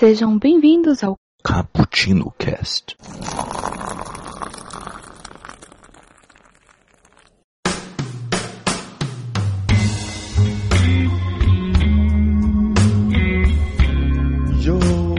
[0.00, 1.14] Sejam bem-vindos ao
[1.44, 2.96] Cappuccino Cast.
[14.62, 14.78] Yo,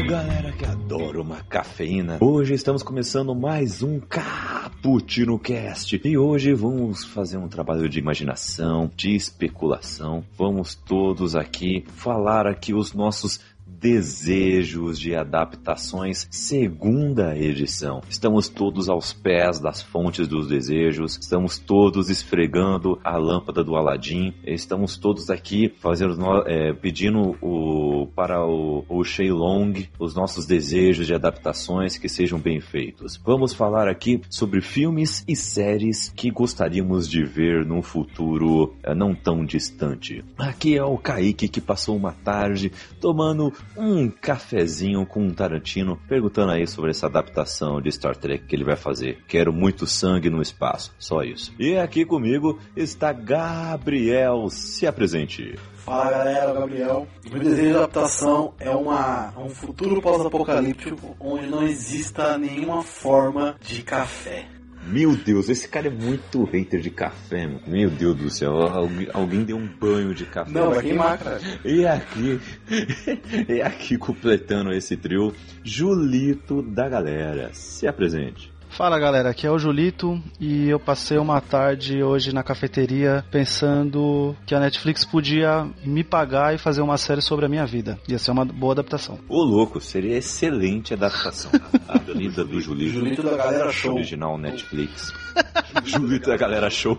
[0.09, 2.17] galera que adora uma cafeína.
[2.19, 6.01] Hoje estamos começando mais um Cappuccino Cast.
[6.03, 10.23] E hoje vamos fazer um trabalho de imaginação, de especulação.
[10.35, 13.39] Vamos todos aqui falar aqui os nossos
[13.81, 17.99] Desejos de Adaptações, segunda edição.
[18.07, 24.35] Estamos todos aos pés das fontes dos desejos, estamos todos esfregando a lâmpada do Aladim,
[24.45, 26.13] estamos todos aqui fazendo,
[26.45, 29.01] é, pedindo o, para o, o
[29.33, 33.19] Long os nossos desejos de adaptações que sejam bem feitos.
[33.25, 39.15] Vamos falar aqui sobre filmes e séries que gostaríamos de ver num futuro é, não
[39.15, 40.23] tão distante.
[40.37, 46.51] Aqui é o Kaique que passou uma tarde tomando um cafezinho com um Tarantino, perguntando
[46.51, 49.23] aí sobre essa adaptação de Star Trek que ele vai fazer.
[49.27, 51.53] Quero muito sangue no espaço, só isso.
[51.59, 54.49] E aqui comigo está Gabriel.
[54.49, 55.57] Se apresente.
[55.75, 57.07] Fala galera, Gabriel.
[57.25, 63.55] O meu desejo de adaptação é uma, um futuro pós-apocalíptico onde não exista nenhuma forma
[63.61, 64.60] de café.
[64.87, 67.59] Meu Deus, esse cara é muito hater de café, meu.
[67.67, 70.51] Meu Deus do céu, alguém, alguém deu um banho de café.
[70.51, 71.39] Não, vai queimar, cara.
[71.63, 72.39] E aqui,
[73.47, 75.33] e aqui completando esse trio,
[75.63, 77.51] Julito da galera.
[77.53, 78.50] Se apresente.
[78.71, 84.33] Fala galera, aqui é o Julito e eu passei uma tarde hoje na cafeteria pensando
[84.45, 87.99] que a Netflix podia me pagar e fazer uma série sobre a minha vida.
[88.07, 89.19] Ia ser uma boa adaptação.
[89.27, 91.51] Ô louco, seria excelente adaptação.
[91.85, 92.93] a vida do Julito.
[92.93, 93.93] Julito da galera show.
[93.93, 95.13] Original Netflix.
[95.83, 96.97] Julito da galera show.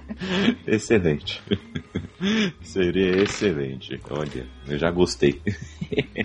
[0.66, 1.42] excelente.
[2.62, 4.00] Seria excelente.
[4.10, 5.42] Olha, eu já gostei.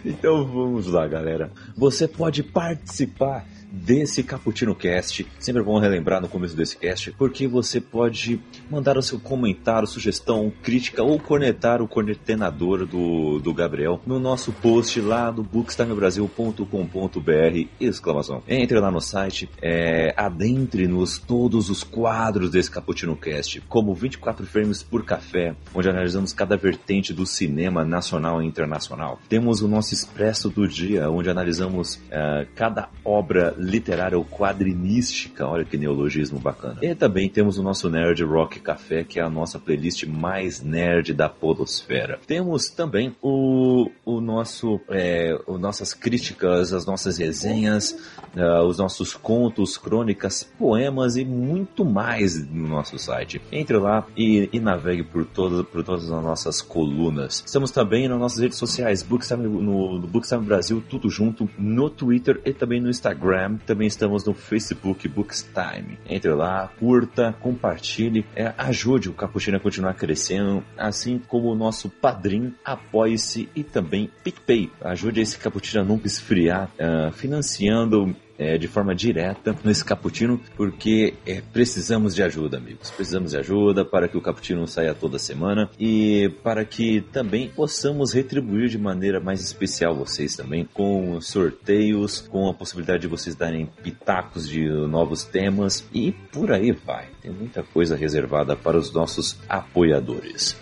[0.06, 1.52] então vamos lá, galera.
[1.76, 5.26] Você pode participar desse Cappuccino Cast.
[5.40, 8.40] Sempre bom relembrar no começo desse cast, porque você pode
[8.70, 14.52] mandar o seu comentário, sugestão, crítica ou cornetar o cornetenador do, do Gabriel no nosso
[14.52, 18.44] post lá do bookstimebrasil.com.br exclamação.
[18.48, 24.84] Entre lá no site, é, adentre-nos todos os quadros desse Cappuccino Cast, como 24 frames
[24.84, 29.20] por café, onde analisamos cada vertente do cinema nacional e internacional.
[29.28, 35.66] Temos o nosso Expresso do Dia, onde analisamos uh, cada obra literária ou quadrinística, olha
[35.66, 36.78] que neologismo bacana.
[36.82, 41.14] E também temos o nosso Nerd Rock Café, que é a nossa playlist mais nerd
[41.14, 42.20] da podosfera.
[42.26, 47.92] Temos também o, o nosso, é, o nossas críticas, as nossas resenhas,
[48.36, 53.42] uh, os nossos contos, crônicas, poemas e muito mais no nosso site.
[53.52, 57.44] Entre lá e, e navegue por, todo, por todas as nossas colunas.
[57.46, 62.42] Estamos também nas nossas redes sociais, Bookstime, no, no Bookstime Brasil, tudo junto, no Twitter
[62.46, 65.98] e também no Instagram também estamos no Facebook Bookstime.
[66.10, 71.90] Entre lá, curta, compartilhe, é, ajude o Capuchino a continuar crescendo, assim como o nosso
[71.90, 74.72] padrinho, apoie-se e também PicPay.
[74.82, 81.16] Ajude esse Capuchino a nunca esfriar, uh, financiando é, de forma direta nesse cappuccino, porque
[81.26, 82.90] é, precisamos de ajuda, amigos.
[82.92, 88.14] Precisamos de ajuda para que o cappuccino saia toda semana e para que também possamos
[88.14, 93.68] retribuir de maneira mais especial vocês também, com sorteios, com a possibilidade de vocês darem
[93.84, 97.08] pitacos de novos temas e por aí vai.
[97.22, 100.56] Tem muita coisa reservada para os nossos apoiadores.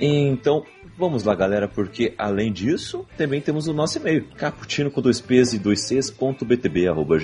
[0.00, 0.64] Então,
[1.00, 5.54] Vamos lá, galera, porque além disso, também temos o nosso e-mail, caputino com dois p's
[5.54, 7.16] e dois c's, ponto btb, arroba.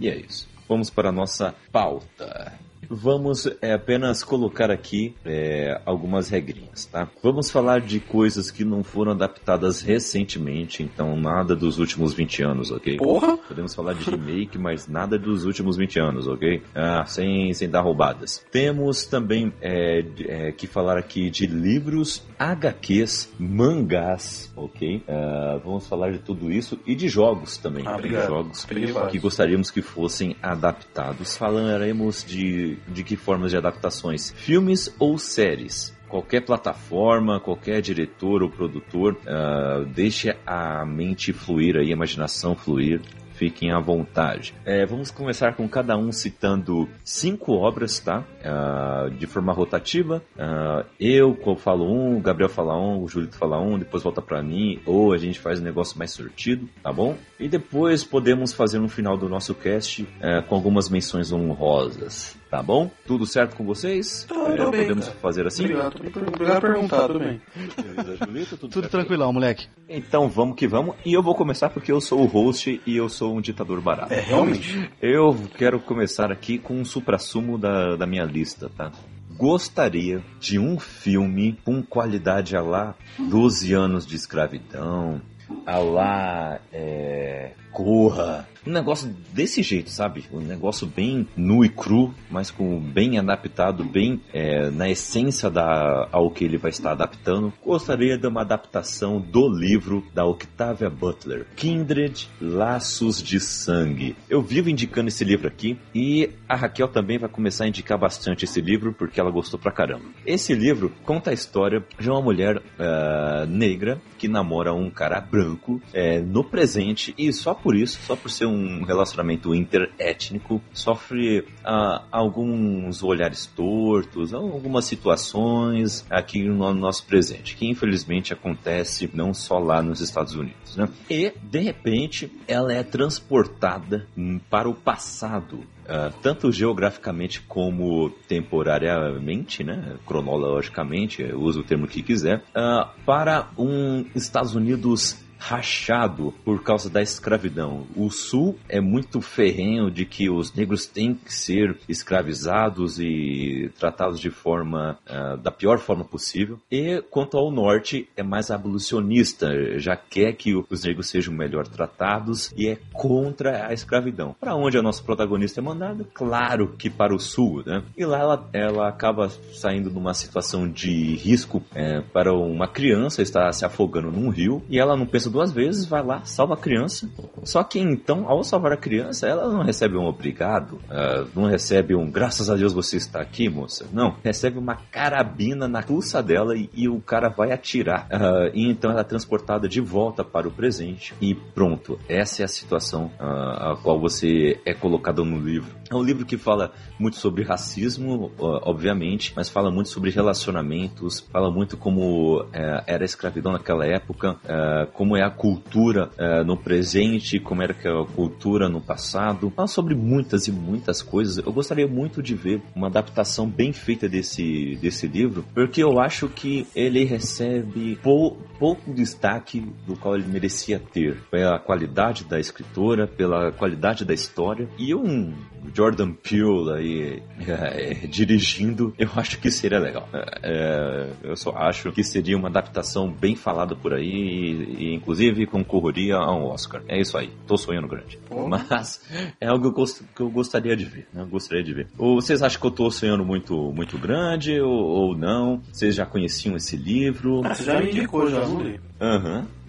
[0.00, 0.48] E é isso.
[0.66, 2.58] Vamos para a nossa pauta.
[2.88, 7.08] Vamos é, apenas colocar aqui é, algumas regrinhas, tá?
[7.22, 12.70] Vamos falar de coisas que não foram adaptadas recentemente, então nada dos últimos 20 anos,
[12.70, 12.96] ok?
[12.96, 13.36] Porra!
[13.36, 16.62] Podemos falar de remake, mas nada dos últimos 20 anos, ok?
[16.74, 18.44] Ah, sem, sem dar roubadas.
[18.50, 24.96] Temos também é, é que falar aqui de livros, HQs, mangás, ok?
[24.96, 27.84] Uh, vamos falar de tudo isso e de jogos também.
[27.86, 28.66] Ah, jogos
[29.10, 31.36] que gostaríamos que fossem adaptados.
[31.36, 34.32] Falaremos de de que formas de adaptações?
[34.36, 35.94] Filmes ou séries?
[36.14, 43.00] qualquer plataforma, qualquer diretor ou produtor, uh, deixe a mente fluir, a imaginação fluir
[43.34, 44.54] fiquem à vontade.
[44.64, 48.22] É, vamos começar com cada um citando cinco obras, tá?
[48.40, 50.22] Uh, de forma rotativa.
[50.36, 54.42] Uh, eu falo um, o Gabriel fala um, o Julito fala um, depois volta para
[54.42, 57.16] mim, ou a gente faz um negócio mais sortido, tá bom?
[57.38, 62.36] E depois podemos fazer no final do nosso cast uh, com algumas menções honrosas.
[62.54, 62.88] Tá bom?
[63.04, 64.22] Tudo certo com vocês?
[64.28, 65.18] Tô É, bem, podemos cara.
[65.20, 65.64] fazer assim?
[65.64, 67.40] Obrigado, obrigado por perguntar, tudo bem.
[68.48, 69.66] Tudo, Tudo tranquilão, moleque.
[69.88, 70.94] Então vamos que vamos.
[71.04, 74.14] E eu vou começar porque eu sou o host e eu sou um ditador barato.
[74.14, 74.88] É, realmente.
[75.02, 78.92] Eu quero começar aqui com um supra-sumo da, da minha lista, tá?
[79.36, 85.20] Gostaria de um filme com qualidade a lá 12 anos de escravidão,
[85.66, 88.48] a lá é, Corra.
[88.66, 90.24] Um negócio desse jeito, sabe?
[90.32, 96.08] Um negócio bem nu e cru, mas com bem adaptado, bem é, na essência da,
[96.10, 97.52] ao que ele vai estar adaptando.
[97.62, 104.16] Gostaria de uma adaptação do livro da Octavia Butler, Kindred Laços de Sangue.
[104.28, 108.44] Eu vivo indicando esse livro aqui e a Raquel também vai começar a indicar bastante
[108.44, 110.04] esse livro porque ela gostou pra caramba.
[110.24, 115.80] Esse livro conta a história de uma mulher ah, negra que namora um cara branco
[115.92, 118.53] é, no presente e só por isso, só por ser um
[118.84, 128.32] relacionamento interétnico, sofre ah, alguns olhares tortos, algumas situações aqui no nosso presente, que infelizmente
[128.32, 130.88] acontece não só lá nos Estados Unidos, né?
[131.08, 139.62] E de repente ela é transportada hum, para o passado ah, tanto geograficamente como temporariamente,
[139.62, 146.88] né, cronologicamente, usa o termo que quiser, ah, para um Estados Unidos rachado por causa
[146.88, 147.86] da escravidão.
[147.96, 154.20] O Sul é muito ferrenho de que os negros têm que ser escravizados e tratados
[154.20, 156.58] de forma ah, da pior forma possível.
[156.70, 162.52] E quanto ao Norte é mais abolicionista, já quer que os negros sejam melhor tratados
[162.56, 164.34] e é contra a escravidão.
[164.40, 166.06] Para onde a nossa protagonista é mandada?
[166.14, 167.82] Claro que para o Sul, né?
[167.96, 173.52] E lá ela, ela acaba saindo numa situação de risco é, para uma criança estar
[173.52, 177.08] se afogando num rio e ela não pensa duas vezes, vai lá, salva a criança.
[177.42, 181.94] Só que então, ao salvar a criança, ela não recebe um obrigado, ah, não recebe
[181.94, 183.86] um graças a Deus você está aqui, moça.
[183.92, 188.06] Não, recebe uma carabina na pulsa dela e, e o cara vai atirar.
[188.10, 191.98] Ah, e então ela é transportada de volta para o presente e pronto.
[192.08, 195.74] Essa é a situação ah, a qual você é colocado no livro.
[195.90, 201.50] É um livro que fala muito sobre racismo, obviamente, mas fala muito sobre relacionamentos, fala
[201.50, 207.38] muito como eh, era a escravidão naquela época, eh, é a cultura eh, no presente,
[207.38, 209.50] como era é a cultura no passado.
[209.50, 211.44] Fala sobre muitas e muitas coisas.
[211.44, 216.28] Eu gostaria muito de ver uma adaptação bem feita desse, desse livro, porque eu acho
[216.28, 221.16] que ele recebe pou, pouco destaque do qual ele merecia ter.
[221.30, 224.68] Pela qualidade da escritora, pela qualidade da história.
[224.78, 225.32] E um
[225.72, 230.08] Jordan Peele aí é, dirigindo, eu acho que seria legal.
[230.42, 235.46] É, eu só acho que seria uma adaptação bem falada por aí e, e, inclusive
[235.46, 236.82] concorreria a um Oscar.
[236.88, 237.30] É isso aí.
[237.46, 238.18] Tô sonhando grande.
[238.28, 238.48] Pô.
[238.48, 239.00] Mas
[239.40, 241.06] é algo que eu, gost- que eu gostaria de ver.
[241.12, 241.22] Né?
[241.22, 241.86] Eu gostaria de ver.
[241.98, 245.60] Ou vocês acham que eu tô sonhando muito, muito grande ou, ou não?
[245.70, 247.42] Vocês já conheciam esse livro?
[247.44, 248.80] Ah, você já me indicou, já não li.
[249.00, 249.42] Aham.
[249.42, 249.63] Já.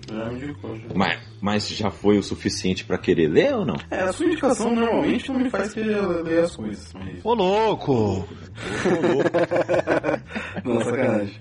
[0.93, 3.75] Mas, mas já foi o suficiente pra querer ler ou não?
[3.89, 6.93] É, a sua indicação normalmente não me faz querer ler as coisas.
[6.93, 7.23] Mas...
[7.23, 8.27] Ô, louco!
[10.63, 11.33] Não, sacanagem.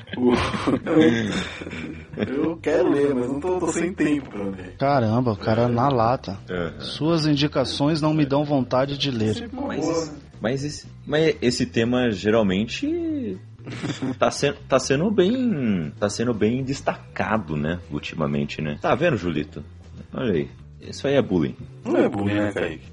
[2.16, 4.76] Eu, quero ler, mas não tô, tô sem tempo pra ler.
[4.78, 6.38] Caramba, o cara na lata.
[6.50, 6.80] Aham.
[6.80, 9.48] Suas indicações não me dão vontade de ler.
[9.52, 13.38] Mas, mas, esse, mas esse tema geralmente
[14.18, 15.92] tá sendo, tá sendo bem.
[15.98, 17.80] tá sendo bem destacado, né?
[17.90, 18.78] Ultimamente, né?
[18.80, 19.64] Tá vendo, Julito?
[20.12, 20.50] Olha aí.
[20.80, 21.56] Isso aí é bullying.
[21.84, 22.92] Não é bullying, né, Kaique?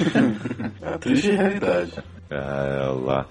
[0.82, 1.92] é a triste realidade.
[2.30, 3.26] Ah, lá.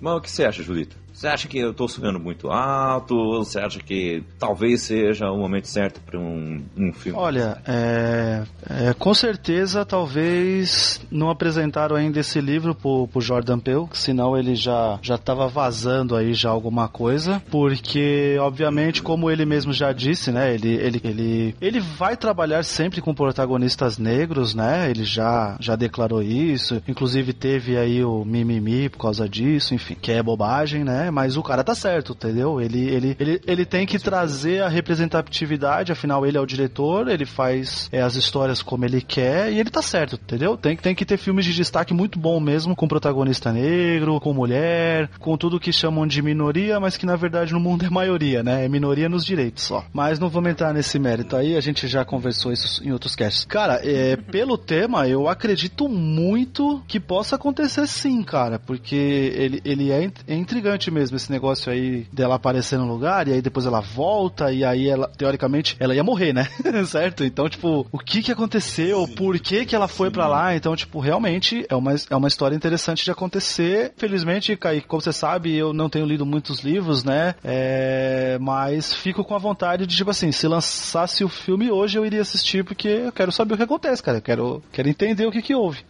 [0.00, 0.96] Mas o que você acha, Julito?
[1.16, 3.38] Você acha que eu tô sonhando muito alto?
[3.38, 7.18] Você acha que talvez seja o momento certo pra um, um filme?
[7.18, 13.86] Olha, é, é, com certeza talvez não apresentaram ainda esse livro pro, pro Jordan Peele,
[13.94, 19.72] senão ele já já estava vazando aí já alguma coisa, porque obviamente como ele mesmo
[19.72, 24.90] já disse, né, ele ele ele ele vai trabalhar sempre com protagonistas negros, né?
[24.90, 30.12] Ele já já declarou isso, inclusive teve aí o mimimi por causa disso, enfim, que
[30.12, 31.05] é bobagem, né?
[31.10, 32.60] Mas o cara tá certo, entendeu?
[32.60, 37.24] Ele ele ele, ele tem que trazer a representatividade, afinal ele é o diretor, ele
[37.24, 40.56] faz é, as histórias como ele quer e ele tá certo, entendeu?
[40.56, 45.10] Tem, tem que ter filmes de destaque muito bom mesmo, com protagonista negro, com mulher,
[45.18, 48.64] com tudo que chamam de minoria, mas que na verdade no mundo é maioria, né?
[48.64, 49.84] É minoria nos direitos só.
[49.92, 53.44] Mas não vamos entrar nesse mérito aí, a gente já conversou isso em outros casts.
[53.44, 59.90] Cara, é, pelo tema, eu acredito muito que possa acontecer sim, cara, porque ele, ele
[59.90, 63.80] é, é intrigante mesmo esse negócio aí dela aparecer no lugar e aí depois ela
[63.80, 66.48] volta e aí ela, teoricamente, ela ia morrer, né?
[66.88, 67.22] certo?
[67.22, 69.06] Então, tipo, o que que aconteceu?
[69.06, 69.14] Sim.
[69.14, 70.56] Por que que ela foi para lá?
[70.56, 73.92] Então, tipo, realmente é uma, é uma história interessante de acontecer.
[73.96, 77.34] Felizmente, Kaique, como você sabe, eu não tenho lido muitos livros, né?
[77.44, 82.06] É, mas fico com a vontade de, tipo assim, se lançasse o filme hoje, eu
[82.06, 84.18] iria assistir porque eu quero saber o que acontece, cara.
[84.18, 85.84] Eu quero, quero entender o que que houve.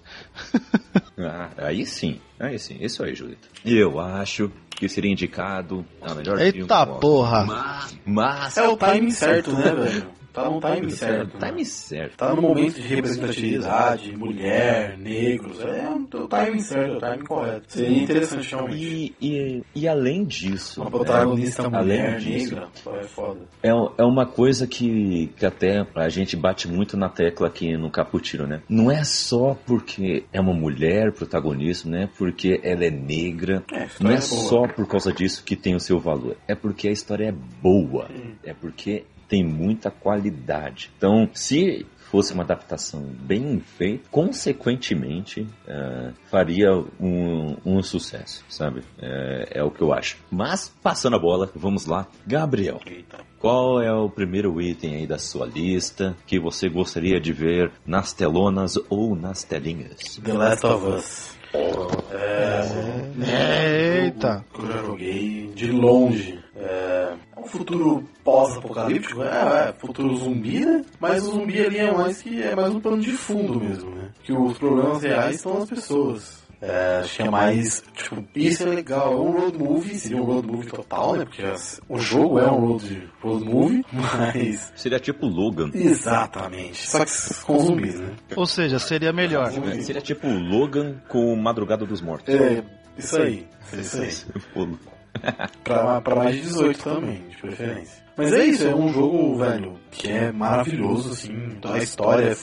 [1.18, 3.48] ah, aí sim, aí sim, isso aí, Julito.
[3.64, 6.62] Eu acho que seria indicado a melhor Eita filme.
[6.62, 7.44] Eita porra!
[7.44, 10.15] Mas, mas, É o timing certo, né, velho?
[10.36, 11.38] Tá no time certo.
[11.38, 12.16] Time certo.
[12.18, 15.58] Tá no momento de representatividade, mulher, negros.
[15.60, 17.64] É o time certo, o time correto.
[17.68, 19.14] Seria interessante, realmente.
[19.18, 20.82] E, e, e além disso.
[20.82, 22.68] Uma protagonista é, mulher, disso, negra,
[23.00, 23.40] é foda.
[23.62, 27.90] É, é uma coisa que, que até a gente bate muito na tecla aqui no
[27.90, 28.60] Caputino, né?
[28.68, 32.10] Não é só porque é uma mulher protagonista, né?
[32.18, 33.64] Porque ela é negra.
[33.72, 36.36] É, não é, é só por causa disso que tem o seu valor.
[36.46, 38.10] É porque a história é boa.
[38.10, 38.34] Hum.
[38.44, 40.90] É porque tem muita qualidade.
[40.96, 48.82] Então, se fosse uma adaptação bem feita, consequentemente uh, faria um, um, sucesso, sabe?
[48.98, 50.16] É, é, o que eu acho.
[50.30, 52.06] Mas, passando a bola, vamos lá.
[52.26, 53.18] Gabriel, Eita.
[53.38, 58.12] qual é o primeiro item aí da sua lista que você gostaria de ver nas
[58.12, 60.16] telonas ou nas telinhas?
[60.22, 61.35] The Last of Us.
[62.10, 62.60] É,
[63.30, 64.44] é, Eita!
[64.52, 66.38] Que eu já joguei de longe.
[66.56, 70.84] É, é um futuro pós-apocalíptico, é, é, futuro zumbi, né?
[70.98, 74.10] Mas o zumbi ali é mais que é mais um plano de fundo mesmo, né?
[74.22, 76.45] Que os problemas reais estão nas pessoas.
[76.60, 77.84] É, acho que é mais.
[77.94, 79.12] Tipo, isso é legal.
[79.12, 81.24] É um road movie, seria um road movie total, né?
[81.24, 84.72] Porque as, o jogo é um road, road movie, mas.
[84.74, 85.70] Seria tipo Logan.
[85.74, 86.88] Exatamente.
[86.88, 88.14] Só que com zumbis, né?
[88.34, 89.52] Ou seja, seria melhor.
[89.52, 92.34] É, seria tipo Logan com Madrugada dos Mortos.
[92.34, 92.64] É,
[92.96, 93.46] isso aí.
[93.72, 94.10] Isso aí.
[95.64, 98.04] pra, pra mais de 18 também, de preferência.
[98.16, 102.34] Mas é isso, é um jogo, velho, que é maravilhoso, assim, toda a história é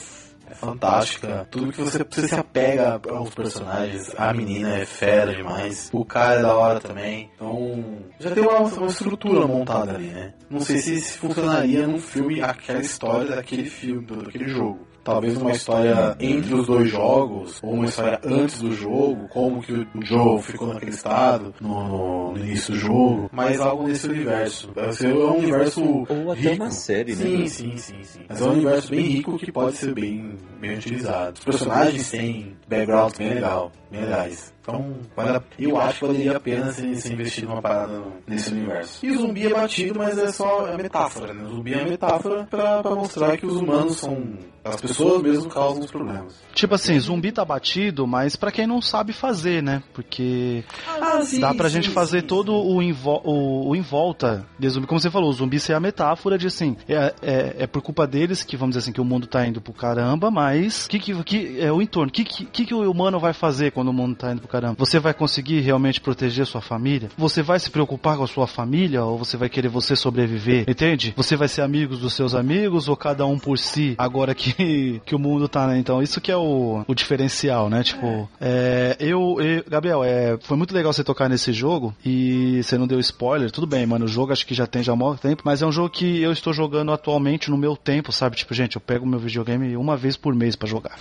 [0.50, 1.46] é fantástica.
[1.50, 4.12] Tudo que você, você se apega aos personagens.
[4.16, 5.90] A menina é fera demais.
[5.92, 7.30] O cara é da hora também.
[7.34, 7.84] Então,
[8.18, 10.34] já tem uma, uma estrutura montada ali, né?
[10.50, 16.16] Não sei se, funcionaria num filme aquela história daquele filme, daquele jogo talvez uma história
[16.18, 20.72] entre os dois jogos, ou uma história antes do jogo, como que o Joe ficou
[20.72, 24.70] naquele estado no, no início do jogo, mas algo nesse universo.
[24.92, 26.62] Ser um universo Ou até rico.
[26.62, 27.24] uma série, né?
[27.24, 28.20] Sim, sim, sim, sim.
[28.28, 31.38] Mas é um universo bem rico que pode ser bem, bem utilizado.
[31.38, 34.54] Os personagens têm backgrounds bem legal, bem legais.
[34.64, 39.04] Então, a, eu acho que valeria a pena se, se investir numa parada nesse universo.
[39.04, 41.44] E o zumbi é batido, mas é só é metáfora, né?
[41.44, 44.38] O zumbi é metáfora pra, pra mostrar que os humanos são.
[44.64, 46.40] As pessoas mesmo causam os problemas.
[46.54, 49.82] Tipo assim, zumbi tá batido, mas para quem não sabe fazer, né?
[49.92, 53.82] Porque ah, sim, dá pra sim, gente fazer sim, todo o, invo o, o em
[53.82, 54.86] volta de zumbi.
[54.86, 58.06] Como você falou, o zumbi ser a metáfora de assim, é, é, é, por culpa
[58.06, 60.53] deles que, vamos dizer assim, que o mundo tá indo pro caramba, mas
[60.88, 62.08] que, que, que é o entorno?
[62.08, 64.76] O que, que, que o humano vai fazer quando o mundo tá indo pro caramba?
[64.78, 67.08] Você vai conseguir realmente proteger sua família?
[67.16, 70.64] Você vai se preocupar com a sua família ou você vai querer você sobreviver?
[70.68, 71.12] Entende?
[71.16, 73.94] Você vai ser amigo dos seus amigos ou cada um por si?
[73.98, 75.78] Agora que, que o mundo tá, né?
[75.78, 77.82] Então, isso que é o, o diferencial, né?
[77.82, 82.78] Tipo, é, eu, eu, Gabriel, é, foi muito legal você tocar nesse jogo e você
[82.78, 83.50] não deu spoiler.
[83.50, 84.04] Tudo bem, mano.
[84.04, 86.20] O jogo acho que já tem já há muito tempo, mas é um jogo que
[86.20, 88.36] eu estou jogando atualmente no meu tempo, sabe?
[88.36, 90.98] Tipo, gente, eu pego meu videogame uma vez por mês para jogar.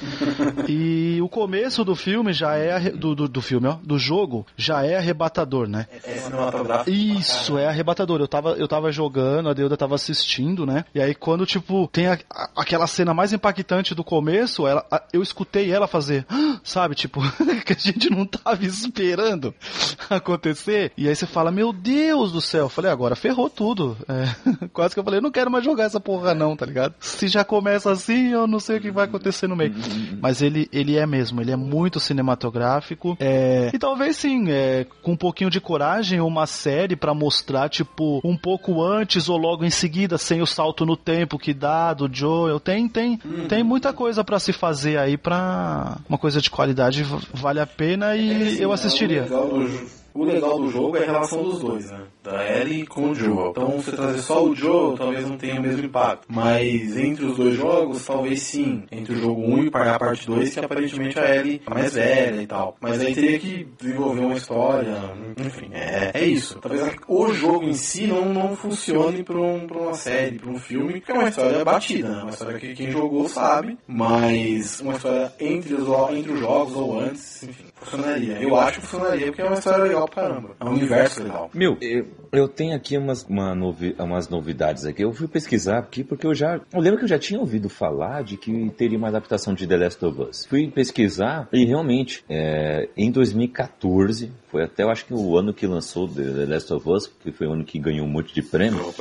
[0.67, 4.83] e o começo do filme já é do, do, do filme, ó do jogo já
[4.85, 5.87] é arrebatador, né?
[6.05, 8.19] É, é Isso, é arrebatador.
[8.19, 10.85] Eu tava, eu tava jogando, a Deuda tava assistindo, né?
[10.93, 15.03] E aí quando, tipo, tem a, a, aquela cena mais impactante do começo, ela, a,
[15.11, 16.25] eu escutei ela fazer,
[16.63, 16.95] sabe?
[16.95, 17.21] Tipo,
[17.65, 19.53] que a gente não tava esperando
[20.09, 20.91] acontecer.
[20.97, 22.65] E aí você fala, meu Deus do céu.
[22.65, 23.97] Eu falei, agora ferrou tudo.
[24.07, 26.95] É, quase que eu falei, eu não quero mais jogar essa porra não, tá ligado?
[26.99, 29.73] Se já começa assim, eu não sei o que vai acontecer no meio.
[30.21, 33.17] Mas ele, ele é mesmo, ele é muito cinematográfico.
[33.19, 38.21] É, e talvez sim, é, com um pouquinho de coragem, uma série para mostrar, tipo,
[38.23, 42.09] um pouco antes ou logo em seguida, sem o salto no tempo que dá do
[42.11, 42.59] Joel.
[42.59, 43.47] Tem, tem, uhum.
[43.47, 47.03] tem muita coisa para se fazer aí pra uma coisa de qualidade
[47.33, 49.27] vale a pena e é, eu assistiria.
[50.13, 52.01] O legal do jogo é a relação dos dois, né?
[52.23, 53.49] Da Ellie com o Joel.
[53.49, 56.27] Então, você trazer só o Joel talvez não tenha o mesmo impacto.
[56.29, 58.83] Mas entre os dois jogos, talvez sim.
[58.91, 62.41] Entre o jogo 1 e a parte 2, que aparentemente a Ellie é mais velha
[62.41, 62.77] e tal.
[62.79, 64.95] Mas aí teria que desenvolver uma história.
[65.37, 66.59] Enfim, é, é isso.
[66.59, 70.93] Talvez o jogo em si não, não funcione pra, um, uma série, pra um filme,
[70.93, 72.21] porque é uma história batida, né?
[72.21, 73.77] Uma história que quem jogou sabe.
[73.87, 78.41] Mas uma história entre os, entre os jogos ou antes, enfim, funcionaria.
[78.41, 80.55] Eu acho que funcionaria porque é uma história legal pra caramba.
[80.59, 81.49] É um universo legal.
[81.53, 85.03] Meu, eu, eu tenho aqui umas, uma novi, umas novidades aqui.
[85.03, 86.59] Eu fui pesquisar aqui porque eu já.
[86.71, 89.77] Eu lembro que eu já tinha ouvido falar de que teria uma adaptação de The
[89.77, 90.45] Last of Us.
[90.45, 95.65] Fui pesquisar e realmente, é, em 2014, foi até eu acho que o ano que
[95.65, 98.93] lançou The Last of Us, que foi o ano que ganhou um monte de prêmio.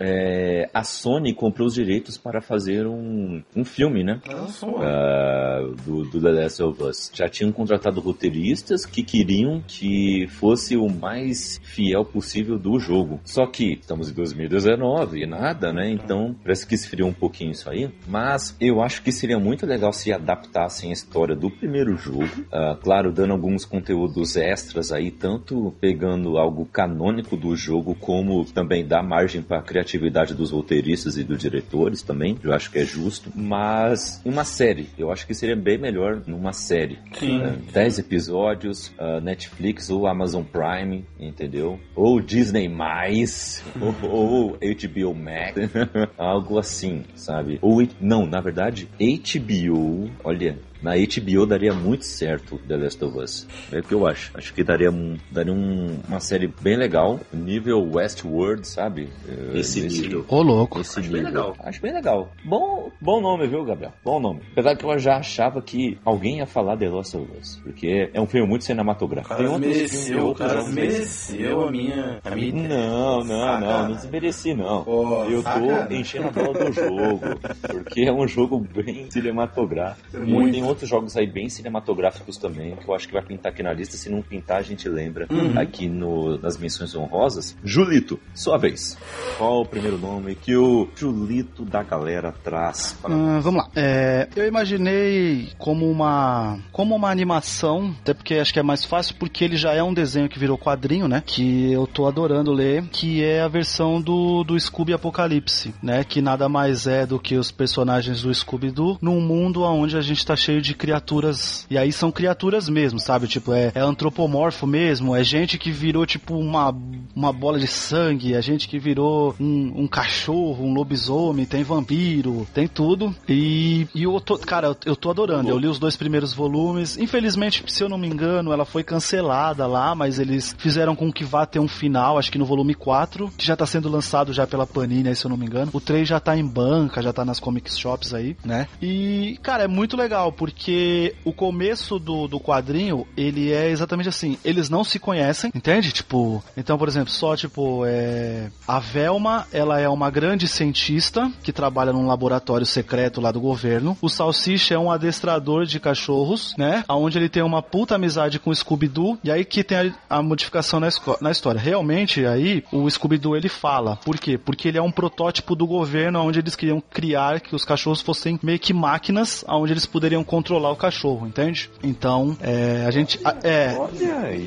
[0.00, 4.20] É, a Sony comprou os direitos para fazer um, um filme, né?
[4.28, 7.10] Uh, do, do The Last of Us.
[7.14, 13.20] Já tinham contratado roteiristas que queriam que fosse o mais fiel possível do jogo.
[13.24, 15.90] Só que estamos em 2019 e nada, né?
[15.90, 17.90] Então parece que esfriou um pouquinho isso aí.
[18.06, 22.24] Mas eu acho que seria muito legal se adaptassem a história do primeiro jogo.
[22.24, 28.84] Uh, claro, dando alguns conteúdos extras aí, tanto pegando algo canônico do jogo, como também
[28.84, 32.36] dar margem para a criatividade dos roteiristas e dos diretores também.
[32.42, 33.30] Eu acho que é justo.
[33.34, 36.98] Mas uma série, eu acho que seria bem melhor numa série.
[37.18, 37.40] Sim.
[37.40, 41.78] Uh, 10 episódios, uh, Netflix ou Amazon Prime, entendeu?
[41.94, 45.54] Ou Disney mais, ou, ou HBO Max,
[46.18, 47.58] algo assim, sabe?
[47.62, 53.46] Ou não, na verdade, HBO, olha, na HBO daria muito certo The Last of Us.
[53.72, 54.30] É o que eu acho.
[54.34, 59.08] Acho que daria, um, daria um, uma série bem legal, nível Westworld, sabe?
[59.54, 60.24] Esse nível.
[60.28, 60.80] Ô, louco.
[60.80, 61.22] Esse Acho nível.
[61.22, 61.56] bem legal.
[61.60, 62.32] Acho bem legal.
[62.44, 63.92] Bom, bom nome, viu, Gabriel?
[64.04, 64.40] Bom nome.
[64.52, 68.20] Apesar que eu já achava que alguém ia falar The Last of Us, porque é
[68.20, 69.34] um filme muito cinematográfico.
[69.36, 73.60] Tem outros mereceu, cara mereceu a minha, a minha Não, não, saca.
[73.60, 74.84] não, não desmereci não.
[74.84, 75.86] Pô, eu saca.
[75.86, 77.20] tô enchendo a bola do jogo,
[77.68, 80.18] porque é um jogo bem cinematográfico.
[80.18, 83.72] Muito outros jogos aí bem cinematográficos também, que eu acho que vai pintar aqui na
[83.72, 83.96] lista.
[83.96, 85.58] Se não pintar, a gente lembra uhum.
[85.58, 87.56] aqui no, nas menções honrosas.
[87.62, 88.96] Julito, sua vez.
[89.36, 92.96] Qual o primeiro nome que o Julito da galera traz?
[93.00, 93.70] Para uh, vamos lá.
[93.74, 99.16] É, eu imaginei como uma como uma animação, até porque acho que é mais fácil,
[99.18, 101.22] porque ele já é um desenho que virou quadrinho, né?
[101.24, 106.04] Que eu tô adorando ler, que é a versão do, do Scooby Apocalipse, né?
[106.04, 110.24] Que nada mais é do que os personagens do Scooby-Doo num mundo onde a gente
[110.24, 111.66] tá cheio de criaturas.
[111.70, 113.26] E aí são criaturas mesmo, sabe?
[113.26, 116.74] Tipo, é, é antropomorfo mesmo, é gente que virou tipo uma,
[117.14, 122.46] uma bola de sangue, é gente que virou um, um cachorro, um lobisomem, tem vampiro,
[122.52, 123.14] tem tudo.
[123.28, 125.48] E, e eu tô, cara, eu, eu tô adorando.
[125.48, 126.96] Eu li os dois primeiros volumes.
[126.96, 131.24] Infelizmente, se eu não me engano, ela foi cancelada lá, mas eles fizeram com que
[131.24, 134.46] vá ter um final, acho que no volume 4, que já tá sendo lançado já
[134.46, 135.70] pela Panini, aí, se eu não me engano.
[135.72, 138.66] O 3 já tá em banca, já tá nas comic shops aí, né?
[138.80, 144.08] E, cara, é muito legal, porque porque o começo do, do quadrinho, ele é exatamente
[144.08, 145.92] assim, eles não se conhecem, entende?
[145.92, 148.50] Tipo, então, por exemplo, só tipo, é...
[148.66, 153.96] a Velma, ela é uma grande cientista que trabalha num laboratório secreto lá do governo.
[154.02, 156.84] O Salsicha é um adestrador de cachorros, né?
[156.88, 160.22] Onde ele tem uma puta amizade com o Scooby-Doo, e aí que tem a, a
[160.22, 160.88] modificação na,
[161.20, 161.60] na história.
[161.60, 163.96] Realmente, aí, o Scooby-Doo ele fala.
[163.96, 164.36] Por quê?
[164.36, 168.38] Porque ele é um protótipo do governo onde eles queriam criar que os cachorros fossem
[168.42, 171.70] meio que máquinas, onde eles poderiam controlar o cachorro, entende?
[171.82, 173.20] Então, é, a gente.
[173.44, 173.76] É,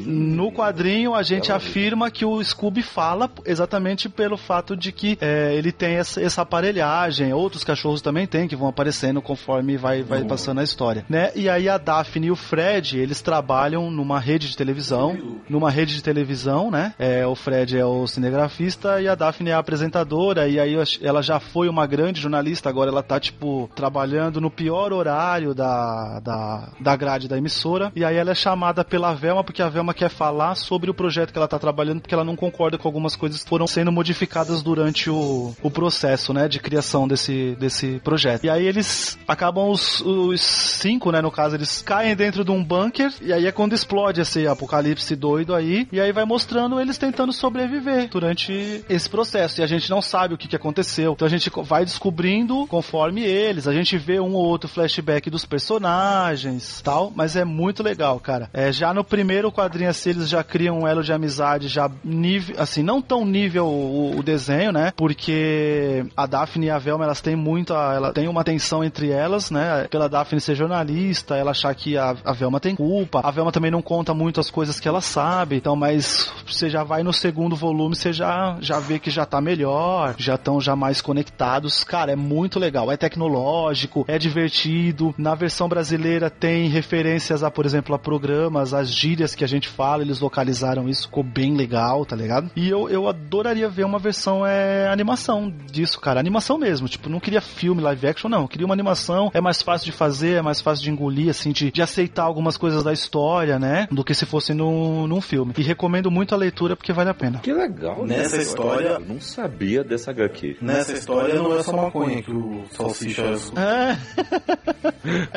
[0.06, 5.54] no quadrinho, a gente afirma que o Scooby fala exatamente pelo fato de que é,
[5.54, 7.32] ele tem essa, essa, aparelhagem.
[7.32, 10.28] Outros cachorros também têm, que vão aparecendo conforme vai, vai uhum.
[10.28, 11.06] passando a história.
[11.08, 11.32] Né?
[11.36, 15.40] E aí a Daphne e o Fred, eles trabalham numa rede de televisão.
[15.48, 16.94] Numa rede de televisão, né?
[16.98, 20.48] É, o Fred é o cinegrafista e a Daphne é a apresentadora.
[20.48, 24.92] E aí ela já foi uma grande jornalista, agora ela tá, tipo, trabalhando no pior
[24.92, 25.83] horário da
[26.24, 27.92] da, da, grade da emissora.
[27.96, 31.32] E aí ela é chamada pela Velma, porque a Velma quer falar sobre o projeto
[31.32, 34.62] que ela tá trabalhando, porque ela não concorda com algumas coisas que foram sendo modificadas
[34.62, 38.46] durante o, o processo, né, de criação desse, desse projeto.
[38.46, 42.64] E aí eles acabam os, os cinco, né, no caso, eles caem dentro de um
[42.64, 46.98] bunker, e aí é quando explode esse apocalipse doido aí, e aí vai mostrando eles
[46.98, 49.60] tentando sobreviver durante esse processo.
[49.60, 51.14] E a gente não sabe o que, que aconteceu.
[51.14, 55.46] Então a gente vai descobrindo conforme eles, a gente vê um ou outro flashback dos
[55.46, 58.50] personagens personagens tal, mas é muito legal, cara.
[58.54, 62.56] É, já no primeiro quadrinho assim, eles já criam um elo de amizade já nível,
[62.60, 64.92] assim, não tão nível o, o desenho, né?
[64.96, 69.50] Porque a Daphne e a Velma, elas têm muita, ela tem uma tensão entre elas,
[69.50, 69.88] né?
[69.90, 73.22] Pela Daphne ser jornalista, ela achar que a, a Velma tem culpa.
[73.24, 76.84] A Velma também não conta muito as coisas que ela sabe, então, mas você já
[76.84, 80.76] vai no segundo volume, você já, já vê que já tá melhor, já estão já
[80.76, 81.86] mais conectados.
[81.86, 82.92] Cara, é muito legal.
[82.92, 85.16] É tecnológico, é divertido.
[85.18, 89.48] Na versão versão brasileira tem referências a, por exemplo, a programas, as gírias que a
[89.48, 92.50] gente fala, eles localizaram isso, ficou bem legal, tá ligado?
[92.56, 96.20] E eu, eu adoraria ver uma versão é, animação disso, cara.
[96.20, 96.88] Animação mesmo.
[96.88, 98.42] Tipo, não queria filme, live action, não.
[98.42, 99.30] Eu queria uma animação.
[99.32, 102.58] É mais fácil de fazer, é mais fácil de engolir, assim, de, de aceitar algumas
[102.58, 103.88] coisas da história, né?
[103.92, 105.54] Do que se fosse no, num filme.
[105.56, 107.38] E recomendo muito a leitura porque vale a pena.
[107.40, 108.04] Que legal.
[108.08, 110.58] Nessa história- Eu não sabia dessa HQ.
[110.62, 113.98] Nessa história não é só maconha que o Salsicha É.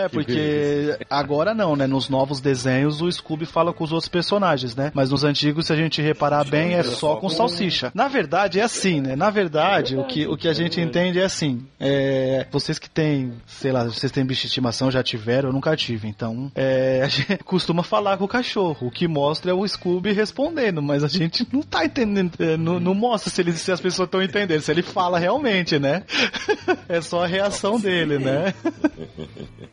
[0.04, 1.86] É, porque agora não, né?
[1.86, 4.90] Nos novos desenhos o Scooby fala com os outros personagens, né?
[4.94, 7.90] Mas nos antigos, se a gente reparar bem, é só com salsicha.
[7.94, 9.16] Na verdade, é assim, né?
[9.16, 11.66] Na verdade, o que, o que a gente entende é assim.
[11.78, 15.76] É, vocês que têm, sei lá, vocês têm bicho de estimação, já tiveram, eu nunca
[15.76, 16.08] tive.
[16.08, 18.88] Então, é, a gente costuma falar com o cachorro.
[18.88, 22.80] O que mostra é o Scooby respondendo, mas a gente não tá entendendo, é, não,
[22.80, 26.02] não mostra se, ele, se as pessoas estão entendendo, se ele fala realmente, né?
[26.88, 28.54] É só a reação dele, né?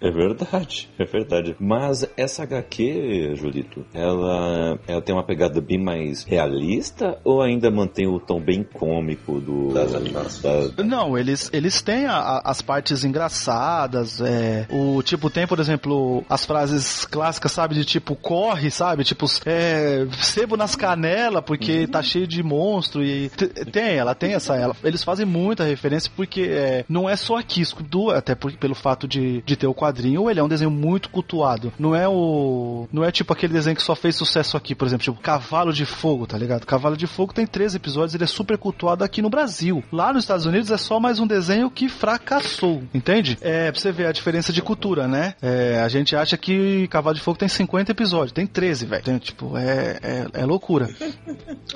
[0.01, 0.22] É verdade,
[0.97, 1.55] é verdade.
[1.59, 8.07] Mas essa HQ, Julito, ela, ela tem uma pegada bem mais realista ou ainda mantém
[8.07, 9.73] o tom bem cômico do.
[9.73, 10.71] Das animações.
[10.71, 15.59] da- Não, eles, eles têm a- a- as partes engraçadas, é, o tipo, tem, por
[15.59, 21.87] exemplo, as frases clássicas, sabe, de tipo, corre, sabe, tipo, é, sebo nas canelas porque
[21.87, 23.29] tá cheio de monstro e
[23.71, 27.63] tem, ela tem essa, ela, eles fazem muita referência porque é, não é só aqui,
[27.89, 31.09] do, até por, pelo fato de, de ter o quadrinho, ele é um desenho muito
[31.09, 34.87] cultuado, não é o, não é tipo aquele desenho que só fez sucesso aqui, por
[34.87, 36.65] exemplo, tipo, Cavalo de Fogo, tá ligado?
[36.65, 39.83] Cavalo de Fogo tem três episódios, ele é super cultuado aqui no Brasil.
[39.91, 43.37] Lá nos Estados Unidos é só mais um desenho que fracassou, entende?
[43.41, 45.35] É, pra você ver a diferença de cultura, né?
[45.41, 49.19] É, a gente acha que Cavalo de Fogo tem 50 episódios, tem 13, velho.
[49.19, 50.89] Tipo, é, é, é loucura.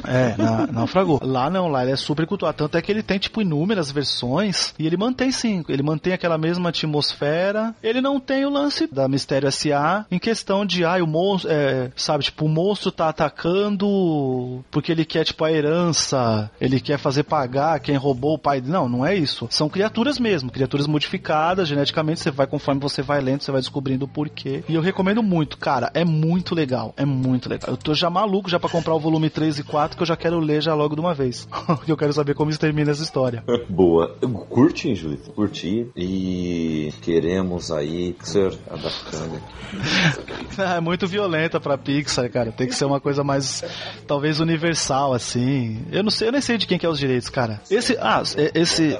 [0.06, 1.20] É, na, naufragou.
[1.24, 2.58] Lá não, lá ele é super cultuado.
[2.58, 5.64] Tanto é que ele tem, tipo, inúmeras versões e ele mantém sim.
[5.68, 7.76] Ele mantém aquela mesma atmosfera.
[7.82, 10.06] Ele não tem o lance da Mistério S.A.
[10.12, 15.06] em questão de, ah, o monstro, é, sabe, tipo, o monstro tá atacando porque ele
[15.06, 18.62] quer, tipo, a herança, ele quer fazer pagar quem roubou o pai.
[18.64, 19.48] Não, não é isso.
[19.50, 22.20] São criaturas mesmo, criaturas modificadas geneticamente.
[22.20, 24.64] Você vai, conforme você vai lendo, você vai descobrindo o porquê.
[24.68, 25.90] E eu recomendo muito, cara.
[25.94, 26.94] É muito legal.
[26.98, 27.72] É muito legal.
[27.72, 30.18] Eu tô já maluco já pra comprar o volume 3 e 4 que eu já
[30.18, 31.48] quero ler já logo de uma vez.
[31.66, 33.44] Porque eu quero saber como isso termina essa história.
[33.70, 34.18] Boa.
[34.50, 35.32] Curti, Julito?
[35.32, 35.90] Curti.
[35.96, 39.42] E queremos aí ser adaptando.
[40.58, 42.52] é muito violenta pra Pixar, cara.
[42.52, 43.64] Tem que ser uma coisa mais,
[44.08, 45.86] talvez universal, assim.
[45.92, 47.62] Eu não sei, eu nem sei de quem que é os direitos, cara.
[47.70, 48.98] Esse, ah, é- esse,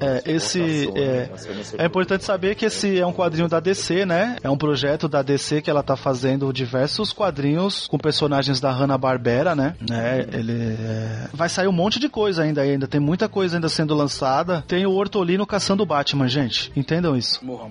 [0.00, 1.30] é, esse, é,
[1.78, 4.36] é importante saber que esse é um quadrinho da DC, né?
[4.42, 9.54] É um projeto da DC que ela tá fazendo diversos quadrinhos com personagens da Hanna-Barbera,
[9.54, 9.74] né?
[9.90, 13.68] É, ele é, vai sair um monte de coisa ainda, ainda tem muita coisa ainda
[13.68, 14.64] sendo lançada.
[14.66, 16.72] Tem o Hortolino caçando o Batman, gente.
[16.74, 17.44] Entendam isso.
[17.44, 17.68] Morra,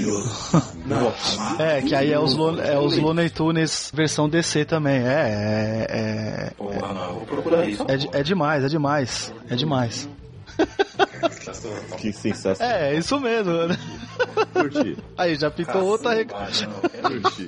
[0.00, 0.72] maravilhoso.
[0.86, 4.96] Morra, É, que aí é os, Lo- é os Looney Tunes versão DC também.
[5.00, 7.22] É, é, não,
[7.88, 9.32] é, é, de- é demais, é demais.
[9.48, 10.08] É demais.
[11.98, 12.74] Que sensacional.
[12.76, 13.52] É, é isso mesmo.
[14.52, 14.96] Curti.
[15.16, 16.30] Aí, já pintou outra rec...
[16.30, 17.46] Curti.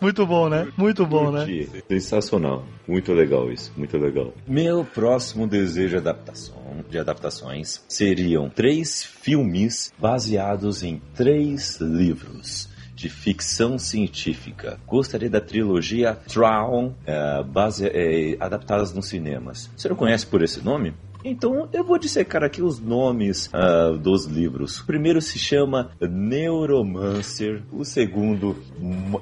[0.00, 0.70] Muito bom, né?
[0.76, 1.40] Muito bom, né?
[1.40, 1.84] Curti.
[1.88, 2.64] Sensacional.
[2.86, 3.72] Muito legal isso.
[3.76, 4.32] Muito legal.
[4.46, 13.08] Meu próximo desejo de adaptação, de adaptações seriam três filmes baseados em três livros de
[13.08, 14.78] ficção científica.
[14.86, 19.68] Gostaria da trilogia Traum, eh, base, eh, adaptadas nos cinemas.
[19.76, 20.94] Você não conhece por esse nome?
[21.24, 24.80] Então eu vou dissecar aqui os nomes ah, dos livros.
[24.80, 28.54] O primeiro se chama Neuromancer, o segundo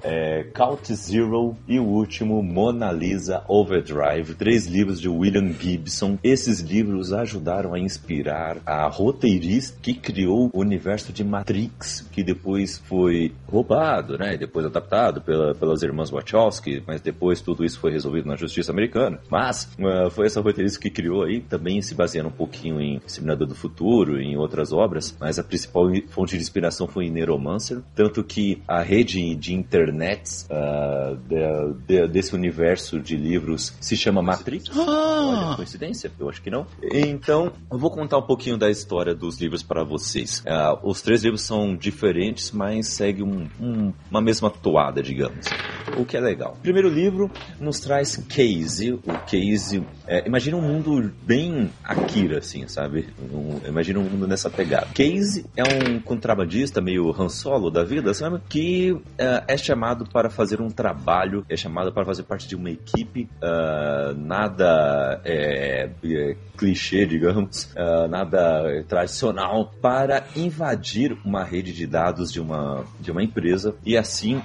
[0.03, 0.45] é,
[0.93, 4.35] Zero e o último Mona Lisa Overdrive.
[4.35, 6.19] Três livros de William Gibson.
[6.25, 12.79] Esses livros ajudaram a inspirar a roteirista que criou o universo de Matrix, que depois
[12.79, 14.35] foi roubado, né?
[14.35, 18.73] E depois adaptado pela, pelas irmãs Wachowski, mas depois tudo isso foi resolvido na justiça
[18.73, 19.21] americana.
[19.31, 23.47] Mas ah, foi essa roteirista que criou aí, também se baseando um pouquinho em Exterminador
[23.47, 28.25] do Futuro, em outras obras, mas a principal fonte de inspiração foi em Neuromancer, tanto
[28.25, 34.71] que a rede de internets ah, de- de- desse universo de livros se chama Matrix.
[34.77, 36.11] Olha, coincidência?
[36.19, 36.67] Eu acho que não.
[36.83, 40.43] Então, eu vou contar um pouquinho da história dos livros para vocês.
[40.47, 45.51] Ah, os três livros são diferentes, mas seguem um- um- uma mesma toada, digamos.
[45.97, 46.55] O que é legal.
[46.59, 48.93] O primeiro livro nos traz Casey.
[48.93, 49.01] O
[49.31, 53.09] Casey, é, imagina um mundo bem Akira, assim, sabe?
[53.33, 54.87] Um, imagina um mundo nessa pegada.
[54.95, 58.41] Case é um contrabandista meio Han Solo da vida, sabe?
[58.49, 59.03] Que uh,
[59.47, 64.15] é chamado para fazer um trabalho, é chamado para fazer parte de uma equipe, uh,
[64.17, 72.41] nada é, é, clichê, digamos, uh, nada tradicional, para invadir uma rede de dados de
[72.41, 74.41] uma, de uma empresa e assim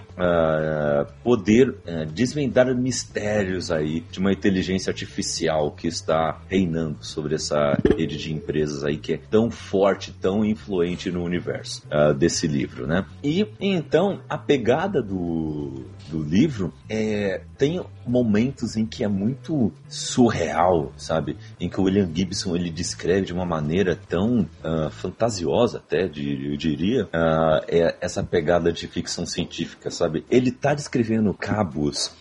[1.24, 1.76] poder
[2.14, 8.84] desvendar mistérios aí de uma inteligência artificial que está reinando sobre essa rede de empresas
[8.84, 13.08] aí que é tão forte, tão influente no universo uh, desse livro, né?
[13.24, 20.94] E então a pegada do, do livro é tem momentos em que é muito surreal,
[20.96, 21.38] sabe?
[21.60, 26.52] Em que o William Gibson ele descreve de uma maneira tão uh, fantasiosa até, de,
[26.52, 30.24] eu diria, uh, é essa pegada de ficção científica, sabe?
[30.30, 32.12] Ele tá descrevendo cabos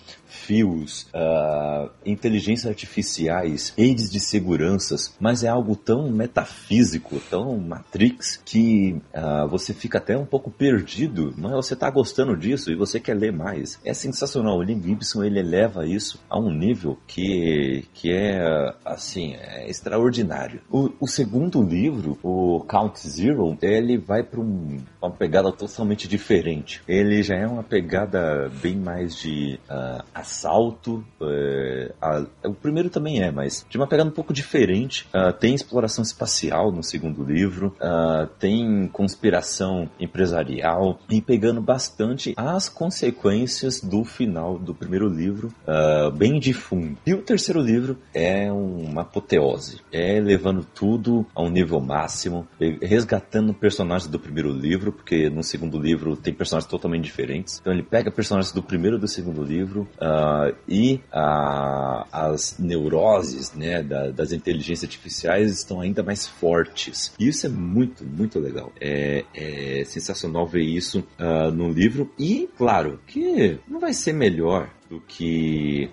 [0.47, 9.01] fios, uh, inteligências artificiais, redes de seguranças, mas é algo tão metafísico, tão Matrix, que
[9.15, 13.15] uh, você fica até um pouco perdido, mas você está gostando disso e você quer
[13.15, 13.79] ler mais.
[13.85, 14.59] É sensacional.
[14.59, 20.61] O Lynn Gibson ele eleva isso a um nível que, que é assim é extraordinário.
[20.71, 26.83] O, o segundo livro, o Count Zero, ele vai para um, uma pegada totalmente diferente.
[26.87, 30.05] Ele já é uma pegada bem mais de uh,
[30.37, 31.05] assalto.
[31.23, 35.09] É, a, o primeiro também é, mas de uma pegada um pouco diferente.
[35.15, 42.69] Uh, tem exploração espacial no segundo livro, uh, tem conspiração empresarial e pegando bastante as
[42.69, 46.99] consequências do final do primeiro livro, uh, bem de fundo.
[47.07, 52.47] E o terceiro livro é uma apoteose, é levando tudo a um nível máximo,
[52.83, 57.59] resgatando personagens do primeiro livro, porque no segundo livro tem personagens totalmente diferentes.
[57.61, 62.59] Então ele pega personagens do primeiro e do segundo livro, uh, Uh, e uh, as
[62.59, 67.13] neuroses né, da, das inteligências artificiais estão ainda mais fortes.
[67.19, 68.73] E isso é muito, muito legal.
[68.81, 72.13] É, é sensacional ver isso uh, no livro.
[72.19, 75.91] E, claro, que não vai ser melhor do que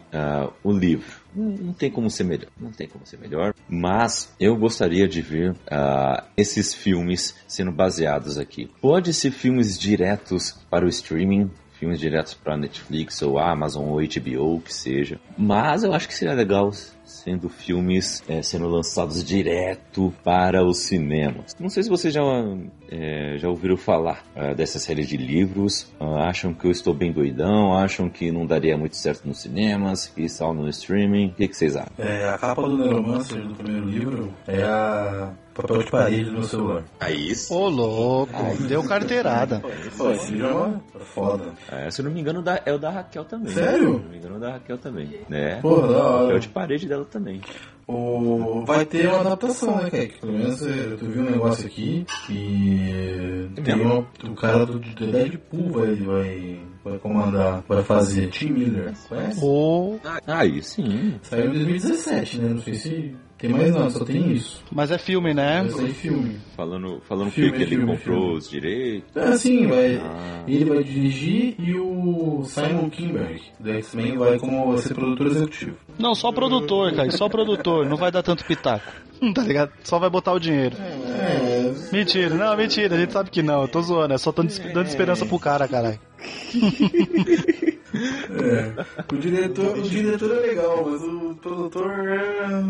[0.63, 1.23] o livro.
[1.35, 3.55] Não, não, tem como ser melhor, não tem como ser melhor.
[3.67, 8.69] Mas eu gostaria de ver uh, esses filmes sendo baseados aqui.
[8.79, 11.49] Pode ser filmes diretos para o streaming,
[11.83, 15.19] filmes diretos para Netflix ou Amazon ou HBO, que seja.
[15.37, 16.71] Mas eu acho que seria legal
[17.03, 21.55] sendo filmes é, sendo lançados direto para os cinemas.
[21.59, 22.21] Não sei se vocês já,
[22.93, 27.11] é, já ouviram falar é, dessa série de livros, ah, acham que eu estou bem
[27.11, 31.47] doidão, acham que não daria muito certo nos cinemas, que só no streaming, o que,
[31.47, 31.91] que vocês acham?
[31.97, 36.83] É, a capa do Neuromancer do primeiro livro é a papel de parede no celular.
[36.99, 37.53] Aí sim.
[37.53, 39.61] Ô, louco, Aí, deu carteirada.
[39.97, 41.53] Pô, esse jogo é foda.
[41.71, 43.53] É, se eu não me engano, é o da Raquel também.
[43.53, 43.79] Sério?
[43.79, 45.19] Se eu não me engano, é o da Raquel também.
[45.29, 45.59] Né?
[45.61, 46.23] Pô, da hora.
[46.25, 47.41] Papel de parede dela também.
[47.87, 48.63] O...
[48.65, 50.19] Vai ter uma adaptação, né, Kek?
[50.19, 54.07] Pelo menos eu vi um negócio aqui que tem uma...
[54.23, 58.27] o cara do Deadpool vai, vai, vai comandar, vai fazer.
[58.29, 59.39] Tim Miller, conhece?
[59.43, 59.97] Oh.
[60.27, 61.15] Aí sim.
[61.21, 62.49] Saiu em 2017, né?
[62.49, 64.63] Não sei se tem mais não, só tem isso.
[64.71, 65.63] Mas é filme, né?
[65.63, 66.39] Mas é filme.
[66.55, 68.37] Falando, falando filme, que, que ele comprou filme.
[68.37, 69.15] os direitos.
[69.17, 69.97] É, sim, vai.
[69.97, 70.43] Ah.
[70.47, 75.75] Ele vai dirigir e o Simon Kinberg, do X-Men, vai como ser produtor executivo.
[75.99, 78.89] Não, só produtor, cara, só produtor, não vai dar tanto pitaco.
[79.33, 79.71] Tá ligado?
[79.83, 80.75] Só vai botar o dinheiro.
[80.77, 81.73] É.
[81.91, 84.87] Mentira, não, mentira, a gente sabe que não, eu tô zoando, é só dando, dando
[84.87, 85.99] esperança pro cara, caralho.
[87.93, 89.13] É.
[89.13, 92.63] O diretor, o diretor é legal, mas o produtor é.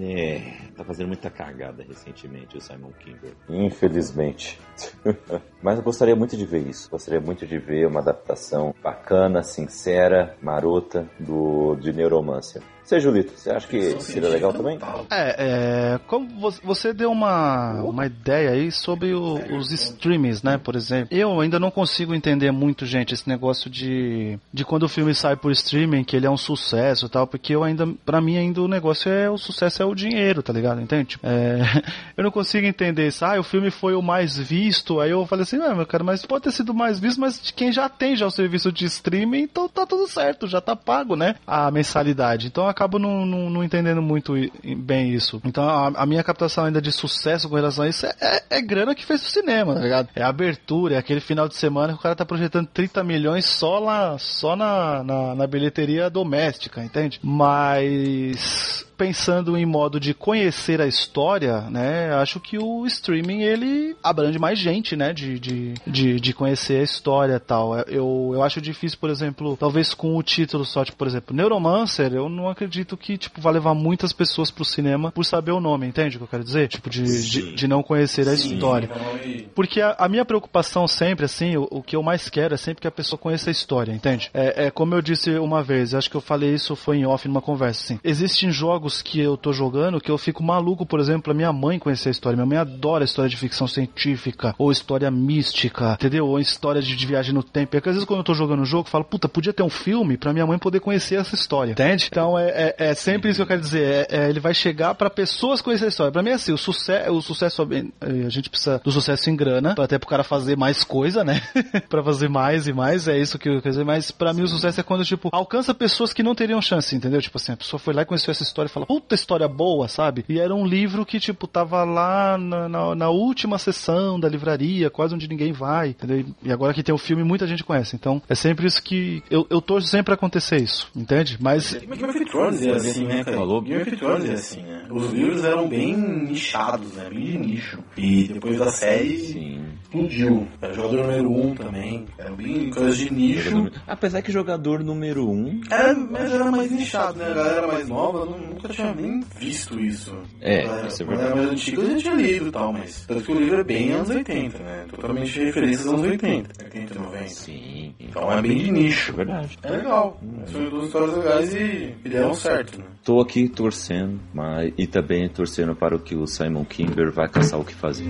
[0.00, 3.32] É, é tá fazendo muita cagada recentemente o Simon Kimber.
[3.48, 4.58] Infelizmente.
[5.62, 6.90] mas eu gostaria muito de ver isso.
[6.90, 12.62] Gostaria muito de ver uma adaptação bacana, sincera, marota do de Neuromancer.
[12.84, 14.78] Você, Julito, você acha que seria legal também?
[15.08, 16.28] É, é como
[16.62, 21.08] você deu uma, uma ideia aí sobre o, os streamings, né, por exemplo.
[21.10, 25.36] Eu ainda não consigo entender muito, gente, esse negócio de, de quando o filme sai
[25.36, 28.60] por streaming, que ele é um sucesso e tal, porque eu ainda, pra mim ainda
[28.60, 30.71] o negócio é, o sucesso é o dinheiro, tá ligado?
[30.80, 31.10] Entende?
[31.10, 31.60] Tipo, é,
[32.16, 33.24] eu não consigo entender isso.
[33.24, 36.24] Ah, o filme foi o mais visto, aí eu falei assim, ah, meu cara, mas
[36.24, 39.42] pode ter sido mais visto, mas de quem já tem já o serviço de streaming,
[39.42, 42.46] então tá tudo certo, já tá pago, né, a mensalidade.
[42.46, 44.34] Então acabo não, não, não, entendendo muito
[44.76, 45.40] bem isso.
[45.44, 48.62] Então a, a, minha captação ainda de sucesso com relação a isso é, é, é,
[48.62, 50.08] grana que fez o cinema, tá ligado?
[50.14, 53.78] É abertura, é aquele final de semana que o cara tá projetando 30 milhões só
[53.78, 57.20] lá, só na, na, na bilheteria doméstica, entende?
[57.22, 62.14] Mas pensando em modo de conhecer a história, né?
[62.14, 65.12] Acho que o streaming ele abrange mais gente, né?
[65.12, 67.76] De, de, de, de conhecer a história e tal.
[67.88, 72.12] Eu, eu acho difícil, por exemplo, talvez com o título só, tipo, por exemplo, Neuromancer,
[72.14, 75.86] eu não acredito que, tipo, vai levar muitas pessoas pro cinema por saber o nome,
[75.88, 76.68] entende o que eu quero dizer?
[76.68, 78.88] Tipo, de, de, de, não conhecer a Sim, história.
[79.24, 82.56] e- Porque a, a minha preocupação sempre, assim, o, o que eu mais quero é
[82.56, 84.30] sempre que a pessoa conheça a história, entende?
[84.32, 87.26] É, é como eu disse uma vez, acho que eu falei isso foi em off
[87.26, 88.00] numa conversa, assim.
[88.04, 91.78] Existem jogos que eu tô jogando que eu fico maluco, por exemplo, a minha mãe
[91.78, 92.36] conhecer a história.
[92.36, 96.26] Minha mãe adora história de ficção científica, ou história mística, entendeu?
[96.26, 97.76] Ou história de, de viagem no tempo.
[97.76, 99.70] E às vezes quando eu tô jogando um jogo, eu falo, puta, podia ter um
[99.70, 102.08] filme pra minha mãe poder conhecer essa história, entende?
[102.10, 103.82] Então é, é, é sempre isso que eu quero dizer.
[103.82, 106.12] É, é, ele vai chegar pra pessoas conhecer a história.
[106.12, 107.62] Pra mim é assim, o, sucesso o sucesso,
[108.00, 111.42] a gente precisa do sucesso em grana, até pro cara fazer mais coisa, né?
[111.88, 113.84] pra fazer mais e mais, é isso que eu quero dizer.
[113.84, 117.20] Mas pra mim o sucesso é quando, tipo, alcança pessoas que não teriam chance, entendeu?
[117.20, 119.88] Tipo assim, a pessoa foi lá e conheceu essa história e fala, puta história boa,
[119.88, 120.24] sabe?
[120.28, 124.90] E era um livro que, tipo, tava lá na, na, na última sessão da livraria,
[124.90, 126.24] quase onde ninguém vai, entendeu?
[126.42, 127.96] E agora que tem o filme, muita gente conhece.
[127.96, 129.22] Então, é sempre isso que.
[129.30, 131.38] Eu, eu torço sempre pra acontecer isso, entende?
[131.40, 131.74] Mas.
[131.74, 133.36] Game of Thrones é assim, né, cara?
[133.36, 133.60] Falou?
[133.60, 134.86] Game of Thrones é assim, né?
[134.90, 137.08] Os livros eram bem nichados, né?
[137.08, 137.78] Bem de nicho.
[137.96, 139.64] E depois da série Sim.
[139.92, 140.48] Explodiu.
[140.60, 142.06] Era jogador número um também.
[142.18, 143.70] Era bem coisa de nicho.
[143.86, 145.60] Apesar que jogador número um.
[145.70, 147.26] Era, mas era mais nichado, né?
[147.26, 150.16] A galera mais nova não- nunca tinha nem visto isso.
[150.40, 153.04] É, galera- isso é quando era mais antigo a gente tinha lido e tal, mas.
[153.06, 154.84] Tanto que o livro é bem anos 80, né?
[154.88, 157.28] Totalmente de referências anos 80, 80, 90.
[157.28, 157.94] Sim.
[158.00, 159.12] Então é bem de nicho.
[159.12, 159.58] É verdade.
[159.62, 160.20] É legal.
[160.46, 162.84] São duas histórias legais e, e deram certo, né?
[163.04, 167.58] Tô aqui torcendo, mas e também torcendo para o que o Simon Kimber vai caçar
[167.60, 168.04] o que fazer.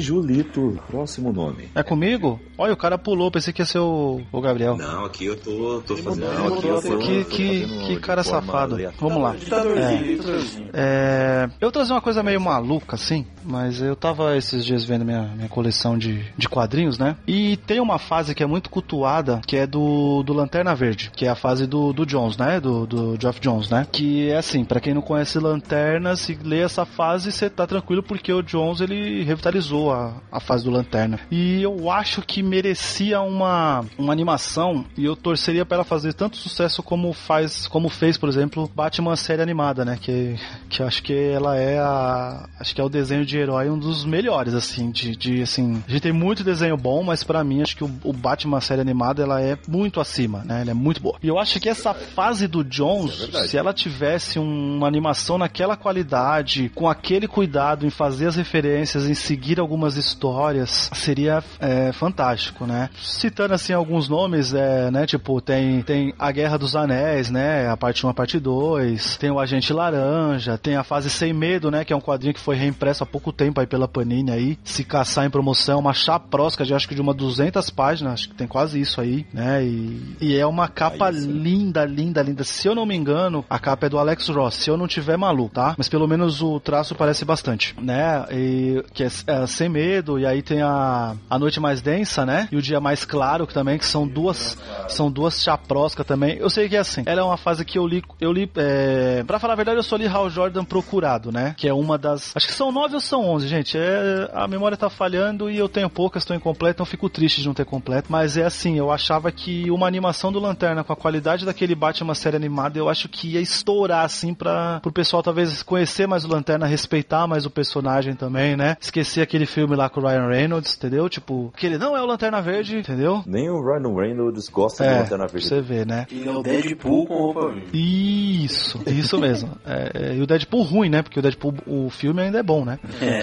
[0.00, 1.68] Julito, próximo nome.
[1.74, 2.40] É comigo?
[2.58, 4.76] Olha, o cara pulou, pensei que ia ser o, o Gabriel.
[4.76, 6.32] Não, aqui eu tô, tô fazendo.
[6.32, 8.76] Não, aqui eu tô- Que, tô que, que cara safado.
[8.98, 9.34] Vamos lá.
[9.36, 10.70] Ditadorzinho.
[10.72, 15.22] É, eu trazer uma coisa meio maluca, assim, mas eu tava esses dias vendo minha,
[15.36, 17.16] minha coleção de, de quadrinhos, né?
[17.26, 21.26] E tem uma fase que é muito cultuada, que é do, do Lanterna Verde, que
[21.26, 22.60] é a fase do, do Jones, né?
[22.60, 23.86] Do, do Geoff Jones, né?
[23.90, 28.02] Que é assim, pra quem não conhece Lanterna, se lê essa fase, você tá tranquilo,
[28.02, 31.20] porque o Jones, ele revitalizou a, a fase do Lanterna.
[31.30, 36.36] E eu acho que merecia uma, uma animação, e eu torceria pra ela fazer tanto
[36.36, 39.98] sucesso como faz, como fez, por exemplo, Batman série animada, né?
[40.00, 40.36] Que,
[40.68, 42.48] que acho que ela é a.
[42.58, 45.82] Acho que é o desenho de herói um dos melhores, assim, de, de assim.
[45.86, 48.80] A gente tem muito desenho bom, mas pra mim acho que o, o Batman série
[48.80, 50.62] animada ela é muito acima, né?
[50.62, 51.16] Ela é muito boa.
[51.22, 55.76] E eu acho que essa fase do Jones, se ela tivesse um- uma animação naquela
[55.76, 62.64] qualidade, com aquele cuidado em fazer as referências, em seguir algumas histórias, seria é, fantástico,
[62.64, 62.88] né?
[62.98, 65.06] Citando assim alguns nomes, é, né?
[65.06, 67.68] Tipo, tem, tem a Guerra dos Anéis, né?
[67.68, 71.70] A parte 1, a parte 2, tem o Agente Laranja, tem a fase Sem Medo,
[71.70, 71.84] né?
[71.84, 74.82] Que é um quadrinho que foi reimpresso há pouco tempo aí pela Panini aí, se
[74.82, 78.46] caçar em promoção, uma chaprosca de acho que de uma 200 páginas, acho que tem
[78.46, 79.62] quase isso aí, né?
[79.62, 82.44] E, e é uma capa linda, linda, linda.
[82.44, 85.18] Se eu não me engano, a capa é do Alex Ross, se eu não tiver
[85.18, 85.74] maluco, tá?
[85.76, 88.24] Mas pelo menos o traço parece bastante, né?
[88.30, 92.48] E, que é, é Sem Medo, e aí tem a, a Noite Mais Densa, né?
[92.50, 96.36] E o Dia Mais Claro, que também, que são duas, são duas chaproscas também.
[96.36, 99.22] Eu sei que é assim, ela é uma fase que eu li, eu li, é,
[99.26, 101.54] pra falar a verdade, eu só li Hal Jordan Procurado, né?
[101.56, 104.76] Que é uma das, acho que são nove ou são onze, gente, é, a memória
[104.76, 108.10] tá falhando e eu tenho poucas, estou incompleto, então fico triste de não ter completo,
[108.10, 112.14] mas é assim, eu achava que uma animação do Lanterna com a qualidade daquele Batman
[112.14, 116.28] série animada, eu acho que ia estourar, assim, pra, pro pessoal talvez conhecer mais o
[116.28, 118.76] Lanterna, respeitar mais o personagem também, né?
[118.80, 121.08] Esquecer aquele filme lá com o Ryan Reynolds, entendeu?
[121.08, 123.22] Tipo, que ele não é o Lanterna Verde, entendeu?
[123.26, 125.48] Nem o Ryan Reynolds gosta de É, Lanterna Verde.
[125.48, 126.06] você ver, né?
[126.12, 127.70] Ele é o Deadpool com roupa verde.
[127.72, 129.56] Isso, isso mesmo.
[129.64, 131.00] É, é, e o Deadpool ruim, né?
[131.00, 132.78] Porque o Deadpool, o filme ainda é bom, né?
[133.00, 133.22] É.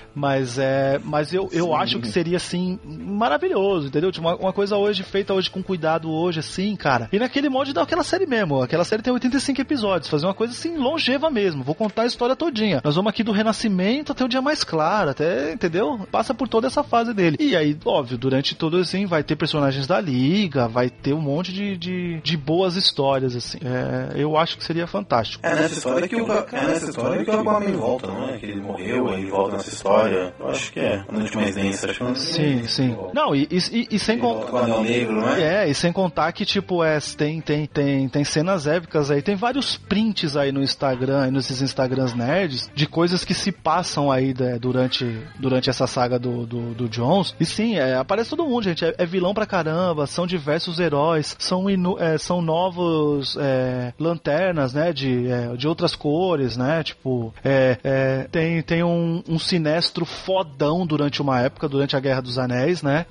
[0.16, 4.10] Mas é, mas eu, eu acho que seria assim maravilhoso, entendeu?
[4.10, 7.06] Tipo, uma, uma coisa hoje feita hoje com cuidado hoje assim, cara.
[7.12, 8.62] E naquele molde daquela série mesmo.
[8.62, 11.62] Aquela série tem 85 episódios, fazer uma coisa assim longeva mesmo.
[11.62, 12.80] Vou contar a história todinha.
[12.82, 16.08] Nós vamos aqui do Renascimento até o dia mais claro, até, entendeu?
[16.10, 17.36] Passa por toda essa fase dele.
[17.38, 21.52] E aí, óbvio, durante todo assim vai ter personagens da liga, vai ter um monte
[21.52, 23.58] de, de, de boas histórias assim.
[23.62, 25.46] É, eu acho que seria fantástico.
[25.46, 28.38] É nessa história que o, é nessa história que o Aquaman volta, não é?
[28.38, 30.05] Que ele morreu, aí ele volta nessa história.
[30.06, 30.34] História.
[30.38, 31.04] Eu acho que é.
[31.08, 32.96] Uma noite mais densa, acho que não Sim, sim.
[33.12, 34.46] Não, e, e, e sem contar.
[34.46, 35.64] Com o Anel Negro, não é?
[35.64, 39.36] É, e sem contar que, tipo, é, tem, tem, tem, tem cenas épicas aí, tem
[39.36, 44.58] vários prints aí no Instagram, nesses Instagrams nerds, de coisas que se passam aí né,
[44.58, 47.34] durante, durante essa saga do, do, do Jones.
[47.38, 48.84] E sim, é, aparece todo mundo, gente.
[48.84, 54.72] É, é, vilão pra caramba, são diversos heróis, são, inu, é, são novos é, lanternas,
[54.72, 60.86] né, de, é, de outras cores, né, tipo, é, tem, tem um, um sinestro fodão
[60.86, 63.06] durante uma época, durante a Guerra dos Anéis, né,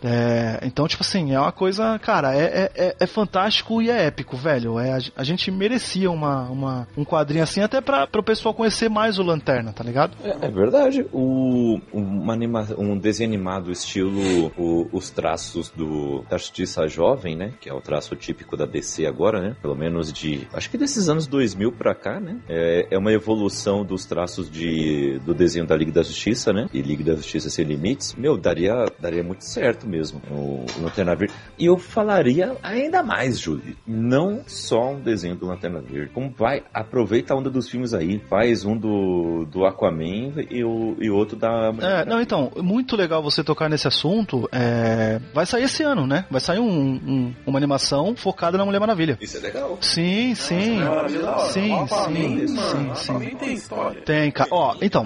[0.61, 4.79] então, tipo assim, é uma coisa, cara, é, é, é fantástico e é épico, velho.
[4.79, 8.89] É, a, a, gente merecia uma, uma, um quadrinho assim, até pra, pro pessoal conhecer
[8.89, 10.15] mais o Lanterna, tá ligado?
[10.23, 11.05] É, é verdade.
[11.11, 17.53] O, uma anima, um desenho animado estilo o, os traços do da Justiça Jovem, né?
[17.59, 19.55] Que é o traço típico da DC agora, né?
[19.61, 20.47] Pelo menos de.
[20.53, 22.37] Acho que desses anos 2000 pra cá, né?
[22.47, 26.64] É, é uma evolução dos traços de, do desenho da Liga da Justiça, né?
[26.73, 28.15] E Liga da Justiça Sem Limites.
[28.15, 31.33] Meu, daria, daria muito certo mesmo o, Lanterna Verde.
[31.57, 33.75] E eu falaria ainda mais, Júlio.
[33.85, 36.11] Não só um desenho do Lanterna Verde.
[36.13, 38.19] Como vai, aproveita a onda dos filmes aí.
[38.29, 41.71] Faz um do, do Aquaman e, o, e outro da.
[41.81, 44.47] É, não, então, muito legal você tocar nesse assunto.
[44.51, 45.19] É...
[45.33, 46.25] Vai sair esse ano, né?
[46.29, 49.17] Vai sair um, um, uma animação focada na Mulher Maravilha.
[49.21, 49.77] Isso é legal.
[49.81, 50.79] Sim, sim.
[50.79, 53.35] Nossa, sim, sim, sim, sim.
[53.35, 54.01] Tem história.
[54.01, 54.49] Tem, cara.
[54.51, 55.05] Ó, então.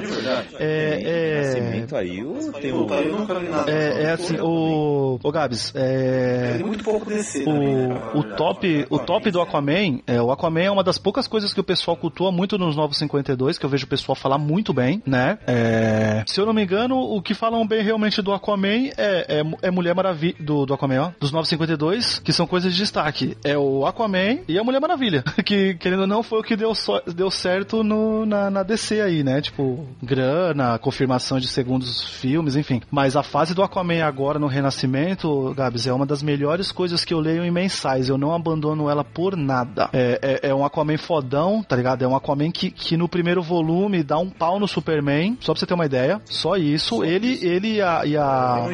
[0.60, 1.02] É.
[1.04, 1.49] é...
[1.96, 2.52] aí o.
[2.54, 2.88] Tem o...
[3.68, 5.20] É, é assim, o.
[5.22, 6.58] Ô Gabs, é.
[6.60, 7.44] é muito pouco desse.
[7.44, 11.54] O, o top, o top do Aquaman, é, o Aquaman é uma das poucas coisas
[11.54, 14.74] que o pessoal cultua muito nos Novos 52, que eu vejo o pessoal falar muito
[14.74, 15.38] bem, né?
[15.48, 19.44] É, se eu não me engano, o que falam bem realmente do Aquaman é, é,
[19.62, 23.38] é Mulher Maravilha, do, do Aquaman, ó, dos 952, que são coisas de destaque.
[23.44, 26.74] É o Aquaman e a Mulher Maravilha, que, querendo ou não, foi o que deu,
[26.76, 29.42] so, deu certo no, na, na DC aí, né?
[29.42, 32.82] Tipo, grana, confirmação de segundos filmes, enfim.
[32.92, 37.14] Mas a fase do Aquaman agora no Renascimento, Gabs, é uma das melhores coisas que
[37.14, 38.10] eu leio em mensais.
[38.10, 39.90] Eu não abandono ela por nada.
[39.94, 42.04] É, é, é um Aquaman fodão, tá ligado?
[42.04, 45.60] É um Aquaman que, que no primeiro volume dá um pau no Superman, só pra
[45.60, 46.22] você ter uma ideia.
[46.26, 46.98] Só isso.
[46.98, 47.46] Só ele, isso.
[47.46, 48.06] ele e a.
[48.06, 48.68] E a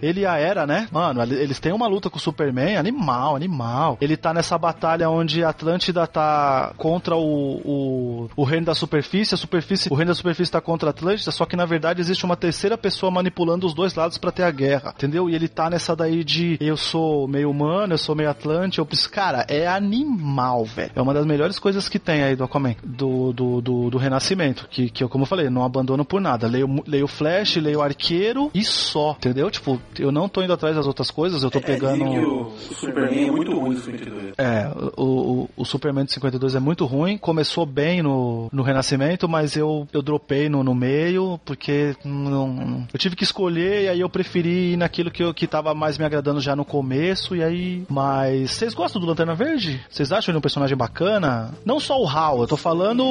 [0.00, 0.88] ele e a Era, né?
[0.90, 3.98] Mano, eles têm uma luta com o Superman, animal, animal.
[4.00, 9.34] Ele tá nessa batalha onde a Atlântida tá contra o, o, o reino da superfície,
[9.34, 12.24] a superfície, o reino da superfície tá contra a Atlântida, só que na verdade existe
[12.24, 15.28] uma terceira pessoa manipulando os dois lados para ter a guerra, entendeu?
[15.28, 18.86] E ele tá nessa daí de eu sou meio humano, eu sou meio Atlante, eu
[18.86, 19.10] preciso.
[19.10, 20.92] Cara, é animal, velho.
[20.94, 24.68] É uma das melhores coisas que tem aí do Aquaman, do, do, do, do Renascimento,
[24.70, 26.46] que, que eu, como eu falei, não abandono por nada.
[26.46, 29.50] Leio, leio Flash, leio Arqueiro e só, entendeu?
[29.50, 32.04] Tipo, eu não tô indo atrás das outras coisas, eu tô é, pegando.
[32.04, 34.34] O, o Superman é muito ruim do 52.
[34.38, 37.18] É, o, o, o Superman de 52 é muito ruim.
[37.18, 41.71] Começou bem no, no Renascimento, mas eu, eu dropei no, no meio, porque
[42.04, 45.74] não, eu tive que escolher e aí eu preferi ir naquilo que, eu, que tava
[45.74, 47.34] mais me agradando já no começo.
[47.36, 47.84] E aí.
[47.88, 49.80] Mas vocês gostam do Lanterna Verde?
[49.90, 51.52] Vocês acham ele um personagem bacana?
[51.64, 53.02] Não só o Hal, eu tô falando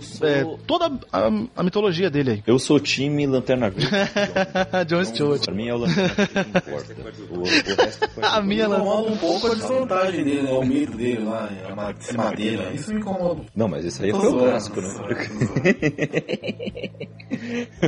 [0.00, 0.28] sou...
[0.28, 2.42] é, toda a, a, mitologia dele aí.
[2.46, 3.90] Eu sou time Lanterna Verde.
[4.86, 5.44] John Stewart.
[5.44, 7.22] Pra mim é o Lanterna Verde.
[7.30, 8.24] o, o resto foi...
[8.24, 10.52] A minha Lanterna um pouco a desvantagem dele, né?
[10.52, 12.70] O medo dele lá, a de madeira.
[12.72, 13.42] Isso me incomoda.
[13.54, 14.88] Não, mas esse aí foi o clássico, né?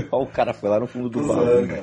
[0.22, 1.82] O cara foi lá no fundo do baú, né?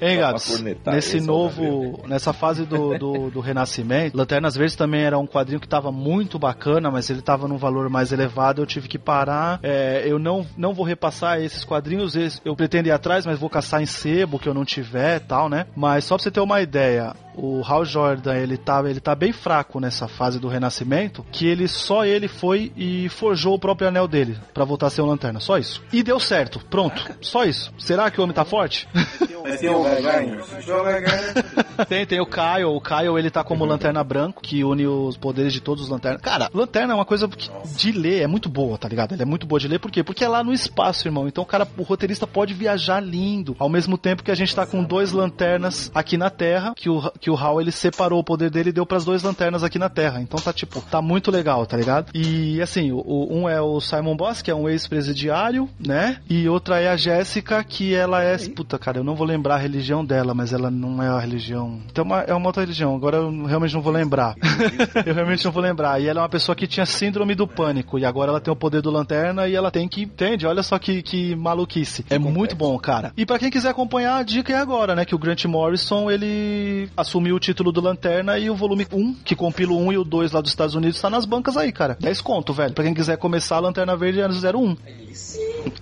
[0.00, 0.62] Hein, Gabs?
[0.86, 5.66] Nesse novo, nessa fase do, do, do, Renascimento, Lanternas Verdes também era um quadrinho que
[5.66, 9.60] estava muito bacana, mas ele estava num valor mais elevado, eu tive que parar.
[9.62, 13.82] É, eu não, não vou repassar esses quadrinhos, eu pretendo ir atrás, mas vou caçar
[13.82, 15.66] em sebo que eu não tiver tal, né?
[15.74, 19.32] Mas só pra você ter uma ideia, o Hal Jordan, ele tá, ele tá bem
[19.32, 24.06] fraco nessa fase do renascimento, que ele só ele foi e forjou o próprio anel
[24.06, 25.82] dele para voltar a ser um lanterna, só isso.
[25.92, 27.72] E deu certo, pronto, só isso.
[27.78, 28.88] Será que o homem tá forte?
[29.44, 29.84] Tem o
[31.88, 35.52] Tem, tem o Kyle, o Kyle ele tá como lanterna branco, que une os poderes
[35.52, 36.22] de todos os lanternas.
[36.22, 37.28] Cara, lanterna é uma coisa
[37.76, 39.12] de ler, é muito boa, tá ligado?
[39.12, 40.02] Ela é muito boa de ler, por quê?
[40.02, 41.28] Porque é lá no espaço, irmão.
[41.28, 44.64] Então o cara, o roteirista pode viajar lindo, ao mesmo tempo que a gente tá
[44.64, 48.50] com dois lanternas aqui na Terra, que o que o Hal ele separou o poder
[48.50, 50.20] dele e deu para as duas lanternas aqui na Terra.
[50.20, 52.10] Então tá tipo, tá muito legal, tá ligado?
[52.14, 56.18] E assim, o, um é o Simon Boss, que é um ex-presidiário, né?
[56.30, 59.56] E outra é a Jéssica, que ela é, puta, cara, eu não vou lembrar a
[59.56, 61.80] religião dela, mas ela não é a religião.
[61.90, 64.34] Então uma- é uma outra religião, agora eu realmente não vou lembrar.
[65.06, 66.00] eu realmente não vou lembrar.
[66.00, 68.56] E ela é uma pessoa que tinha síndrome do pânico, e agora ela tem o
[68.56, 70.02] poder do lanterna e ela tem que.
[70.02, 70.46] Entende?
[70.46, 72.04] Olha só que, que maluquice.
[72.10, 73.12] É muito bom, cara.
[73.16, 75.04] E pra quem quiser acompanhar, a dica é agora, né?
[75.04, 79.34] Que o Grant Morrison ele assumiu o título do Lanterna e o volume 1, que
[79.34, 81.96] compila o 1 e o 2 lá dos Estados Unidos, tá nas bancas aí, cara.
[82.00, 82.72] 10 conto, velho.
[82.74, 84.76] Pra quem quiser começar a Lanterna Verde anos 01.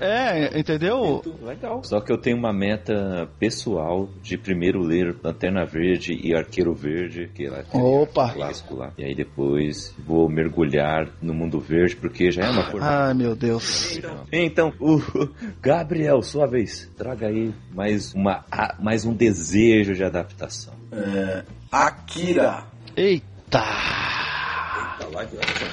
[0.00, 1.22] É, entendeu?
[1.42, 1.82] Legal.
[1.84, 7.28] Só que eu tenho uma meta pessoal de primeiro ler Lanterna Verde e Arqueiro Verde,
[7.34, 8.32] que é lá Opa.
[8.32, 8.92] clássico lá.
[8.96, 12.80] E aí depois vou mergulhar no mundo verde, porque já é uma cor.
[12.80, 13.98] Ai, meu Deus.
[14.30, 15.00] Então, o
[15.60, 18.44] Gabriel, sua vez, traga aí mais, uma,
[18.78, 20.74] mais um desejo de adaptação.
[21.72, 22.64] Akira.
[22.96, 24.21] Eita.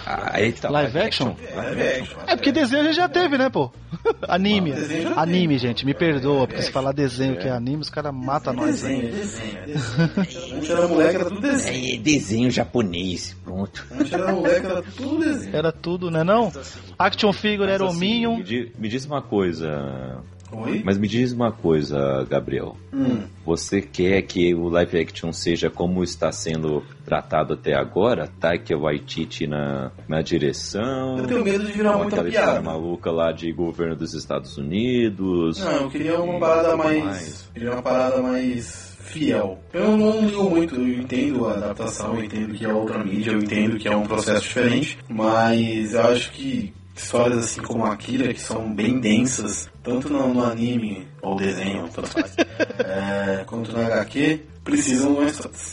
[0.05, 1.35] Ah, eita, Live action?
[1.55, 2.17] Live action.
[2.27, 3.71] É porque desenho a gente já teve, né, pô?
[4.27, 4.73] Anime.
[4.73, 8.13] desenho já Anime, gente, me perdoa, porque se falar desenho que é anime, os caras
[8.13, 9.01] matam nós aí.
[9.01, 10.57] Desenho, desenho, desenho.
[10.57, 11.95] Antes era moleque, era tudo desenho.
[11.95, 13.85] É desenho japonês, pronto.
[13.91, 15.55] Antes era moleque, era tudo desenho.
[15.55, 16.51] Era tudo, né não?
[16.97, 18.37] Action Figure era o Minion.
[18.37, 20.21] Me, me diz uma coisa.
[20.51, 20.81] Oi?
[20.83, 22.75] Mas me diz uma coisa, Gabriel.
[22.93, 23.23] Hum.
[23.45, 28.29] Você quer que o live action seja como está sendo tratado até agora?
[28.39, 31.17] Taika Waititi na, na direção?
[31.17, 32.61] Eu tenho medo de virar muita aquela história piada.
[32.61, 35.59] maluca lá de governo dos Estados Unidos?
[35.59, 37.49] Não, eu queria uma parada mais.
[37.53, 39.59] Queria uma parada mais fiel.
[39.73, 43.39] Eu não ligo muito, eu entendo a adaptação, eu entendo que é outra mídia, eu
[43.39, 46.71] entendo que é um processo diferente, mas eu acho que
[47.01, 52.07] histórias assim como Akira, que são bem densas, tanto no, no anime ou desenho, tanto
[52.09, 52.35] faz,
[52.79, 55.15] é, quanto no HQ, precisam,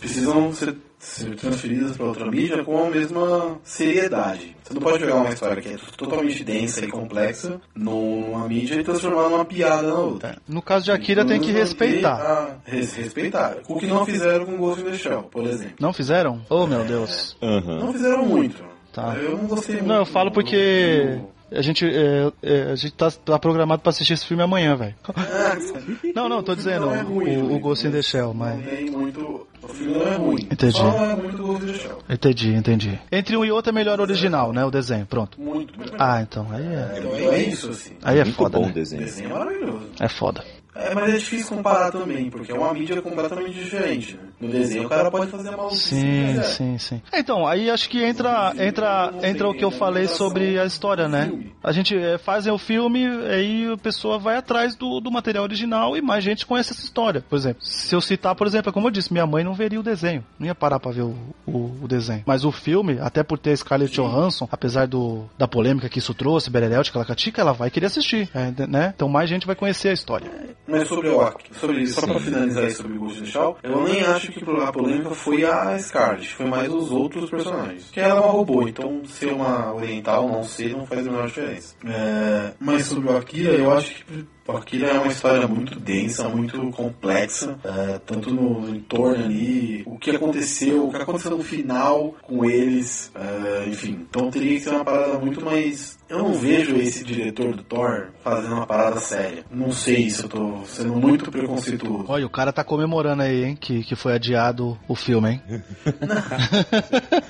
[0.00, 4.56] precisam ser, ser transferidas para outra mídia com a mesma seriedade.
[4.62, 8.82] Você não pode pegar uma história que é totalmente densa e complexa numa mídia e
[8.84, 10.38] transformar numa piada na outra.
[10.48, 12.14] No caso de Akira tem que Manter respeitar.
[12.20, 13.56] a- res- respeitar.
[13.68, 15.74] O que não fizeram com Ghost in the Shell, por exemplo.
[15.80, 16.40] Não fizeram?
[16.48, 17.36] Oh, meu Deus.
[17.42, 17.78] Aham.
[17.80, 18.64] Não fizeram muito.
[18.96, 19.14] Tá.
[19.14, 19.88] Eu não gostei muito.
[19.88, 21.18] Não, eu falo porque
[21.52, 24.94] a gente, é, é, a gente tá, tá programado pra assistir esse filme amanhã, velho.
[25.14, 25.54] Ah,
[26.14, 28.58] Não, não, tô dizendo não é ruim, o, o ruim, Ghost in the Shell, mas...
[28.90, 29.46] muito...
[29.62, 30.48] O filme não é ruim.
[30.50, 30.78] Entendi.
[30.78, 31.98] Só é muito Ghost in the Shell.
[32.08, 32.98] Entendi, entendi.
[33.12, 34.64] Entre um e outro é melhor original, né?
[34.64, 35.38] O desenho, pronto.
[35.38, 35.92] Muito, muito.
[35.98, 37.92] Ah, então, aí é, Então é isso, assim.
[38.02, 38.70] aí é Muito foda, bom o né?
[38.70, 39.02] O desenho.
[39.02, 39.86] desenho é maravilhoso.
[40.00, 40.42] É foda.
[40.78, 44.14] É, mas é difícil comparar também, porque é uma mídia completamente diferente.
[44.14, 44.20] Né?
[44.40, 47.02] No desenho o cara pode fazer a maluquice Sim, sim, sim.
[47.12, 51.32] Então, aí acho que entra, entra, entra o que eu falei sobre a história, né?
[51.62, 55.96] A gente é, faz o filme, aí a pessoa vai atrás do, do material original
[55.96, 57.24] e mais gente conhece essa história.
[57.28, 59.80] Por exemplo, se eu citar, por exemplo, é como eu disse, minha mãe não veria
[59.80, 61.16] o desenho, não ia parar pra ver o,
[61.46, 62.22] o, o desenho.
[62.26, 66.50] Mas o filme, até por ter Scarlett Johansson, apesar do, da polêmica que isso trouxe,
[66.50, 68.92] Berelete, Calacatica, ela vai querer assistir, é, né?
[68.94, 70.30] Então mais gente vai conhecer a história.
[70.68, 73.84] Mas sobre o Ak- sobre só pra finalizar aí sobre o Ghost in Shell, eu
[73.84, 77.88] nem acho que a polêmica foi a Scarlet, foi mais os outros personagens.
[77.92, 81.26] Que ela é uma robô, então ser uma oriental, não ser, não faz a menor
[81.28, 81.74] diferença.
[81.86, 86.28] É, mas sobre o Akira, eu acho que o Akira é uma história muito densa,
[86.28, 92.14] muito complexa, é, tanto no entorno ali, o que aconteceu, o que aconteceu no final
[92.22, 94.06] com eles, é, enfim.
[94.08, 95.98] Então teria que ser uma parada muito mais.
[96.08, 99.44] Eu não vejo esse diretor do Thor fazendo uma parada séria.
[99.50, 102.04] Não sei se eu tô sendo muito preconceituoso.
[102.08, 105.42] Olha, o cara tá comemorando aí, hein, que, que foi adiado o filme, hein?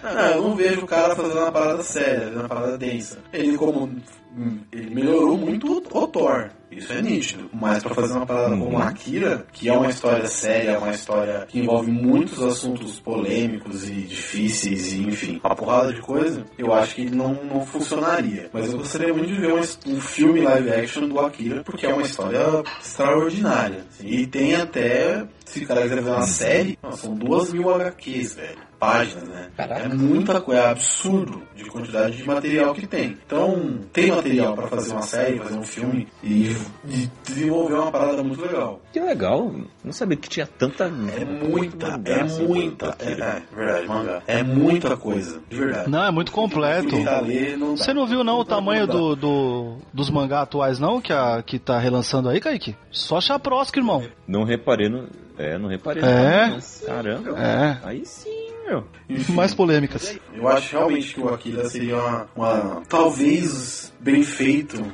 [0.03, 3.19] Não, eu não vejo o cara fazendo uma parada séria, fazendo uma parada densa.
[3.33, 3.91] Ele como
[4.37, 6.51] hum, ele melhorou muito o Thor.
[6.71, 7.49] Isso é nítido.
[7.53, 11.47] Mas pra fazer uma parada como a Akira, que é uma história séria, uma história
[11.47, 16.95] que envolve muitos assuntos polêmicos e difíceis e enfim, uma porrada de coisa, eu acho
[16.95, 18.51] que não, não funcionaria.
[18.53, 21.93] Mas eu gostaria muito de ver um, um filme live action do Akira, porque é
[21.93, 23.85] uma história extraordinária.
[24.03, 28.67] E tem até, se o cara quiser ver uma série, são duas mil HQs, velho
[28.79, 29.49] páginas, né?
[29.59, 33.17] É muita coisa, é absurdo de quantidade de material que tem.
[33.27, 36.55] Então, tem material pra fazer uma série, fazer um filme e,
[36.89, 38.81] e desenvolver uma parada muito legal.
[38.93, 39.53] Que legal.
[39.85, 40.85] Não sabia que tinha tanta.
[40.85, 44.23] É muita, é mangá assim, muita, é, é verdade, manga.
[44.27, 45.91] É muita coisa, de verdade.
[45.91, 46.91] Não, é muito completo.
[46.91, 47.83] Tentar ler, não dá.
[47.83, 51.59] Você não viu não o tamanho do, do- dos mangá atuais não que a que
[51.59, 52.77] tá relançando aí, Kaique?
[52.91, 54.05] Só chaprosca, irmão.
[54.27, 55.09] Não reparei no.
[55.39, 56.03] É, não reparei.
[56.03, 56.49] É?
[56.49, 56.59] não.
[56.87, 57.39] Caramba.
[57.39, 57.79] É.
[57.85, 58.85] Aí sim, meu.
[59.09, 60.19] Enfim, Mais polêmicas.
[60.35, 64.85] Eu acho realmente que o Akira seria uma, uma- talvez bem feito,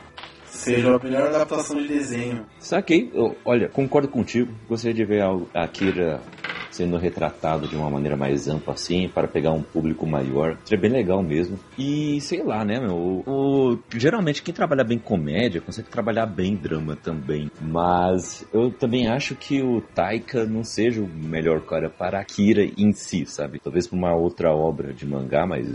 [0.46, 2.46] seja a melhor adaptação de desenho.
[2.58, 3.10] Saquei.
[3.14, 4.52] Eu- olha, concordo contigo.
[4.68, 6.20] Gostaria de ver a a Akira
[6.72, 10.56] sendo retratado de uma maneira mais ampla assim, para pegar um público maior.
[10.64, 11.58] Seria bem legal mesmo.
[11.78, 12.96] E sei lá, né, meu?
[12.96, 17.50] O, o, geralmente quem trabalha bem comédia consegue trabalhar bem drama também.
[17.60, 22.92] Mas eu também acho que o Taika não seja o melhor cara para Akira em
[22.92, 23.60] si, sabe?
[23.60, 25.68] Talvez para uma outra obra de mangá, mas.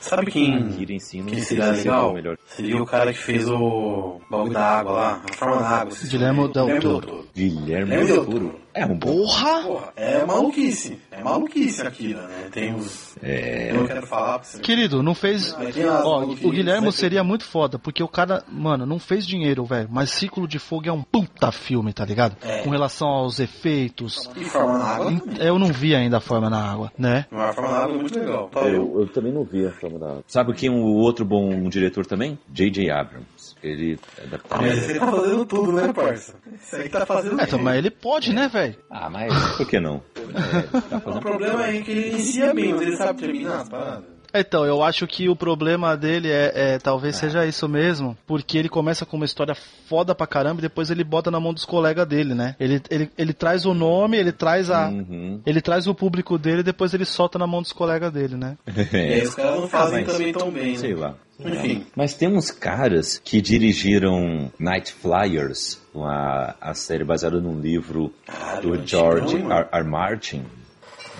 [0.00, 2.10] Sabe quem, Akira em si não quem seria legal?
[2.10, 2.36] o melhor.
[2.46, 5.94] Seria o cara que fez o bagulho da água lá, a forma da água.
[6.04, 6.52] Guilherme.
[6.52, 7.26] Del Guilherme Toro.
[7.34, 8.63] Guilherme Del Toro.
[8.74, 8.98] É um.
[8.98, 9.62] Porra!
[9.62, 10.98] Porra, é maluquice.
[11.10, 12.48] É maluquice Akira, né?
[12.50, 13.16] Tem os.
[13.22, 13.70] É.
[13.70, 14.58] Eu não quero falar pra você.
[14.60, 15.56] Querido, não fez.
[15.56, 16.92] Mas Ó, o Guilherme né?
[16.92, 19.88] seria muito foda, porque o cara, mano, não fez dinheiro, velho.
[19.90, 22.36] Mas Ciclo de Fogo é um puta filme, tá ligado?
[22.42, 22.62] É.
[22.62, 24.28] Com relação aos efeitos.
[24.36, 25.46] E forma na água também.
[25.46, 27.26] Eu não vi ainda a forma na água, né?
[27.30, 28.50] A forma na água é muito legal.
[28.56, 32.04] Eu, eu também não vi a forma da Sabe quem é o outro bom diretor
[32.06, 32.38] também?
[32.50, 32.90] J.J.
[32.90, 33.43] Abrams.
[33.64, 36.34] Ele é da mas ele tá fazendo tudo, né, parça?
[36.54, 37.62] Isso aí tá fazendo É, tudo.
[37.62, 38.76] mas ele pode, né, velho?
[38.90, 40.02] Ah, mas por que não?
[40.16, 44.13] É, tá O problema é que ele inicia bem, mas ele sabe terminar as paradas.
[44.34, 48.68] Então, eu acho que o problema dele é, é, talvez seja isso mesmo, porque ele
[48.68, 49.54] começa com uma história
[49.88, 52.56] foda pra caramba e depois ele bota na mão dos colegas dele, né?
[52.58, 54.88] Ele, ele, ele traz o nome, ele traz a.
[54.88, 55.40] Uhum.
[55.46, 58.56] Ele traz o público dele e depois ele solta na mão dos colegas dele, né?
[58.92, 61.00] Aí os caras não fazem Ah, mas- também tão bem, Sei né?
[61.00, 61.14] lá.
[61.38, 61.84] Enfim.
[61.96, 68.78] Mas tem uns caras que dirigiram Night Flyers, uma, a série baseada num livro Caralho,
[68.78, 69.52] do George mano.
[69.52, 69.68] R.
[69.72, 69.84] R.
[69.84, 70.44] Martin.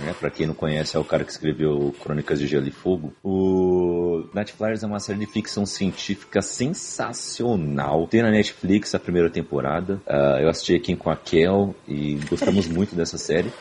[0.01, 0.15] Né?
[0.19, 3.13] Pra quem não conhece, é o cara que escreveu Crônicas de Gelo e Fogo.
[3.23, 8.07] O Night Flyers é uma série de ficção científica sensacional.
[8.09, 10.01] Tem na Netflix a primeira temporada.
[10.07, 13.53] Ah, eu assisti aqui com a Kel e gostamos muito dessa série.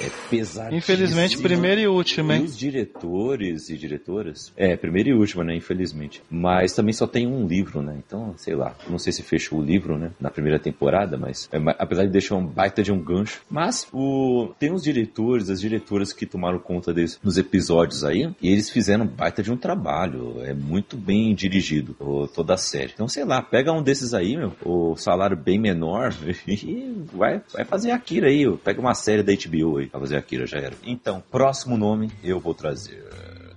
[0.00, 0.76] É pesadíssima.
[0.78, 2.44] Infelizmente, primeira e última, E hein?
[2.44, 4.52] os diretores e diretoras.
[4.56, 5.54] É, primeira e última, né?
[5.54, 6.22] Infelizmente.
[6.30, 8.00] Mas também só tem um livro, né?
[8.04, 8.74] Então, sei lá.
[8.88, 10.10] Não sei se fechou o livro, né?
[10.20, 11.48] Na primeira temporada, mas.
[11.52, 13.42] é, apesar de deixar um baita de um gancho.
[13.48, 15.81] Mas o, tem os diretores, as diretoras
[16.16, 18.30] que tomaram conta desse, dos episódios aí.
[18.40, 20.36] E eles fizeram baita de um trabalho.
[20.42, 22.92] É muito bem dirigido o- toda a série.
[22.94, 24.52] Então, sei lá, pega um desses aí, meu.
[24.64, 26.12] O salário bem menor.
[26.46, 28.46] E vai, vai fazer Akira aí.
[28.46, 28.56] ó.
[28.56, 30.74] Pega uma série da HBO aí pra fazer Akira, já era.
[30.84, 33.02] Então, próximo nome eu vou trazer.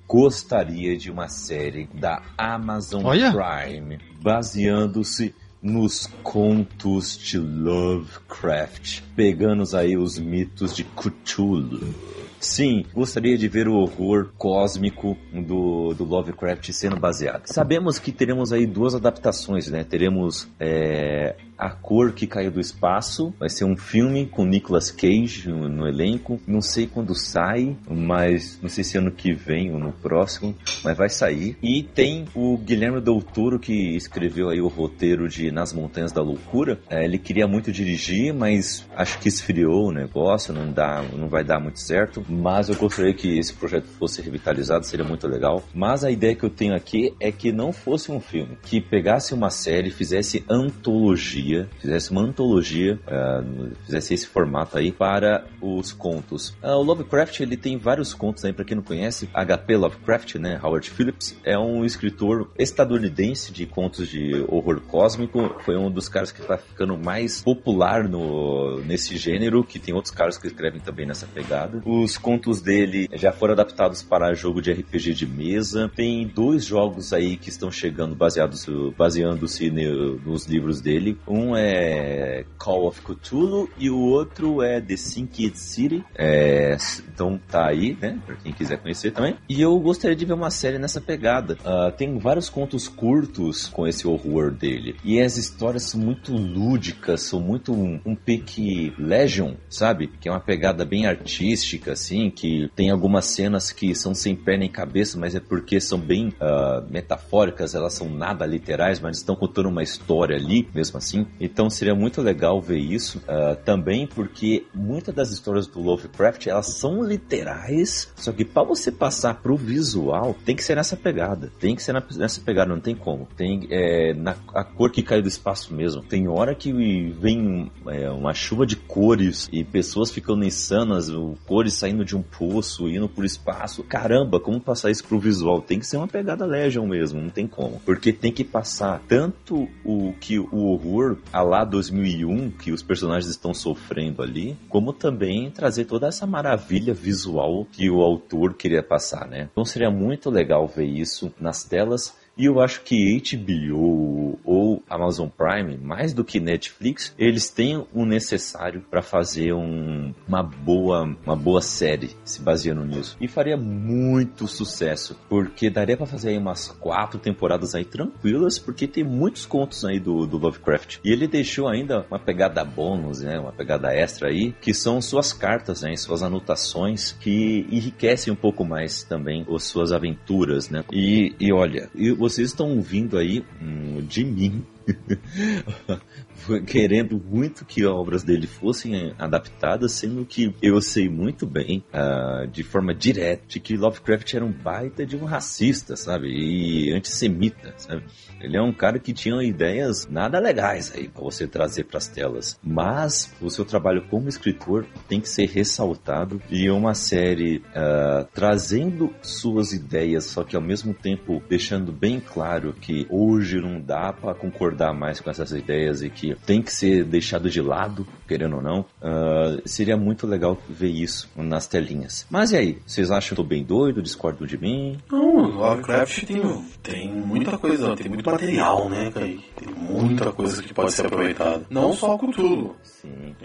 [0.07, 3.31] Gostaria de uma série da Amazon Olha.
[3.31, 5.33] Prime baseando-se
[5.65, 11.91] nos contos de Lovecraft, pegando aí os mitos de Cthulhu.
[12.39, 17.45] Sim, gostaria de ver o horror cósmico do, do Lovecraft sendo baseado.
[17.45, 19.83] Sabemos que teremos aí duas adaptações, né?
[19.83, 25.49] Teremos é, A Cor que Caiu do Espaço, vai ser um filme com Nicolas Cage
[25.49, 26.39] no, no elenco.
[26.47, 30.97] Não sei quando sai, mas não sei se ano que vem ou no próximo, mas
[30.97, 31.57] vai sair.
[31.61, 36.21] E tem o Guilherme Del Toro que escreveu aí o roteiro de Nas Montanhas da
[36.21, 36.79] Loucura.
[36.89, 41.43] É, ele queria muito dirigir, mas acho que esfriou o negócio, não dá, não vai
[41.43, 42.25] dar muito certo.
[42.35, 45.63] Mas eu gostaria que esse projeto fosse revitalizado, seria muito legal.
[45.73, 49.33] Mas a ideia que eu tenho aqui é que não fosse um filme, que pegasse
[49.33, 53.43] uma série, fizesse antologia, fizesse uma antologia, ah,
[53.85, 56.55] fizesse esse formato aí para os contos.
[56.61, 59.29] Ah, o Lovecraft ele tem vários contos aí para quem não conhece.
[59.33, 60.59] HP Lovecraft, né?
[60.61, 65.55] Howard Phillips é um escritor estadunidense de contos de horror cósmico.
[65.63, 70.13] Foi um dos caras que está ficando mais popular no nesse gênero, que tem outros
[70.13, 71.81] caras que escrevem também nessa pegada.
[71.85, 75.91] Os contos dele já foram adaptados para jogo de RPG de mesa.
[75.95, 78.65] Tem dois jogos aí que estão chegando baseados
[78.97, 81.17] baseando-se nos livros dele.
[81.27, 86.03] Um é Call of Cthulhu e o outro é The Synced City.
[86.15, 86.77] É,
[87.13, 88.19] então tá aí, né?
[88.25, 89.35] Pra quem quiser conhecer também.
[89.47, 91.57] E eu gostaria de ver uma série nessa pegada.
[91.63, 94.95] Ah, tem vários contos curtos com esse horror dele.
[95.03, 100.07] E as histórias são muito lúdicas, são muito um, um pique Legion, sabe?
[100.19, 104.57] Que é uma pegada bem artística, assim, que tem algumas cenas que são sem pé
[104.57, 109.35] nem cabeça, mas é porque são bem ah, metafóricas, elas são nada literais, mas estão
[109.35, 111.25] contando uma história ali, mesmo assim.
[111.39, 113.21] Então seria muito legal ver isso.
[113.27, 118.91] ah, também porque muitas das histórias do Lovecraft, elas são literais, só que para você
[118.91, 121.51] passar pro visual, tem que ser nessa pegada.
[121.59, 123.27] Tem que ser nessa pegada, não tem como.
[123.35, 126.03] Tem é, na, a cor que cai do espaço mesmo.
[126.03, 126.71] Tem hora que
[127.19, 131.09] vem é, uma chuva de cores e pessoas ficando insanas,
[131.45, 133.83] cores saindo de um poço, indo pro espaço.
[133.83, 135.61] Caramba, como passar isso pro visual?
[135.61, 137.79] Tem que ser uma pegada Legion mesmo, não tem como.
[137.85, 143.29] Porque tem que passar tanto o que o horror a lá 2001 que os personagens
[143.29, 149.27] estão sofrendo ali, como também trazer toda essa maravilha visual que o autor queria passar,
[149.27, 149.47] né?
[149.51, 155.27] Então seria muito legal ver isso nas telas E eu acho que HBO ou Amazon
[155.29, 161.35] Prime, mais do que Netflix, eles têm o necessário para fazer um, uma boa uma
[161.35, 163.17] boa série se baseando nisso.
[163.19, 168.87] E faria muito sucesso, porque daria para fazer aí umas quatro temporadas aí tranquilas, porque
[168.87, 170.99] tem muitos contos aí do, do Lovecraft.
[171.03, 175.31] E ele deixou ainda uma pegada bônus, né, uma pegada extra aí, que são suas
[175.33, 180.83] cartas, né, suas anotações, que enriquecem um pouco mais também as suas aventuras, né.
[180.91, 181.89] E, e olha,
[182.29, 184.63] vocês estão ouvindo aí um, de mim
[186.65, 192.63] querendo muito que obras dele fossem adaptadas, sendo que eu sei muito bem, uh, de
[192.63, 196.27] forma direta, que Lovecraft era um baita de um racista, sabe?
[196.27, 198.03] E antissemita, sabe?
[198.39, 202.07] Ele é um cara que tinha ideias nada legais aí para você trazer para as
[202.07, 202.59] telas.
[202.63, 209.13] Mas o seu trabalho como escritor tem que ser ressaltado e uma série uh, trazendo
[209.21, 214.35] suas ideias, só que ao mesmo tempo deixando bem claro que hoje não dá para
[214.35, 218.61] concordar mais com essas ideias e que tem que ser deixado de lado, querendo ou
[218.61, 218.79] não.
[219.01, 222.25] Uh, seria muito legal ver isso nas telinhas.
[222.29, 222.77] Mas e aí?
[222.85, 224.01] Vocês acham que eu tô bem doido?
[224.01, 224.97] Discordam de mim?
[225.11, 229.45] Não, Lovecraft tem, tem muita coisa, tem muito material, né, Kaique?
[229.55, 231.65] Tem muita coisa que pode ser aproveitada.
[231.69, 232.75] Não só Cthulhu.
[232.83, 233.35] Sim.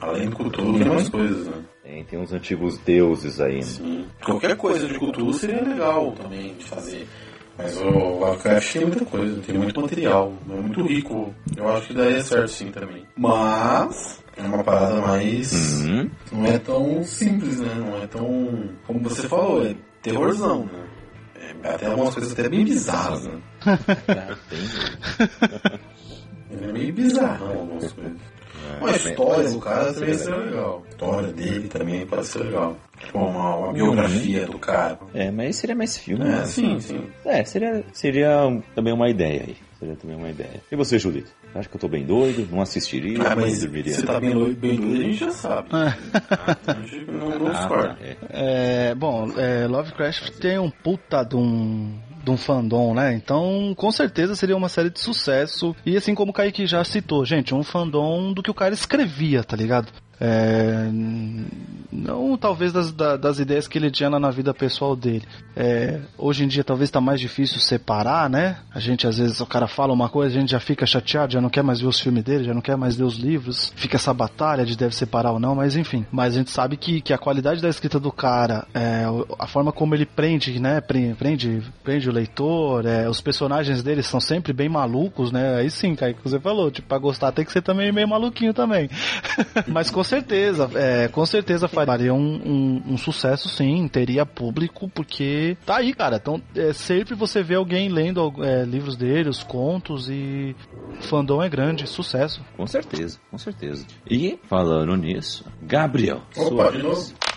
[0.00, 1.64] Além do Cthulhu, tem mais coisas, né?
[1.82, 3.56] Tem, tem uns antigos deuses aí.
[3.56, 3.62] Né?
[3.62, 4.06] Sim.
[4.24, 7.08] Qualquer coisa de Cthulhu seria legal também de fazer.
[7.58, 11.34] Mas o Lovecraft tem muita coisa, tem muito material, é muito rico.
[11.56, 13.04] Eu acho que daria certo sim também.
[13.16, 15.82] Mas é uma parada mais.
[15.82, 16.08] Uhum.
[16.30, 17.74] Não é tão simples, né?
[17.74, 18.70] Não é tão.
[18.86, 20.84] Como você falou, é terrorzão, né?
[21.64, 23.40] É, até algumas coisas até bem bizarras, né?
[26.50, 28.16] Ele é meio bizarro algumas coisas.
[28.66, 30.82] É, uma história do cara também seria legal.
[30.84, 32.76] A história dele também pode ser legal.
[32.98, 34.98] Tipo, uma, uma biografia do cara.
[35.14, 36.24] É, mas seria mais filme.
[36.24, 36.46] É, né?
[36.46, 37.04] sim, sim.
[37.24, 39.56] É, seria, seria também uma ideia aí.
[39.78, 40.60] Seria também uma ideia.
[40.72, 41.30] E você, Julito?
[41.54, 42.48] Acha que eu tô bem doido?
[42.50, 43.22] Não assistiria?
[43.22, 43.94] Ah, mas dormiria?
[43.94, 45.68] Você tá bem doido, bem doido, a gente já sabe.
[45.72, 45.96] Ah,
[46.66, 48.16] a gente não, não ah, tá, é.
[48.90, 48.94] é.
[48.96, 53.14] Bom, é, Lovecraft tem um puta de um de um fandom, né?
[53.14, 55.74] Então, com certeza seria uma série de sucesso.
[55.84, 59.42] E assim como o Kaique já citou, gente, um fandom do que o cara escrevia,
[59.44, 59.92] tá ligado?
[60.20, 60.88] É,
[61.90, 65.24] não talvez das, das ideias que ele tinha na vida pessoal dele.
[65.56, 68.58] É, hoje em dia talvez está mais difícil separar, né?
[68.74, 71.40] A gente às vezes o cara fala uma coisa, a gente já fica chateado, já
[71.40, 73.72] não quer mais ver os filmes dele, já não quer mais ver os livros.
[73.76, 76.04] Fica essa batalha de deve separar ou não, mas enfim.
[76.10, 79.04] Mas a gente sabe que, que a qualidade da escrita do cara, é,
[79.38, 80.80] a forma como ele prende, né?
[80.80, 85.56] Prende, prende o leitor, é, os personagens dele são sempre bem malucos, né?
[85.56, 88.88] Aí sim, Kaique, você falou, tipo, pra gostar tem que ser também meio maluquinho também.
[89.66, 95.56] mas com certeza, é, com certeza faria um, um, um, sucesso sim, teria público, porque
[95.66, 96.16] tá aí, cara.
[96.16, 100.56] Então, é, sempre você vê alguém lendo é, livros dele, os contos, e
[100.98, 102.42] o fandom é grande, sucesso.
[102.56, 103.86] Com certeza, com certeza.
[104.10, 106.72] E, falando nisso, Gabriel Opa,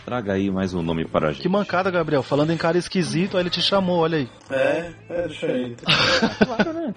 [0.05, 1.43] Traga aí mais um nome para a gente.
[1.43, 2.23] Que mancada, Gabriel.
[2.23, 4.29] Falando em cara esquisito, aí ele te chamou, olha aí.
[4.49, 5.75] É, é, deixa aí.
[6.43, 6.93] claro, né?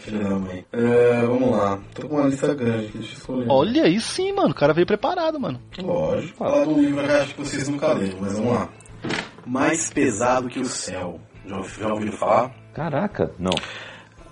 [0.00, 0.64] Filho da mãe.
[0.72, 1.78] É, vamos lá.
[1.94, 3.46] Tô com uma lista grande aqui, deixa eu escolher.
[3.48, 4.50] Olha aí sim, mano.
[4.50, 5.60] O cara veio preparado, mano.
[5.78, 6.38] Lógico.
[6.38, 8.68] Falar do livro que acho que vocês nunca leram, mas vamos lá.
[9.46, 11.20] Mais pesado que o céu.
[11.46, 12.50] Já, já ouviram falar?
[12.74, 13.52] Caraca, não.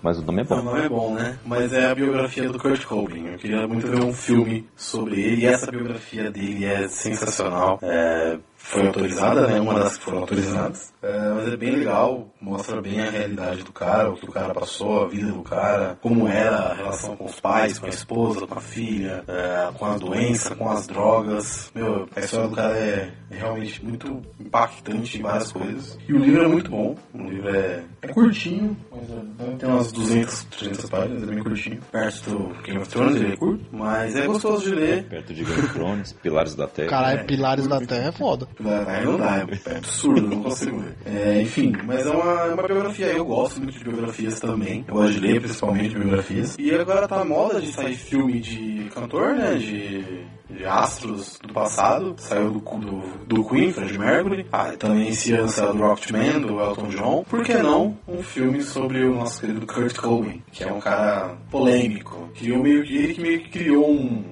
[0.02, 0.58] Mas o nome é bom.
[0.58, 1.38] O nome é bom, né?
[1.44, 3.26] Mas é a biografia do Kurt Cobain.
[3.26, 7.78] Eu queria muito ver um filme sobre ele e essa biografia dele é sensacional.
[7.82, 9.60] É, foi autorizada, né?
[9.60, 10.92] Uma das que foram autorizadas.
[11.02, 14.52] É, mas é bem legal, mostra bem a realidade do cara, o que o cara
[14.52, 18.46] passou, a vida do cara, como era a relação com os pais, com a esposa,
[18.46, 21.72] com a filha, é, com a doença, com as drogas.
[21.74, 25.98] Meu, a história do cara é, é realmente muito impactante em várias coisas.
[26.06, 29.90] E o livro é muito bom, o livro é, é curtinho, mas é, tem umas
[29.90, 31.80] 200, 300 páginas, é bem curtinho.
[31.90, 35.04] Perto do Game of Thrones ele é curto, mas é gostoso de ler.
[35.04, 36.90] Perto de Game of Thrones, Pilares da Terra.
[36.90, 38.46] Caralho, Pilares da Terra é foda.
[38.86, 40.96] Aí não dá, é absurdo, não consigo ler.
[41.06, 44.84] É, enfim, mas é uma, uma biografia, eu gosto muito de biografias também.
[44.86, 46.56] Eu gosto de ler principalmente biografias.
[46.58, 49.54] E agora tá moda de sair filme de cantor, né?
[49.54, 52.14] De, de astros do passado.
[52.18, 54.46] Saiu do, do, do Queen, Fred Mercury.
[54.52, 57.24] Ah, também esse ano saiu do Rocketman, do Elton John.
[57.28, 61.36] Por que não um filme sobre o nosso querido Kurt Cobain, que é um cara
[61.50, 62.28] polêmico.
[62.34, 64.24] Criou meio, ele que meio que criou um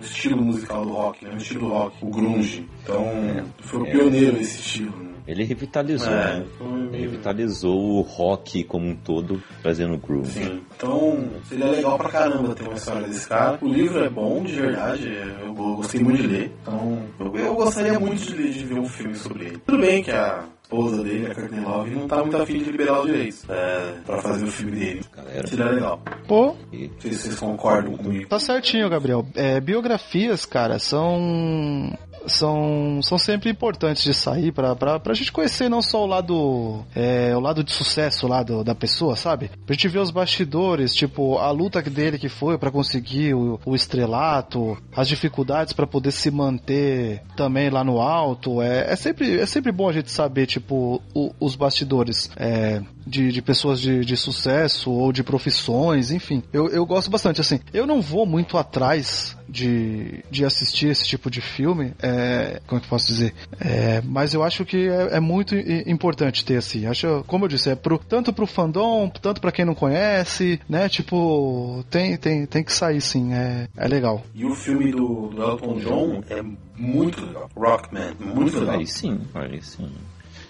[0.00, 1.32] estilo musical do rock, né?
[1.34, 2.68] O estilo rock, o grunge.
[2.82, 4.96] Então, é, foi o pioneiro desse estilo.
[4.96, 5.06] Né?
[5.26, 6.46] Ele revitalizou, é, né?
[6.92, 10.30] Ele revitalizou o rock como um todo, fazendo groove.
[10.30, 10.60] Sim.
[10.76, 13.58] Então, seria legal pra caramba ter uma história desse cara.
[13.60, 15.12] O livro é bom, de verdade,
[15.44, 16.52] eu gostei muito de ler.
[16.62, 19.58] Então, eu, eu gostaria muito de, de ver um filme sobre ele.
[19.58, 23.00] Tudo bem que a esposa dele, a Courtney Love, não tá muito afim de liberar
[23.00, 25.00] os direitos é, pra fazer o filme dele.
[25.16, 25.46] Galera.
[25.46, 26.02] Seria legal.
[26.26, 28.28] Pô, Não sei se vocês concordam comigo.
[28.28, 29.24] Tá certinho, Gabriel.
[29.34, 31.96] É, biografias, cara, são
[32.26, 36.84] são, são sempre importantes de sair pra, pra, pra gente conhecer não só o lado
[36.94, 39.50] é, o lado de sucesso lá do, da pessoa, sabe?
[39.64, 43.74] Pra gente ver os bastidores, tipo, a luta dele que foi pra conseguir o, o
[43.74, 48.60] estrelato, as dificuldades pra poder se manter também lá no alto.
[48.62, 53.30] É, é, sempre, é sempre bom a gente saber, tipo, o- os bastidores é, de,
[53.30, 56.42] de pessoas de, de sucesso ou de profissões, enfim.
[56.52, 57.60] Eu, eu gosto bastante, assim.
[57.72, 62.80] Eu não vou muito atrás de, de assistir esse tipo de filme, é, como é
[62.80, 63.32] que eu posso dizer?
[63.60, 66.86] É, mas eu acho que é, é muito importante ter assim.
[66.86, 70.88] Acho, como eu disse, é pro, tanto pro fandom, tanto pra quem não conhece, né?
[70.88, 74.24] Tipo, tem, tem, tem que sair sim, é, é legal.
[74.34, 76.42] E o filme do, do Elton John é
[76.76, 77.48] muito legal.
[77.56, 78.78] Rockman, muito legal.
[78.78, 79.88] Aí sim, aí sim.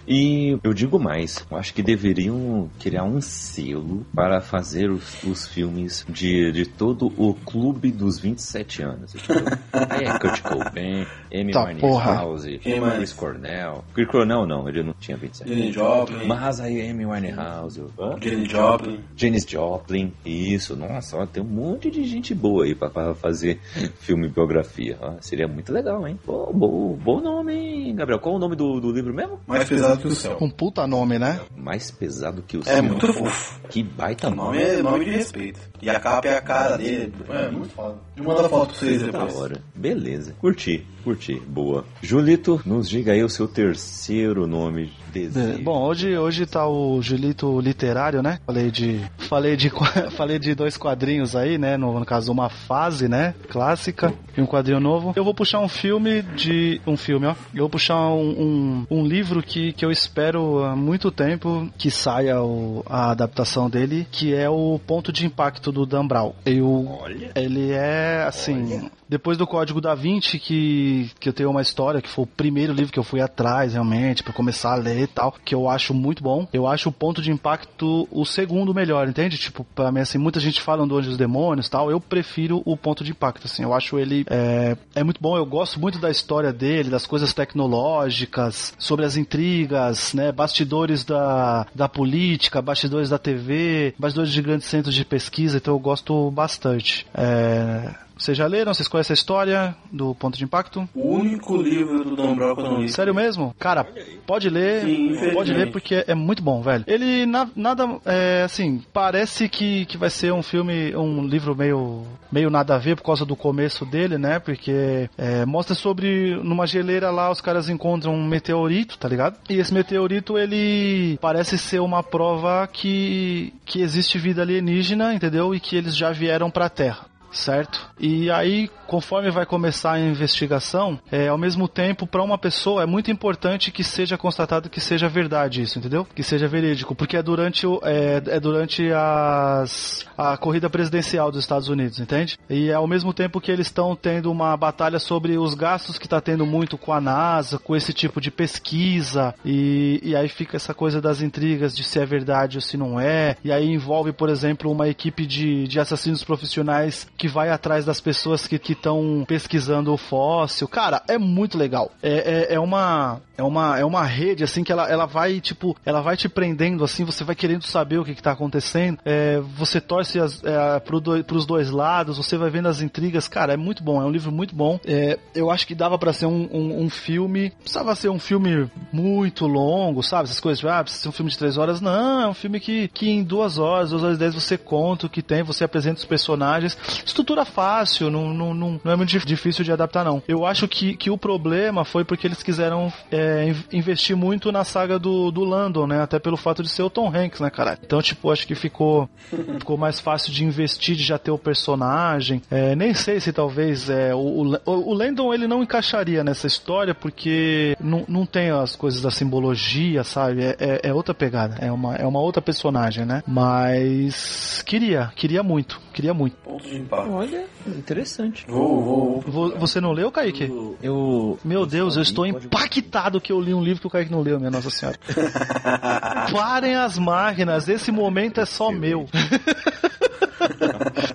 [0.07, 5.45] E eu digo mais, eu acho que deveriam criar um selo para fazer os, os
[5.47, 9.13] filmes de, de todo o clube dos 27 anos.
[9.73, 11.65] é Kurt Cobain, Amy Tá.
[11.65, 12.57] Winehouse?
[12.59, 13.83] Chris Cornell.
[13.93, 15.49] Chris Cornell não, ele não tinha 27.
[15.53, 18.15] Jenny Joplin, Mas aí Amy Winehouse, hã?
[18.21, 18.99] Jenny Joplin.
[19.15, 23.59] Janis Joplin, isso, nossa, ó, tem um monte de gente boa aí pra, pra fazer
[23.99, 24.97] filme biografia.
[25.01, 26.17] ó, seria muito legal, hein?
[26.25, 28.19] Pô, bom, bom nome, hein, Gabriel?
[28.21, 29.39] Qual o nome do, do livro mesmo?
[29.45, 30.37] Mais pesado que o céu.
[30.41, 31.39] Um puta nome, né?
[31.55, 32.83] Mais pesado que o É céu.
[32.83, 33.59] muito fofo.
[33.69, 34.61] Que baita nome nome.
[34.61, 35.59] é nome de respeito.
[35.81, 37.13] E a capa é a cara dele.
[37.29, 37.95] É muito foda.
[38.15, 39.35] Eu mando a foto pra vocês Da depois.
[39.35, 39.61] hora.
[39.75, 40.35] Beleza.
[40.39, 41.41] Curti, curti.
[41.47, 41.85] Boa.
[42.01, 44.91] Julito, nos diga aí o seu terceiro nome.
[45.13, 45.63] Desejo.
[45.63, 48.39] Bom, hoje, hoje tá o Julito literário, né?
[48.45, 49.71] Falei de, falei de,
[50.11, 51.77] falei de dois quadrinhos aí, né?
[51.77, 53.33] No, no caso, uma fase, né?
[53.49, 55.13] Clássica e um quadrinho novo.
[55.15, 57.35] Eu vou puxar um filme de, um filme, ó.
[57.53, 61.89] Eu vou puxar um, um, um livro que, que eu espero há muito tempo que
[61.89, 66.33] saia o- a adaptação dele, que é o Ponto de Impacto do Dan Brown.
[66.45, 66.99] Eu,
[67.33, 68.89] ele é, assim...
[69.09, 72.73] Depois do Código da Vinci, que, que eu tenho uma história, que foi o primeiro
[72.73, 75.93] livro que eu fui atrás, realmente, pra começar a ler e tal, que eu acho
[75.93, 76.47] muito bom.
[76.51, 79.37] Eu acho o ponto de impacto o segundo melhor, entende?
[79.37, 82.75] Tipo, pra mim, assim, muita gente fala do Anjos e Demônios tal, eu prefiro o
[82.77, 83.63] ponto de impacto, assim.
[83.63, 87.33] Eu acho ele é, é muito bom, eu gosto muito da história dele, das coisas
[87.33, 90.31] tecnológicas, sobre as intrigas, né?
[90.31, 95.79] Bastidores da, da política, bastidores da TV, bastidores de grandes centros de pesquisa, então eu
[95.79, 97.05] gosto bastante.
[97.13, 98.73] É, vocês já leram?
[98.73, 100.87] Vocês conhecem a história do ponto de impacto?
[100.93, 102.89] O único livro do Dan Brown que eu não li.
[102.89, 103.55] Sério mesmo?
[103.59, 103.85] Cara,
[104.25, 106.83] pode ler, Sim, pode ler porque é muito bom, velho.
[106.87, 112.03] Ele na- nada, é, assim, parece que, que vai ser um filme, um livro meio,
[112.31, 114.39] meio nada a ver por causa do começo dele, né?
[114.39, 119.37] Porque é, mostra sobre numa geleira lá os caras encontram um meteorito, tá ligado?
[119.49, 125.53] E esse meteorito ele parece ser uma prova que que existe vida alienígena, entendeu?
[125.53, 127.89] E que eles já vieram pra Terra certo?
[127.99, 132.85] E aí, conforme vai começar a investigação, é, ao mesmo tempo, para uma pessoa é
[132.85, 136.05] muito importante que seja constatado que seja verdade isso, entendeu?
[136.15, 141.41] Que seja verídico, porque é durante, o, é, é durante as, a corrida presidencial dos
[141.41, 142.37] Estados Unidos, entende?
[142.49, 146.05] E é ao mesmo tempo que eles estão tendo uma batalha sobre os gastos que
[146.05, 150.55] está tendo muito com a NASA, com esse tipo de pesquisa, e, e aí fica
[150.55, 154.11] essa coisa das intrigas de se é verdade ou se não é, e aí envolve,
[154.11, 159.25] por exemplo, uma equipe de, de assassinos profissionais que vai atrás das pessoas que estão
[159.27, 160.67] pesquisando o fóssil.
[160.67, 161.91] Cara, é muito legal.
[162.01, 165.75] É, é, é uma é uma é uma rede assim que ela, ela vai tipo
[165.85, 167.03] ela vai te prendendo assim.
[167.03, 168.99] Você vai querendo saber o que, está acontecendo.
[169.05, 172.17] É, você torce as, é, pro do, pros dois lados.
[172.17, 173.27] Você vai vendo as intrigas.
[173.27, 174.01] Cara, é muito bom.
[174.01, 174.79] É um livro muito bom.
[174.85, 177.51] É, eu acho que dava para ser um, um, um filme.
[177.51, 180.25] Precisava ser um filme muito longo, sabe?
[180.25, 180.63] Essas coisas.
[180.65, 181.81] Ah, precisa ser um filme de três horas.
[181.81, 185.07] Não, é um filme que, que em duas horas, duas horas e dez você conta
[185.07, 185.43] o que tem.
[185.43, 186.77] Você apresenta os personagens.
[187.07, 188.09] Estrutura fácil.
[188.11, 190.21] Não, não, não, não é muito dif- difícil de adaptar, não.
[190.27, 194.63] Eu acho que, que o problema foi porque eles quiseram é, in- investir muito na
[194.63, 196.01] saga do, do Landon, né?
[196.01, 197.77] Até pelo fato de ser o Tom Hanks, né, cara?
[197.83, 199.09] Então, tipo, acho que ficou,
[199.59, 202.41] ficou mais fácil de investir, de já ter o personagem.
[202.51, 206.93] É, nem sei se talvez é, o, o, o Landon ele não encaixaria nessa história
[206.93, 210.43] porque não, não tem as coisas da simbologia, sabe?
[210.43, 211.55] É, é, é outra pegada.
[211.59, 213.23] É uma, é uma outra personagem, né?
[213.27, 216.35] Mas queria, queria muito, queria muito.
[216.37, 216.96] Ponto de impacto.
[217.03, 218.45] Olha, interessante.
[218.47, 219.21] Vou, vou.
[219.21, 220.51] Vo- Você não leu, Kaique?
[220.81, 221.37] Eu.
[221.43, 224.21] Meu Deus, eu estou Pode- impactado que eu li um livro que o Kaique não
[224.21, 224.97] leu, minha Nossa Senhora.
[226.31, 229.07] Parem as máquinas, esse momento é só meu.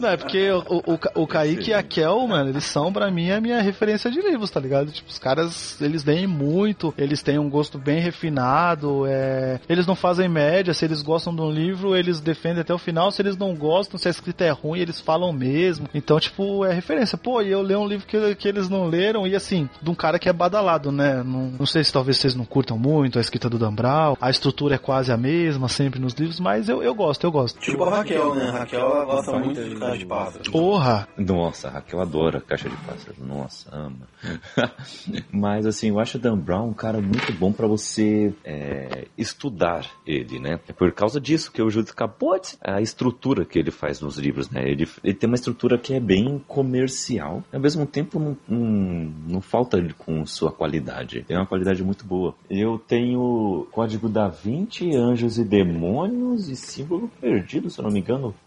[0.01, 3.31] Não, é porque o, o, o Kaique e a Kel, mano, eles são pra mim
[3.31, 4.91] a minha referência de livros, tá ligado?
[4.91, 9.61] Tipo, os caras, eles leem muito, eles têm um gosto bem refinado, é...
[9.69, 13.11] eles não fazem média, se eles gostam de um livro, eles defendem até o final,
[13.11, 15.89] se eles não gostam, se a escrita é ruim, eles falam mesmo.
[15.95, 17.17] Então, tipo, é referência.
[17.17, 19.95] Pô, e eu leio um livro que, que eles não leram, e assim, de um
[19.95, 21.23] cara que é badalado, né?
[21.25, 24.31] Não, não sei se talvez vocês não curtam muito a escrita do Dan Brown, a
[24.31, 27.61] estrutura é quase a mesma sempre nos livros, mas eu, eu gosto, eu gosto.
[27.61, 28.49] Tipo a Raquel, né?
[28.49, 30.51] A Raquel gosta muito de caixa de pássaro.
[30.51, 31.09] Porra!
[31.17, 33.15] Nossa, a Raquel adora caixa de pássaro.
[33.19, 34.09] Nossa, ama.
[35.31, 39.91] mas assim, eu acho o Dan Brown um cara muito bom para você é, estudar
[40.07, 40.59] ele, né?
[40.69, 42.57] É por causa disso que o Júlio acabou de...
[42.63, 44.63] a estrutura que ele faz nos livros, né?
[44.65, 49.41] Ele, ele tem uma estrutura que é bem comercial, ao mesmo tempo não, não, não
[49.41, 51.25] falta com sua qualidade.
[51.27, 52.35] Tem uma qualidade muito boa.
[52.49, 58.01] Eu tenho Código da Vinci, Anjos e Demônios e Símbolo Perdido, se eu não me
[58.01, 58.35] engano.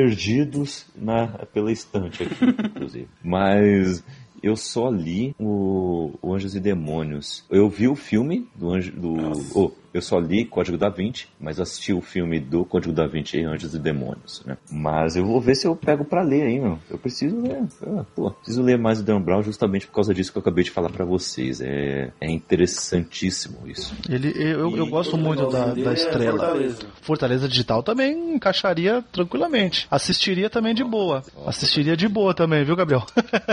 [0.00, 3.08] Perdidos na, pela estante aqui, inclusive.
[3.22, 4.02] Mas
[4.42, 7.44] eu só li o, o Anjos e Demônios.
[7.50, 8.92] Eu vi o filme do Anjo.
[8.92, 9.14] Do,
[9.54, 13.38] oh, eu só li Código da Vinci, mas assisti o filme do Código da Vinci
[13.38, 14.56] e Anjos e Demônios, né?
[14.70, 16.78] Mas eu vou ver se eu pego para ler aí, meu.
[16.88, 17.62] Eu preciso ler.
[17.86, 20.64] Ah, pô, preciso ler mais o Dan Brown justamente por causa disso que eu acabei
[20.64, 21.60] de falar para vocês.
[21.60, 23.94] É, é interessantíssimo isso.
[24.08, 26.38] Ele, eu, eu gosto muito da, da estrela.
[26.38, 26.86] Fortaleza.
[27.00, 29.86] Fortaleza Digital também encaixaria tranquilamente.
[29.90, 31.22] Assistiria também de boa.
[31.46, 33.04] Assistiria de boa também, viu, Gabriel?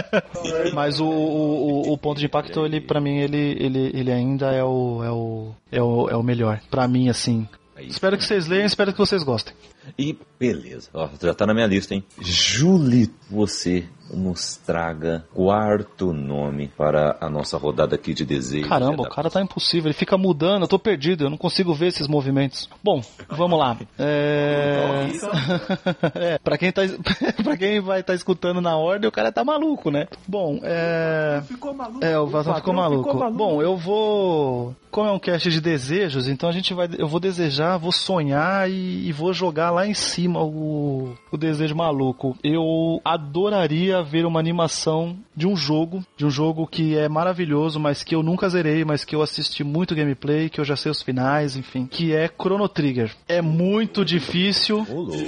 [0.73, 4.63] mas o, o, o ponto de impacto, ele, para mim, ele, ele, ele ainda é
[4.63, 6.61] o, é o, é o, é o melhor.
[6.69, 7.47] Para mim, assim.
[7.75, 9.53] É espero que vocês leiam, espero que vocês gostem.
[9.97, 12.03] E beleza, ó, já tá na minha lista, hein?
[12.19, 18.67] Julie, você nos traga quarto nome para a nossa rodada aqui de desejo.
[18.67, 21.88] Caramba, o cara tá impossível, ele fica mudando, eu tô perdido, eu não consigo ver
[21.88, 22.69] esses movimentos.
[22.83, 23.77] Bom, vamos lá.
[23.97, 25.07] É...
[26.15, 26.81] é pra quem tá
[27.43, 30.07] para quem vai estar tá escutando na ordem, o cara tá maluco, né?
[30.27, 32.03] Bom, é ficou maluco.
[32.03, 33.03] É, o Vazão ficou maluco.
[33.03, 33.38] ficou maluco.
[33.38, 37.19] Bom, eu vou como é um cast de desejos, então a gente vai eu vou
[37.19, 42.38] desejar, vou sonhar e, e vou jogar lá em cima o, o desejo maluco.
[42.43, 48.03] Eu adoraria ver uma animação de um jogo, de um jogo que é maravilhoso, mas
[48.03, 51.01] que eu nunca zerei, mas que eu assisti muito gameplay, que eu já sei os
[51.01, 53.15] finais, enfim, que é Chrono Trigger.
[53.28, 54.86] É muito difícil.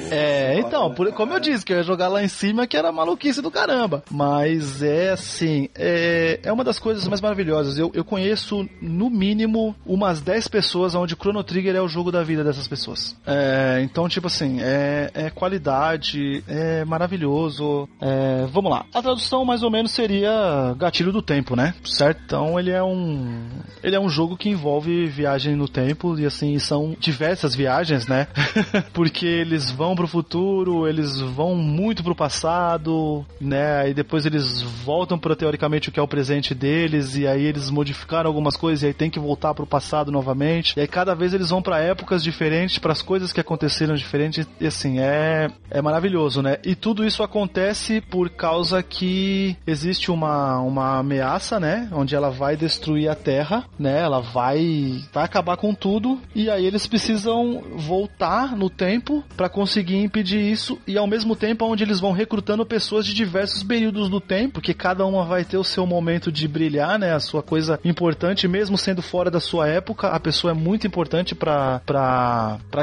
[0.10, 2.92] É, então, por, como eu disse, que eu ia jogar lá em cima, que era
[2.92, 4.04] maluquice do caramba.
[4.10, 7.78] Mas é assim, é, é uma das coisas mais maravilhosas.
[7.78, 12.24] Eu, eu conheço, no mínimo, umas 10 pessoas onde Chrono Trigger é o jogo da
[12.24, 13.16] vida dessas pessoas.
[13.26, 17.88] É, então, tipo assim, é, é qualidade, é maravilhoso.
[18.02, 18.86] É, vamos lá.
[18.94, 21.74] A tradução mais ou menos seria Gatilho do Tempo, né?
[21.84, 22.22] Certo?
[22.26, 23.48] Então ele é um
[23.84, 28.28] ele é um jogo que envolve viagem no tempo e assim são diversas viagens, né?
[28.94, 33.90] Porque eles vão pro futuro, eles vão muito pro passado, né?
[33.90, 37.70] E depois eles voltam para teoricamente o que é o presente deles e aí eles
[37.70, 40.74] modificaram algumas coisas e aí tem que voltar pro passado novamente.
[40.78, 44.29] E aí cada vez eles vão para épocas diferentes, para as coisas que aconteceram diferentes
[44.60, 46.58] e assim é é maravilhoso, né?
[46.64, 51.88] E tudo isso acontece por causa que existe uma, uma ameaça, né?
[51.92, 54.00] Onde ela vai destruir a Terra, né?
[54.02, 59.98] Ela vai, vai acabar com tudo e aí eles precisam voltar no tempo para conseguir
[59.98, 64.20] impedir isso e ao mesmo tempo onde eles vão recrutando pessoas de diversos períodos do
[64.20, 67.14] tempo, que cada uma vai ter o seu momento de brilhar, né?
[67.14, 71.36] A sua coisa importante, mesmo sendo fora da sua época, a pessoa é muito importante
[71.36, 71.80] para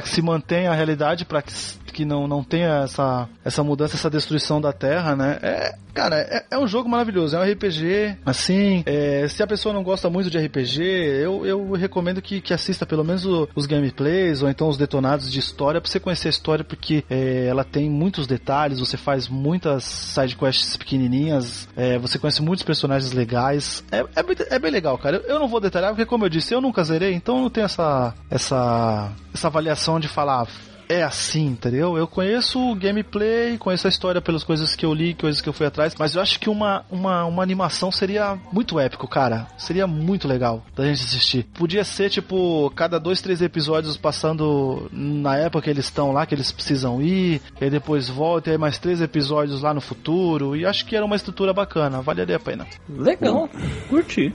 [0.02, 1.52] que se mantenha a realidade, para que
[1.96, 5.38] que não, não tenha essa, essa mudança, essa destruição da Terra, né?
[5.40, 9.72] É, cara, é, é um jogo maravilhoso, é um RPG, assim, é, se a pessoa
[9.72, 13.64] não gosta muito de RPG, eu, eu recomendo que, que assista pelo menos o, os
[13.64, 17.64] gameplays ou então os detonados de história pra você conhecer a história, porque é, ela
[17.64, 24.00] tem muitos detalhes, você faz muitas sidequests pequenininhas, é, você conhece muitos personagens legais, é,
[24.00, 25.16] é, é bem legal, cara.
[25.16, 27.64] Eu, eu não vou detalhar, porque como eu disse, eu nunca zerei, então não tenho
[27.64, 30.46] essa, essa, essa avaliação de falar
[30.88, 31.96] é assim, entendeu?
[31.96, 35.52] Eu conheço o gameplay, conheço a história pelas coisas que eu li, coisas que eu
[35.52, 39.46] fui atrás, mas eu acho que uma, uma, uma animação seria muito épico, cara.
[39.58, 41.44] Seria muito legal da gente assistir.
[41.54, 46.34] Podia ser, tipo, cada dois, três episódios passando na época que eles estão lá, que
[46.34, 50.56] eles precisam ir, e aí depois volta, e aí mais três episódios lá no futuro,
[50.56, 52.66] e acho que era uma estrutura bacana, valeria a pena.
[52.88, 53.48] Legal,
[53.88, 54.34] curti.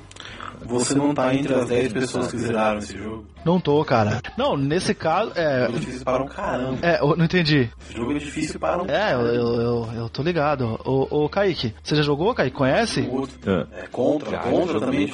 [0.66, 3.31] você não tá entre as 10 pessoas que zeraram esse jogo.
[3.44, 4.22] Não tô, cara.
[4.38, 5.66] Não, nesse caso, é.
[5.66, 6.78] É difícil para um caramba.
[6.82, 7.70] É, eu não entendi.
[7.82, 10.80] Esse jogo é difícil para um É, eu, eu, eu, eu tô ligado.
[10.86, 12.56] Ô, ô, Kaique, você já jogou, Kaique?
[12.56, 13.08] Conhece?
[13.12, 13.38] outro.
[13.48, 13.68] Ah.
[13.74, 15.10] É, contra, Já, contra também.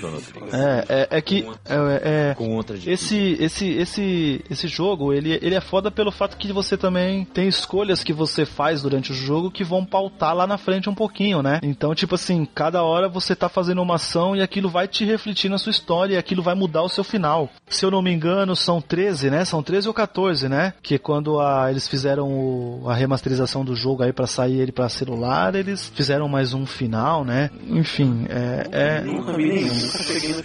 [0.51, 0.57] é.
[0.57, 1.47] É, é, é que.
[1.65, 6.38] É, é, outra de esse, esse, esse, esse jogo, ele, ele é foda pelo fato
[6.38, 10.47] que você também tem escolhas que você faz durante o jogo que vão pautar lá
[10.47, 11.59] na frente um pouquinho, né?
[11.63, 15.49] Então, tipo assim, cada hora você tá fazendo uma ação e aquilo vai te refletir
[15.49, 17.49] na sua história e aquilo vai mudar o seu final.
[17.69, 19.45] Se eu não me engano, são 13, né?
[19.45, 20.74] São 13 ou 14, né?
[20.82, 24.89] Que quando a, eles fizeram o- a remasterização do jogo aí pra sair ele pra
[24.89, 27.49] celular, eles fizeram mais um final, né?
[27.70, 29.03] Enfim, é- é,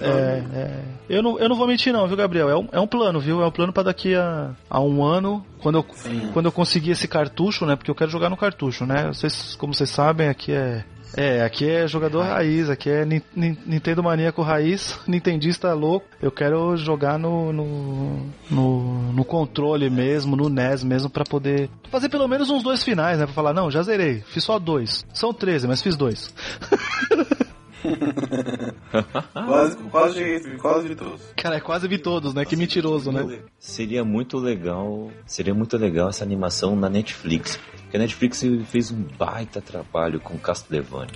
[0.01, 0.81] é, é.
[1.09, 2.49] Eu, não, eu não vou mentir não, viu, Gabriel?
[2.49, 3.43] É um, é um plano, viu?
[3.43, 6.31] É um plano pra daqui a, a um ano, quando eu, Sim.
[6.33, 7.77] quando eu conseguir esse cartucho, né?
[7.77, 9.09] Porque eu quero jogar no cartucho, né?
[9.09, 10.85] Vocês, como vocês sabem, aqui é...
[11.17, 16.07] É, aqui é jogador raiz, aqui é Nin- Nin- Nintendo maníaco raiz, nintendista louco.
[16.21, 22.09] Eu quero jogar no, no, no, no controle mesmo, no NES mesmo, pra poder fazer
[22.09, 23.27] pelo menos uns dois finais, né?
[23.27, 25.05] Pra falar, não, já zerei, fiz só dois.
[25.13, 26.33] São 13, mas fiz dois.
[29.47, 31.21] Quase, quase quase vi todos.
[31.37, 32.45] Cara, é quase vi todos, né?
[32.45, 33.41] Que mentiroso, né?
[33.59, 37.59] Seria muito legal, seria muito legal essa animação na Netflix.
[37.83, 41.13] Porque a Netflix fez um baita trabalho com Castlevania.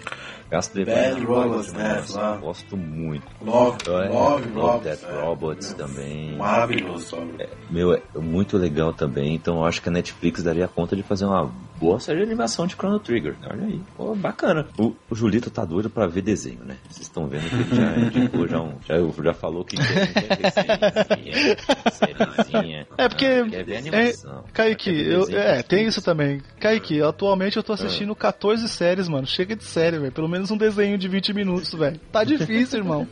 [0.51, 2.05] Castlevania Bad é Robots, né.
[2.41, 3.27] Gosto muito.
[3.41, 4.85] Love, É, Love, Love Love.
[4.85, 5.21] Death é.
[5.23, 6.37] Robots também.
[6.37, 7.49] Maravilhoso, sobre.
[7.71, 9.35] Meu, é muito legal também.
[9.35, 12.67] Então eu acho que a Netflix daria conta de fazer uma boa série de animação
[12.67, 13.37] de Chrono Trigger.
[13.49, 14.67] Olha aí, Pô, bacana.
[14.79, 16.77] O, o Julito tá doido pra ver desenho, né?
[16.89, 21.57] Vocês estão vendo que ele já indicou, já, um, já, já falou que quer, desenho,
[21.93, 22.87] sériezinha.
[22.97, 23.27] É porque.
[23.27, 24.45] Ah, quer ver animação.
[24.47, 26.41] É, Kaique, Quer ver eu, é, tem ver isso também.
[26.61, 28.17] Kaique, atualmente eu tô assistindo Ah.
[28.17, 29.27] 14 séries, mano.
[29.27, 30.13] Chega de série, velho.
[30.13, 31.99] Pelo menos um desenho de 20 minutos, velho.
[32.11, 33.07] Tá difícil, irmão.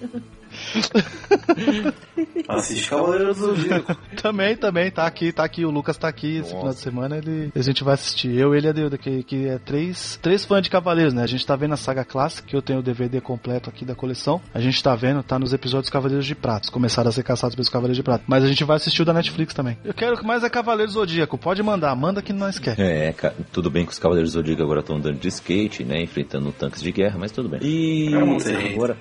[2.49, 3.97] Assiste Cavaleiro do Zodíaco.
[4.21, 5.65] também, também, tá aqui, tá aqui.
[5.65, 6.57] O Lucas tá aqui esse Nossa.
[6.57, 7.17] final de semana.
[7.17, 8.35] Ele, a gente vai assistir.
[8.37, 11.23] Eu, ele e a Deuda, que, que é três, três fãs de Cavaleiros, né?
[11.23, 13.95] A gente tá vendo a saga clássica, que eu tenho o DVD completo aqui da
[13.95, 14.41] coleção.
[14.53, 16.71] A gente tá vendo, tá nos episódios Cavaleiros de Pratos.
[16.71, 18.25] Começaram a ser caçados pelos Cavaleiros de Prato.
[18.27, 19.79] Mas a gente vai assistir o da Netflix também.
[19.85, 21.39] Eu quero mais é Cavaleiro Zodíaco.
[21.39, 22.79] Pode mandar, manda que nós quer.
[22.79, 23.13] É,
[23.53, 26.03] tudo bem que os Cavaleiros do Zodíaco agora estão andando de skate, né?
[26.03, 27.61] Enfrentando tanques de guerra, mas tudo bem.
[27.63, 28.75] E Eu não sei.
[28.75, 28.97] agora,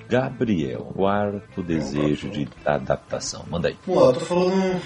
[1.54, 3.44] Quarto desejo de adaptação.
[3.50, 3.76] Manda aí.
[3.86, 4.82] Vamos lá, eu tô falando,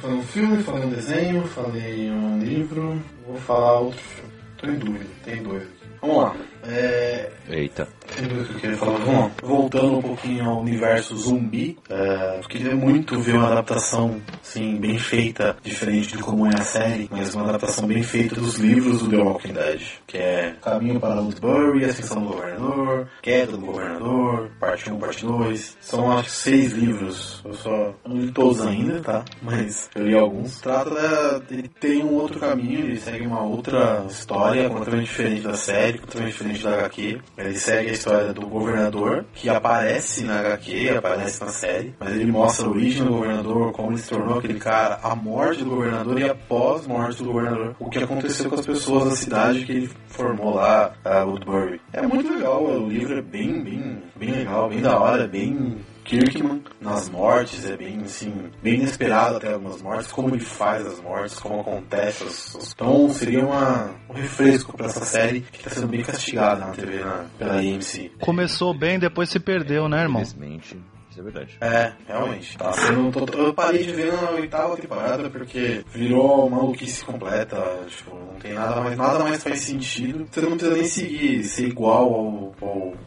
[0.00, 4.32] falando um filme, falando um desenho, falei um livro, vou falar outro filme.
[4.56, 5.84] Tô em dúvida, tem dois aqui.
[6.00, 6.36] Vamos lá.
[6.66, 7.88] É, Eita.
[8.14, 8.98] Tem dois que eu queria falar.
[8.98, 9.30] Vamos lá.
[9.42, 14.98] Voltando um pouquinho ao universo zumbi, é, eu queria muito ver uma adaptação assim, bem
[14.98, 19.10] feita, diferente de como é a série, mas uma adaptação bem feita dos livros do
[19.10, 24.90] The Walking Dead, que é Caminho para Woodbury, Ascensão do Governador, Queda do Governador, Parte
[24.90, 25.76] 1, Parte 2.
[25.80, 27.40] São acho seis livros.
[27.44, 29.24] Eu só não li todos ainda, tá?
[29.40, 30.60] Mas eu li alguns.
[30.60, 35.98] Trata ele tem um outro caminho, ele segue uma outra história completamente diferente da série,
[35.98, 37.20] completamente diferente da HQ.
[37.38, 42.32] Ele segue a história do governador, que aparece na HQ, aparece na série, mas ele
[42.32, 46.18] mostra a origem do governador, como ele se tornou aquele cara, a morte do governador
[46.18, 49.90] e após morte do governador, o que aconteceu com as pessoas da cidade que ele
[50.08, 51.80] formou lá, a Woodbury.
[51.92, 56.62] É muito legal, o livro é bem, bem, bem legal, bem da hora, bem Kirkman
[56.80, 61.38] nas mortes, é bem assim, bem inesperado até algumas mortes, como ele faz as mortes,
[61.38, 65.86] como acontece as, as- Então seria uma, um refresco pra essa série que está sendo
[65.88, 68.12] bem castigada na TV na, pela AMC.
[68.20, 70.20] Começou bem, depois se perdeu, né, irmão?
[70.22, 70.78] Infelizmente,
[71.14, 71.56] isso é verdade.
[71.60, 72.58] É, realmente.
[72.58, 73.10] Tá sendo.
[73.26, 77.56] tô- Eu parei de ver na oitava temporada porque virou maluquice completa.
[77.88, 78.98] Tipo, não tem nada mais.
[78.98, 80.26] Nada mais faz sentido.
[80.30, 82.54] Você não precisa nem seguir, ser igual ao,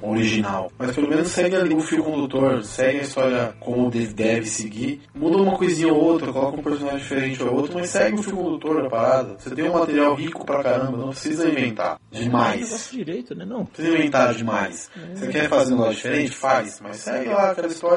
[0.01, 0.72] ao original.
[0.78, 5.01] Mas pelo menos segue ali o fio condutor, segue a história como deve, deve seguir.
[5.14, 8.38] Muda uma coisinha ou outra, coloca um personagem diferente ou outro, mas segue o fio
[8.38, 9.36] condutor da parada.
[9.38, 12.89] Você tem um material rico pra caramba, não precisa inventar demais.
[12.91, 13.43] direito, né?
[13.45, 13.58] Não.
[13.58, 14.89] Não precisa inventar demais.
[15.16, 16.32] Você quer fazer um negócio diferente?
[16.32, 16.80] Faz.
[16.82, 17.97] Mas segue lá aquela história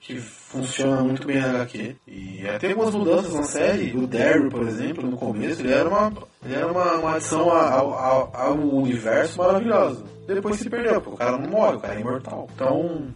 [0.00, 1.96] que funciona muito bem na HQ.
[2.06, 3.96] E é, tem algumas mudanças na série.
[3.96, 6.12] O Daryl, por exemplo, no começo, ele era uma,
[6.44, 10.02] ele era uma, uma adição ao, ao, ao universo maravilhosa.
[10.26, 12.48] Depois se perdeu, porque o cara não morre, o cara é imortal.
[12.54, 13.08] Então,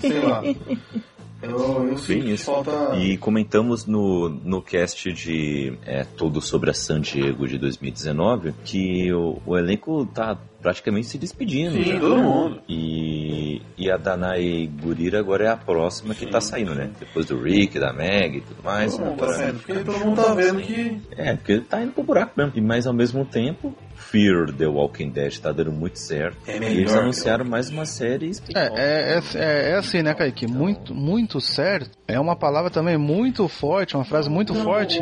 [0.00, 0.42] sei lá.
[1.40, 2.44] Eu, eu isso.
[2.44, 2.96] falta...
[2.96, 9.12] E comentamos no, no cast de é, Tudo sobre a San Diego de 2019 que
[9.12, 11.72] o, o elenco tá praticamente se despedindo.
[11.72, 12.00] Sim, já.
[12.00, 12.60] todo mundo.
[12.68, 16.90] E, e a Danai Gurira agora é a próxima que tá saindo, né?
[16.98, 18.96] Depois do Rick, da Meg e tudo mais.
[18.96, 21.92] Todo mundo tá saindo, porque todo mundo tá vendo que É, porque ele tá indo
[21.92, 22.52] pro buraco mesmo.
[22.54, 26.38] E, mas ao mesmo tempo, Fear the Walking Dead tá dando muito certo.
[26.46, 28.30] É e eles anunciaram mais uma série.
[28.54, 30.46] É, é, é, é assim, né, Kaique?
[30.46, 31.90] Muito, muito certo.
[32.06, 35.00] É uma palavra também muito forte, uma frase muito forte.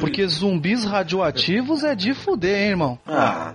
[0.00, 2.98] Porque zumbis radioativos é de fuder, hein, irmão?
[3.06, 3.54] Ah,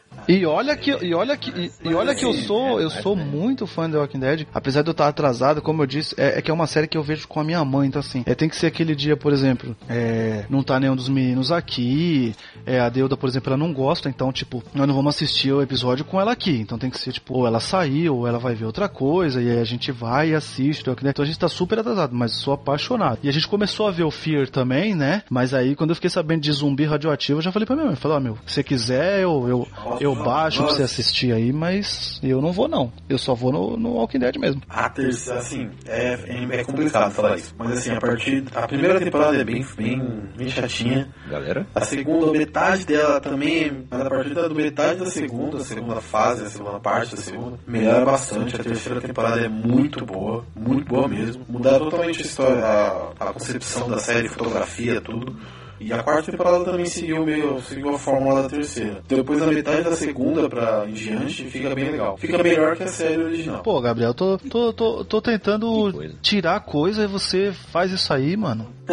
[0.27, 3.65] E olha que, e olha que, e, e olha que eu sou, eu sou muito
[3.65, 6.51] fã de Walking Dead, apesar de eu estar atrasado, como eu disse, é, é que
[6.51, 8.55] é uma série que eu vejo com a minha mãe, então assim, é, tem que
[8.55, 13.17] ser aquele dia, por exemplo, é, não tá nenhum dos meninos aqui, é, a Deuda,
[13.17, 16.31] por exemplo, ela não gosta, então, tipo, nós não vamos assistir o episódio com ela
[16.31, 19.41] aqui, então tem que ser, tipo, ou ela saiu, ou ela vai ver outra coisa,
[19.41, 21.11] e aí a gente vai e assiste, The Walking Dead.
[21.11, 23.19] então a gente tá super atrasado, mas sou apaixonado.
[23.23, 26.09] E a gente começou a ver o Fear também, né, mas aí quando eu fiquei
[26.09, 29.21] sabendo de zumbi radioativo, eu já falei pra minha mãe, falei, ó, meu, se quiser,
[29.21, 29.67] eu, eu,
[29.99, 32.91] eu baixo pra você assistir aí, mas eu não vou não.
[33.09, 34.61] Eu só vou no, no Walking Dead mesmo.
[34.69, 37.53] a terceira, assim, é, é, é complicado falar isso.
[37.57, 38.43] Mas assim, a partir.
[38.53, 41.09] A primeira temporada é bem, bem, bem chatinha.
[41.29, 46.01] Galera, A segunda, metade dela também, mas a partir da metade da segunda, a segunda
[46.01, 48.55] fase, a segunda parte da segunda, melhora bastante.
[48.55, 51.45] A terceira temporada é muito boa, muito boa mesmo.
[51.47, 55.35] Mudaram totalmente a história, a, a concepção da série, fotografia, tudo.
[55.81, 59.01] E a quarta temporada também seguiu meio, seguiu a fórmula da terceira.
[59.07, 62.17] Depois da metade da segunda pra em diante, fica bem legal.
[62.17, 63.63] Fica melhor que a série original.
[63.63, 66.15] Pô, Gabriel, tô, tô, tô, tô tentando coisa.
[66.21, 68.67] tirar coisa e você faz isso aí, mano.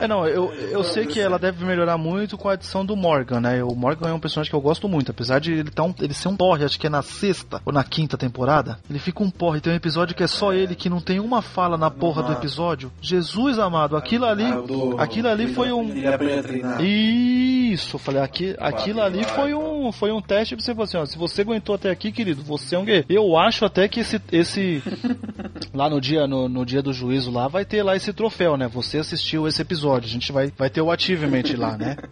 [0.00, 3.40] É, não, eu, eu sei que ela deve melhorar muito com a adição do Morgan,
[3.40, 3.62] né?
[3.62, 6.12] O Morgan é um personagem que eu gosto muito, apesar de ele, tá um, ele
[6.12, 8.78] ser um porre, acho que é na sexta ou na quinta temporada.
[8.90, 11.40] Ele fica um porre, tem um episódio que é só ele, que não tem uma
[11.40, 12.92] fala na porra do episódio.
[13.00, 15.88] Jesus amado, aquilo ali, Ah, aquilo ali foi um...
[15.90, 16.84] Ele aprende a treinar.
[16.84, 20.96] Isso, eu falei, aqui, aquilo ali foi um, foi um teste pra você falar assim,
[20.96, 23.06] ó, se você aguentou até aqui, querido, você é um guerreiro.
[23.08, 24.82] Eu acho até que esse, esse
[25.74, 28.68] lá no dia, no, no dia do juízo lá, vai ter lá esse troféu, né?
[28.68, 31.96] Você assistiu esse episódio, a gente vai, vai ter o achievement lá, né?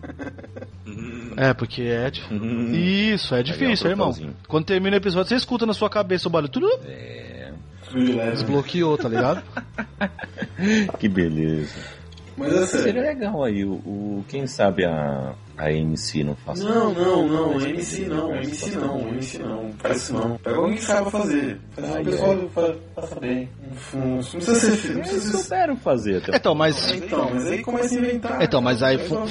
[1.34, 2.36] É, porque é difícil.
[2.36, 2.72] Hum.
[2.74, 4.14] Isso, é difícil, é irmão.
[4.46, 9.08] Quando termina o episódio, você escuta na sua cabeça o barulho, tudo é, desbloqueou, tá
[9.08, 9.42] ligado?
[10.98, 12.01] que beleza.
[12.36, 12.84] Mas é sério.
[12.86, 17.60] Seria legal aí, o, o- quem sabe a, a MC não faça Não, não, não,
[17.60, 20.36] MC não, MC não, MC não, faz isso não.
[20.38, 21.60] Pega alguém que saiba fazer.
[21.76, 23.48] Faz o pessoal fa- faça bem.
[23.94, 25.42] Não, não precisa ser filho, não Eles precisa ser.
[25.44, 28.42] souberam fazer Então, mas Então, mas aí começa a inventar.
[28.42, 29.30] Então, mas aí Faz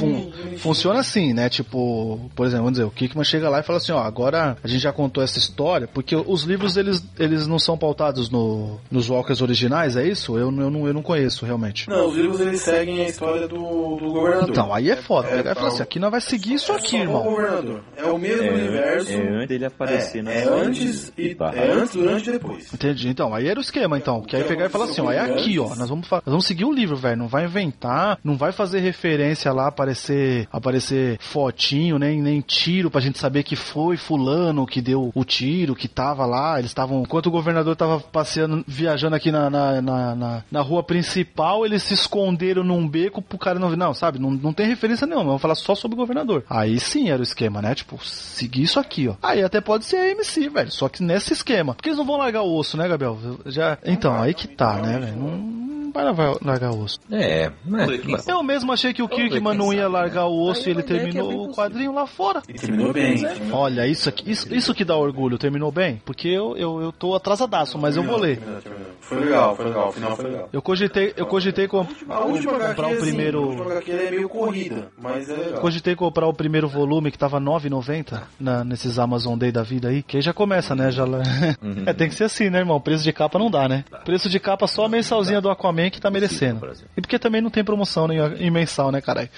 [0.58, 1.50] funciona assim, né?
[1.50, 4.68] Tipo, por exemplo, vamos dizer, o Kickman chega lá e fala assim, ó, agora a
[4.68, 9.10] gente já contou essa história, porque os livros eles, eles não são pautados no, nos
[9.10, 10.38] Walkers originais, é isso?
[10.38, 11.90] Eu, eu, não, eu não conheço realmente.
[11.90, 14.50] Não, os livros eles seguem a história do, do governador.
[14.50, 15.30] Então, aí é foda.
[15.30, 17.24] É, e falar assim, aqui nós vai seguir isso É aqui, irmão.
[17.24, 17.82] governador.
[17.98, 19.12] É o mesmo É, universo.
[19.12, 20.62] é antes dele aparecer na é, é série.
[20.62, 21.52] antes e Tá.
[21.56, 22.74] é antes, durante e depois.
[22.74, 23.10] Entendi.
[23.10, 24.22] Então, aí era o esquema, então.
[24.22, 25.74] Que aí pegar e falar assim, ó, é aqui, ó.
[25.76, 27.18] Nós vamos, nós vamos seguir o livro, velho.
[27.18, 33.02] Não vai inventar, não vai fazer referência lá, aparecer, aparecer fotinho, nem, nem tiro pra
[33.02, 36.60] gente saber que foi fulano que deu o tiro, que tava lá.
[36.60, 37.02] Eles estavam.
[37.02, 41.84] Enquanto o governador tava passeando, viajando aqui na, na, na, na- na rua principal, eles
[41.84, 43.78] se esconderam num beco pro cara não ver.
[43.78, 44.20] Não, sabe?
[44.20, 45.26] Não, não tem referência nenhuma.
[45.28, 46.44] Vamos falar só sobre o governador.
[46.50, 47.74] Aí sim era o esquema, né?
[47.76, 49.16] Tipo, seguir isso aqui, ó.
[49.22, 50.72] Aí até pode ser a MC, velho.
[50.72, 51.74] Só que nesse esquema.
[51.74, 53.18] Porque eles não vão largar o osso, né, Gabriel?
[53.46, 53.78] Já...
[53.86, 55.16] Então, aí que tá, né, velho?
[55.18, 55.62] Não,
[55.94, 57.00] vai largar- o osso.
[57.12, 60.84] É, mas, Eu mesmo achei que o Kirkman não ia largar o osso e ele
[60.84, 62.42] terminou o quadrinho lá fora.
[62.48, 63.18] E terminou bem.
[63.52, 65.38] Olha, isso, aqui, isso, isso que dá orgulho.
[65.38, 66.02] Terminou bem?
[66.06, 68.40] Porque eu, eu, eu tô atrasadaço, mas eu vou ler.
[69.02, 69.90] Foi legal, foi legal.
[69.90, 70.50] O final foi legal.
[70.54, 73.42] Eu cogitei, eu cogitei com- A última HQ, comprar o assim, a primeiro.
[73.48, 75.60] última HQ é meio corrida, mas é legal.
[75.62, 79.90] Cogitei comprar o primeiro volume que tava R$ 9,90 na- nesses Amazon Day da vida
[79.90, 80.02] aí.
[80.04, 80.92] Que aí já começa, né?
[80.92, 81.04] Já...
[81.86, 82.80] é, tem que ser assim, né, irmão?
[82.80, 83.84] Preço de capa não dá, né?
[84.06, 86.66] Preço de capa só a mensalzinha do Aquaman que tá merecendo.
[86.98, 89.30] E porque também não tem promoção em, em mensal, né, caralho?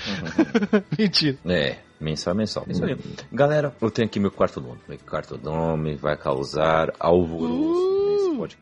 [0.98, 1.38] Mentira.
[1.46, 2.66] É, mensal, mensal.
[2.68, 2.82] Isso.
[3.32, 4.78] Galera, eu tenho aqui meu quarto nome.
[4.88, 8.03] Meu quarto nome vai causar alvoroço nesse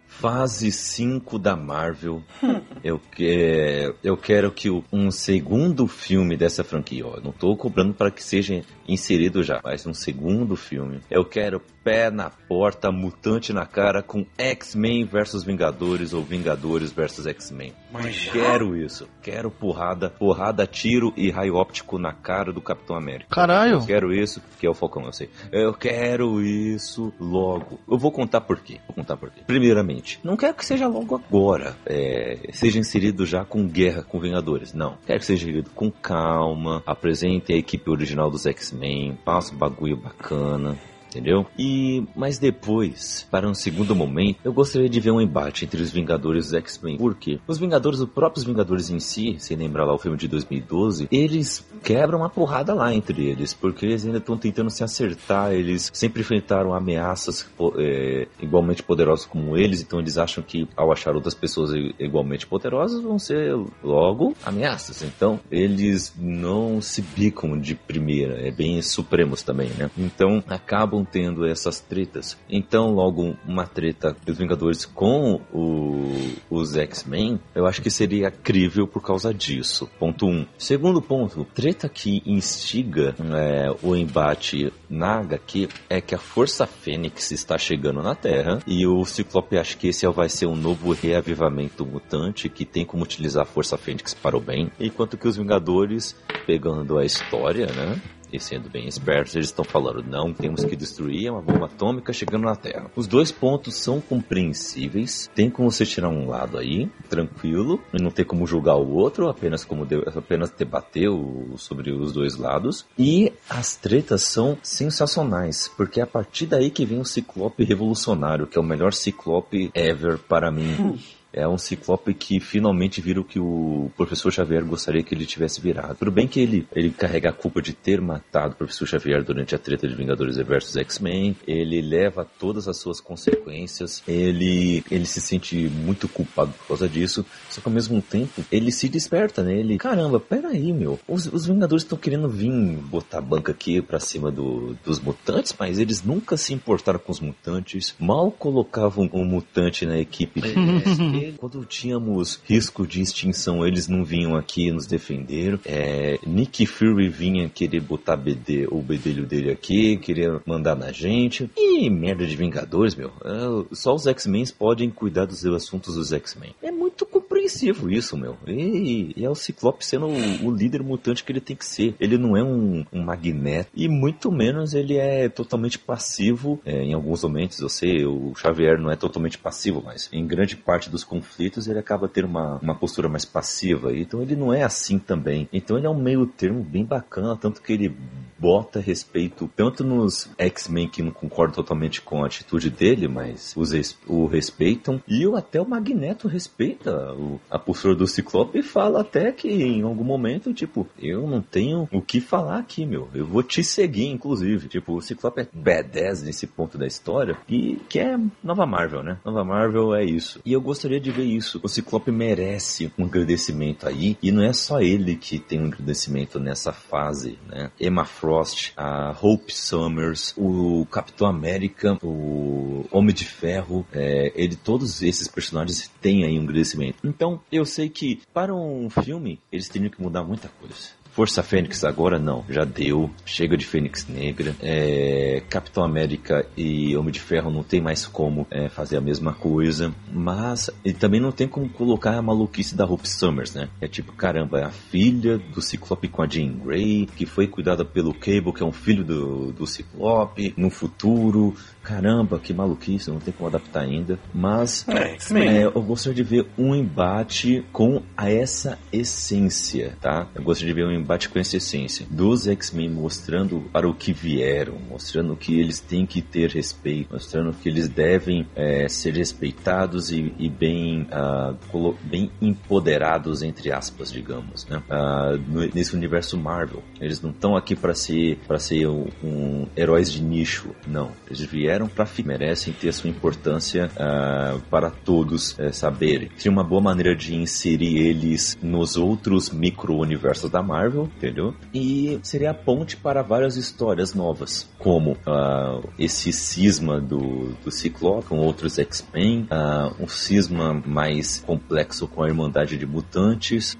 [0.08, 2.22] Fase 5 da Marvel.
[2.84, 8.12] eu, que, eu quero que um segundo filme dessa franquia, ó, não tô cobrando para
[8.12, 11.02] que seja inserido já, mas um segundo filme.
[11.10, 17.26] Eu quero pé na porta, mutante na cara com X-Men versus Vingadores ou Vingadores versus
[17.26, 17.74] X-Men.
[17.91, 18.30] Mas?
[18.30, 19.07] Quero isso.
[19.22, 23.27] Quero porrada, porrada, tiro e raio óptico na cara do Capitão América.
[23.30, 23.73] Caralho.
[23.73, 25.30] Eu quero isso, que é o Falcão, eu sei.
[25.51, 27.80] Eu quero isso logo.
[27.89, 28.80] Eu vou contar por quê.
[28.88, 29.41] Vou contar por quê.
[29.45, 31.76] Primeiramente, não quero que seja logo agora.
[31.85, 34.73] é, seja inserido já com guerra com Vingadores.
[34.73, 34.97] Não.
[35.05, 36.81] Quero que seja inserido com calma.
[36.85, 39.18] Apresente a equipe original dos X-Men.
[39.26, 40.77] Passa um bagulho bacana.
[41.11, 41.45] Entendeu?
[41.57, 45.91] E mas depois, para um segundo momento, eu gostaria de ver um embate entre os
[45.91, 46.97] Vingadores e os X-Men.
[46.97, 47.39] Por quê?
[47.47, 51.65] Os Vingadores, os próprios Vingadores em si, se lembrar lá o filme de 2012, eles
[51.83, 56.21] quebram uma porrada lá entre eles, porque eles ainda estão tentando se acertar, eles sempre
[56.21, 57.47] enfrentaram ameaças
[57.77, 63.01] é, igualmente poderosas como eles, então eles acham que ao achar outras pessoas igualmente poderosas
[63.01, 65.01] vão ser logo ameaças.
[65.03, 69.89] Então eles não se bicam de primeira, é bem supremos também, né?
[69.97, 72.38] Então acabam tendo essas tretas.
[72.49, 78.88] Então logo uma treta dos Vingadores com o, os X-Men, eu acho que seria crível
[78.88, 79.90] por causa disso.
[79.99, 80.30] Ponto 1.
[80.30, 80.45] Um.
[80.57, 87.32] Segundo ponto, treta que instiga é, o embate na HQ é que a Força Fênix
[87.32, 91.86] está chegando na Terra e o Ciclope acha que esse vai ser um novo reavivamento
[91.86, 96.15] mutante que tem como utilizar a Força Fênix para o bem, enquanto que os Vingadores,
[96.45, 98.02] pegando a história, né?
[98.32, 102.44] E sendo bem espertos, eles estão falando: não temos que destruir uma bomba atômica chegando
[102.44, 102.90] na Terra.
[102.95, 108.12] Os dois pontos são compreensíveis, tem como você tirar um lado aí, tranquilo, e não
[108.12, 112.86] tem como julgar o outro, apenas como apenas debater o, sobre os dois lados.
[112.98, 118.48] E as tretas são sensacionais, porque é a partir daí que vem o Ciclope revolucionário,
[118.48, 120.99] que é o melhor Ciclope ever para mim.
[121.34, 125.62] é um ciclope que finalmente vira o que o professor Xavier gostaria que ele tivesse
[125.62, 125.95] virado.
[125.95, 129.56] Tudo bem que ele, ele carrega a culpa de ter matado o professor Xavier durante
[129.56, 135.22] a treta de Vingadores versus X-Men, ele leva todas as suas consequências, ele, ele se
[135.22, 139.58] sente muito culpado por causa disso, só que ao mesmo tempo ele se desperta, né?
[139.58, 143.99] Ele, caramba, peraí, meu, os, os Vingadores estão querendo vir botar a banca aqui pra
[143.99, 149.24] cima do, dos mutantes, mas eles nunca se importaram com os mutantes, mal colocavam um
[149.24, 150.41] mutante na equipe.
[150.41, 155.60] É, quando tínhamos risco de extinção, eles não vinham aqui nos defender.
[155.65, 161.49] É, Nick Fury vinha querer botar BD, o bedelho dele aqui, querer mandar na gente.
[161.57, 163.11] E merda de Vingadores, meu.
[163.23, 166.56] É, só os X-Men podem cuidar dos assuntos dos X-Men.
[166.61, 167.06] É muito
[167.41, 168.38] compreensivo isso, meu.
[168.47, 171.95] E, e, é o Ciclope sendo o, o, líder mutante que ele tem que ser.
[171.99, 173.69] Ele não é um, um magneto.
[173.76, 176.59] E muito menos ele é totalmente passivo.
[176.65, 180.55] É, em alguns momentos, eu sei, o Xavier não é totalmente passivo, mas em grande
[180.55, 183.95] parte dos conflitos ele acaba tendo uma, uma postura mais passiva.
[183.95, 185.49] Então ele não é assim também.
[185.51, 187.95] Então ele é um meio termo bem bacana, tanto que ele
[188.41, 193.72] bota respeito tanto nos X-Men que não concordam totalmente com a atitude dele, mas os,
[194.07, 199.49] o respeitam, e até o Magneto respeita o, a postura do Ciclope fala até que
[199.49, 203.64] em algum momento, tipo, eu não tenho o que falar aqui, meu, eu vou te
[203.64, 204.68] seguir, inclusive.
[204.68, 209.18] Tipo, o Ciclope é badass nesse ponto da história, e que é Nova Marvel, né?
[209.26, 210.40] Nova Marvel é isso.
[210.45, 211.60] E eu gostaria de ver isso.
[211.64, 216.40] O Ciclope merece um agradecimento aí, e não é só ele que tem um agradecimento
[216.40, 217.72] nessa fase, né?
[217.80, 225.02] Emma Frost, a Hope Summers, o Capitão América, o Homem de Ferro, é, ele, todos
[225.02, 226.98] esses personagens têm aí um agradecimento.
[227.22, 230.99] Então, eu sei que para um filme, eles teriam que mudar muita coisa.
[231.11, 233.11] Força Fênix agora não, já deu.
[233.26, 234.56] Chega de Fênix Negra.
[234.61, 239.34] É, Capitão América e Homem de Ferro não tem mais como é, fazer a mesma
[239.34, 239.93] coisa.
[240.11, 243.69] Mas e também não tem como colocar a maluquice da Hope Summers, né?
[243.81, 247.84] É tipo, caramba, é a filha do Ciclope com a Jean Grey, que foi cuidada
[247.84, 251.53] pelo Cable, que é um filho do, do Ciclope, no futuro.
[251.91, 254.18] Caramba, que maluquice, não tem como adaptar ainda.
[254.34, 260.26] Mas é, é, eu gostaria de ver um embate com essa essência, tá?
[260.34, 264.13] Eu gostaria de ver um embate com essa essência dos X-Men mostrando para o que
[264.13, 270.11] vieram, mostrando que eles têm que ter respeito, mostrando que eles devem é, ser respeitados
[270.11, 274.81] e, e bem, uh, bem empoderados, entre aspas, digamos, né?
[274.89, 276.81] Uh, nesse universo Marvel.
[277.01, 281.11] Eles não estão aqui para ser, para ser um, um heróis de nicho, não.
[281.27, 286.30] Eles vieram para merecem ter a sua importância uh, para todos uh, saberem.
[286.38, 291.53] Seria uma boa maneira de inserir eles nos outros micro-universos da Marvel entendeu?
[291.74, 298.28] E seria a ponte para várias histórias novas, como uh, esse cisma do, do Ciclope
[298.28, 303.78] com outros X-Men, uh, um cisma mais complexo com a Irmandade de Mutantes,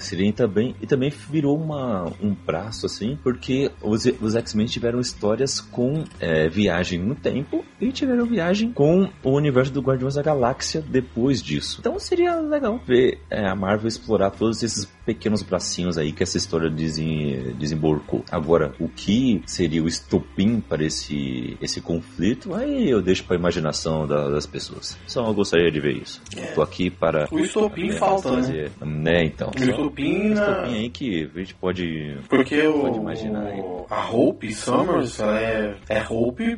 [0.00, 5.60] seria também, e também virou uma, um braço assim, porque os, os X-Men tiveram histórias
[5.60, 10.82] com é, viagem no tempo e tiveram viagem com o universo do Guardiões da Galáxia
[10.86, 11.78] depois disso.
[11.80, 16.36] Então seria legal ver é, a Marvel explorar todos esses pequenos bracinhos aí que essa
[16.36, 18.22] história desen, desemborcou.
[18.30, 23.38] Agora, o que seria o estopim para esse, esse conflito, aí eu deixo para a
[23.38, 24.98] imaginação da, das pessoas.
[25.06, 26.20] Só eu gostaria de ver isso.
[26.36, 26.42] É.
[26.52, 27.26] Tô aqui para.
[27.30, 28.36] O estopim é, falta, né?
[28.36, 28.86] fazer, né?
[28.86, 29.24] né?
[29.24, 29.50] então.
[29.58, 30.42] O estopim, na...
[30.42, 32.18] estopim aí que a gente pode.
[32.28, 33.62] Porque pode o, imaginar aí.
[33.88, 36.56] a Hope Summers ela é, é Hope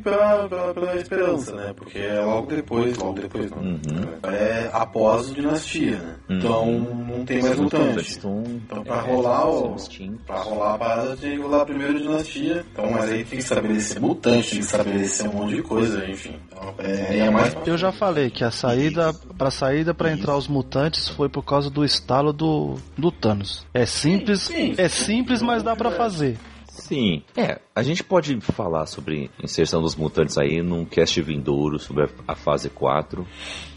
[0.61, 1.73] pela, pela esperança, né?
[1.75, 3.59] Porque é logo depois, logo depois não.
[3.59, 3.79] Uhum.
[4.31, 6.15] É após o Dinastia, né?
[6.29, 6.37] Uhum.
[6.37, 8.17] Então não tem mais mutante.
[8.17, 9.75] Então pra é, rolar o.
[10.25, 12.65] Pra rolar a parada tem que rolar primeiro Dinastia.
[12.71, 16.35] Então, mas aí tem que estabelecer mutante, tem que estabelecer um monte de coisa, enfim.
[16.47, 17.55] Então, é, é mais.
[17.65, 19.13] Eu já falei que a saída.
[19.37, 23.65] Pra saída para entrar os mutantes foi por causa do estalo do, do Thanos.
[23.73, 24.75] É simples, sim, sim.
[24.77, 26.37] é simples, mas dá para fazer.
[26.81, 27.23] Sim.
[27.35, 32.35] É, a gente pode falar sobre inserção dos mutantes aí num cast vindouro sobre a,
[32.35, 33.25] fase 4.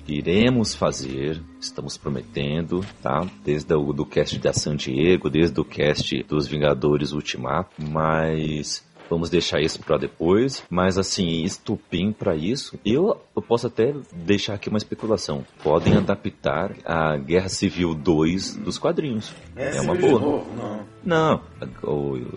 [0.06, 3.26] Iremos fazer, estamos prometendo, tá?
[3.44, 9.28] Desde o do cast da San Diego, desde o cast dos Vingadores Ultimato, mas Vamos
[9.28, 10.64] deixar isso para depois.
[10.70, 15.44] Mas assim, estupim para isso, eu, eu posso até deixar aqui uma especulação.
[15.62, 19.34] Podem adaptar a Guerra Civil 2 dos quadrinhos.
[19.54, 20.44] É, é uma boa.
[20.56, 20.93] Não.
[21.04, 21.40] Não,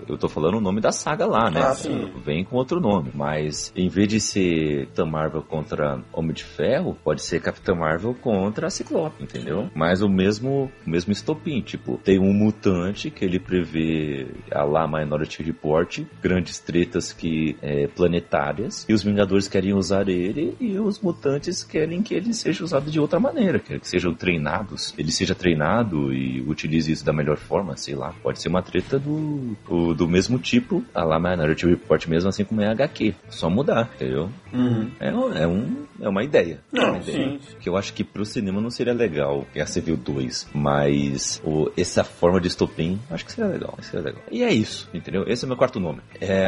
[0.07, 1.61] eu tô falando o nome da saga lá, né?
[1.61, 2.11] Ah, sim.
[2.23, 3.11] Vem com outro nome.
[3.13, 8.13] Mas em vez de ser Capitã Marvel contra Homem de Ferro, pode ser Capitã Marvel
[8.15, 9.69] contra a Ciclope, entendeu?
[9.75, 11.61] Mas o mesmo, o mesmo estopim.
[11.61, 17.87] Tipo, tem um mutante que ele prevê a lá Minority Report, grandes tretas que é,
[17.87, 22.89] planetárias, e os Vingadores querem usar ele, e os mutantes querem que ele seja usado
[22.89, 27.37] de outra maneira, querem que sejam treinados, ele seja treinado e utilize isso da melhor
[27.37, 28.13] forma, sei lá.
[28.21, 32.43] Pode ser uma treta do, do, do mesmo tipo, a lá Minority Report mesmo, assim
[32.43, 33.15] como é a HQ.
[33.29, 34.29] Só mudar, entendeu?
[34.53, 34.91] Uhum.
[34.99, 36.59] É, é, um, é uma ideia.
[36.71, 37.17] Não, é uma ideia.
[37.17, 37.39] Sim.
[37.59, 41.71] Que eu acho que pro cinema não seria legal, que a Civil 2, mas o,
[41.77, 44.23] essa forma de estopim, acho que seria legal, seria legal.
[44.31, 45.23] E é isso, entendeu?
[45.27, 45.99] Esse é o meu quarto nome.
[46.21, 46.47] É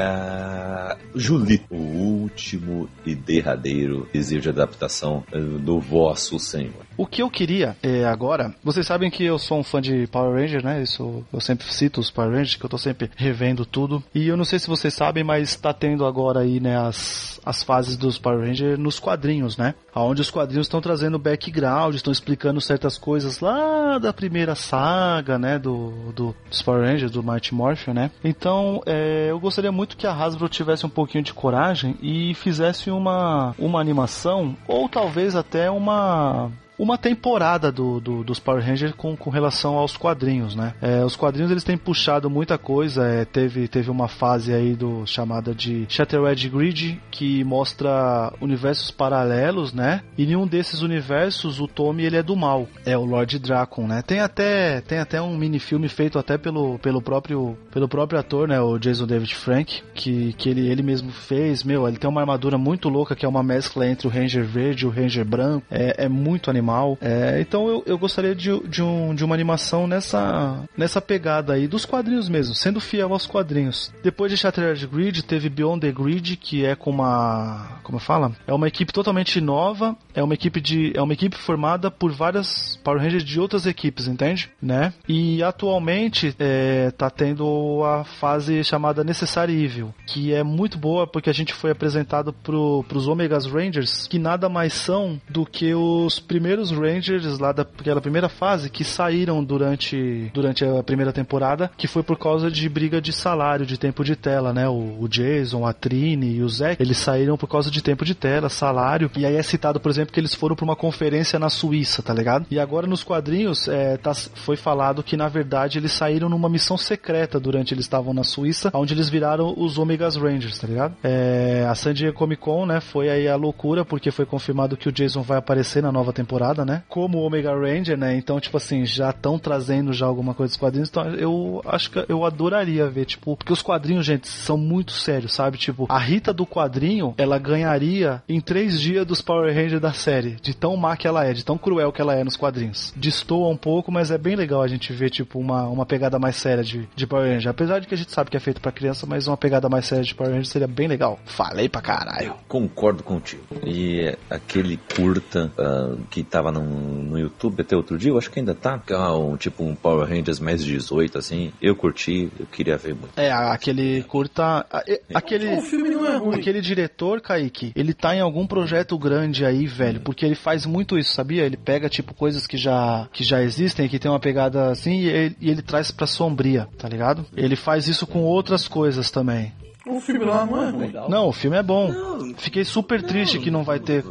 [1.16, 6.89] Julito, o último e derradeiro desejo de adaptação do vosso Senhor.
[7.00, 10.38] O que eu queria é, agora, vocês sabem que eu sou um fã de Power
[10.38, 10.84] Ranger, né?
[10.84, 14.04] Isso eu sempre cito os Power Rangers, que eu tô sempre revendo tudo.
[14.14, 17.64] E eu não sei se vocês sabem, mas tá tendo agora aí, né, as, as
[17.64, 19.76] fases dos Power Rangers nos quadrinhos, né?
[19.96, 25.58] Onde os quadrinhos estão trazendo background, estão explicando certas coisas lá da primeira saga, né?
[25.58, 26.36] Do, do
[26.66, 28.12] Power Rangers, do Mighty Morphin, né?
[28.22, 32.92] Então, é, eu gostaria muito que a Hasbro tivesse um pouquinho de coragem e fizesse
[32.92, 39.16] uma, uma animação, ou talvez até uma uma temporada do, do, dos Power Rangers com,
[39.18, 40.74] com relação aos quadrinhos, né?
[40.82, 43.06] É, os quadrinhos eles têm puxado muita coisa.
[43.06, 49.74] É, teve, teve uma fase aí do chamada de Shattered Grid que mostra universos paralelos,
[49.74, 50.02] né?
[50.18, 53.86] E em um desses universos o Tommy ele é do mal, é o Lord Dracon,
[53.86, 54.02] né?
[54.02, 58.48] Tem até tem até um mini filme feito até pelo, pelo próprio pelo próprio ator,
[58.48, 58.62] né?
[58.62, 61.62] O Jason David Frank que, que ele, ele mesmo fez.
[61.62, 64.86] Meu, ele tem uma armadura muito louca que é uma mescla entre o Ranger verde
[64.86, 65.66] e o Ranger branco.
[65.70, 66.69] É, é muito animado
[67.02, 71.68] É, então eu, eu gostaria de, de, um, de uma animação nessa, nessa pegada aí,
[71.68, 73.92] dos quadrinhos mesmo, sendo fiel aos quadrinhos.
[74.04, 77.80] Depois de Shattered Grid, teve Beyond the Grid, que é com uma.
[77.84, 78.32] Como fala?
[78.46, 80.94] É uma equipe totalmente nova, é uma equipe de.
[80.96, 84.50] É uma equipe formada por várias Power Rangers de outras equipes, entende?
[84.62, 84.94] Né?
[85.08, 91.30] E atualmente é, tá tendo a fase chamada Necessary Evil, que é muito boa porque
[91.30, 96.20] a gente foi apresentado pro, pros Omegas Rangers, que nada mais são do que os
[96.20, 101.88] primeiros primeiros Rangers lá daquela primeira fase que saíram durante, durante a primeira temporada, que
[101.88, 104.68] foi por causa de briga de salário, de tempo de tela, né?
[104.68, 108.14] O, o Jason, a Trini e o Zack, eles saíram por causa de tempo de
[108.14, 109.10] tela, salário.
[109.16, 112.14] E aí é citado, por exemplo, que eles foram para uma conferência na Suíça, tá
[112.14, 112.46] ligado?
[112.52, 116.78] E agora nos quadrinhos é, tá, foi falado que na verdade eles saíram numa missão
[116.78, 120.96] secreta durante eles estavam na Suíça, onde eles viraram os Omegas Rangers, tá ligado?
[121.04, 122.80] É, a San Diego Comic Con, né?
[122.80, 126.39] Foi aí a loucura porque foi confirmado que o Jason vai aparecer na nova temporada
[126.40, 126.84] temporada, né?
[126.88, 128.16] Como Omega Ranger, né?
[128.16, 130.90] Então, tipo assim, já estão trazendo já alguma coisa dos quadrinhos.
[130.90, 135.34] Então, eu acho que eu adoraria ver, tipo, porque os quadrinhos, gente, são muito sérios,
[135.34, 135.58] sabe?
[135.58, 140.38] Tipo, a Rita do quadrinho, ela ganharia em três dias dos Power Rangers da série.
[140.42, 142.94] De tão má que ela é, de tão cruel que ela é nos quadrinhos.
[142.96, 146.38] Destoa um pouco, mas é bem legal a gente ver, tipo, uma, uma pegada mais
[146.38, 147.52] séria de, de Power Ranger.
[147.52, 149.86] Apesar de que a gente sabe que é feito para criança, mas uma pegada mais
[149.86, 151.20] séria de Power Ranger seria bem legal.
[151.26, 152.36] Falei pra caralho.
[152.48, 153.44] Concordo contigo.
[153.66, 158.40] E aquele curta uh, que tava no, no YouTube até outro dia, eu acho que
[158.40, 161.52] ainda tá, que é um, tipo um Power Rangers mais 18, assim.
[161.62, 163.18] Eu curti, eu queria ver muito.
[163.18, 164.66] É, aquele curta.
[165.14, 165.56] Aquele.
[165.56, 166.36] O filme não é ruim.
[166.36, 170.98] Aquele diretor, Kaique, ele tá em algum projeto grande aí, velho, porque ele faz muito
[170.98, 171.44] isso, sabia?
[171.44, 175.08] Ele pega, tipo, coisas que já, que já existem, que tem uma pegada assim, e
[175.08, 177.26] ele, e ele traz pra sombria, tá ligado?
[177.36, 179.54] Ele faz isso com outras coisas também.
[179.88, 180.94] O filme lá não é ruim.
[181.10, 181.92] Não, o filme é bom.
[182.38, 184.04] Fiquei super triste que não vai ter.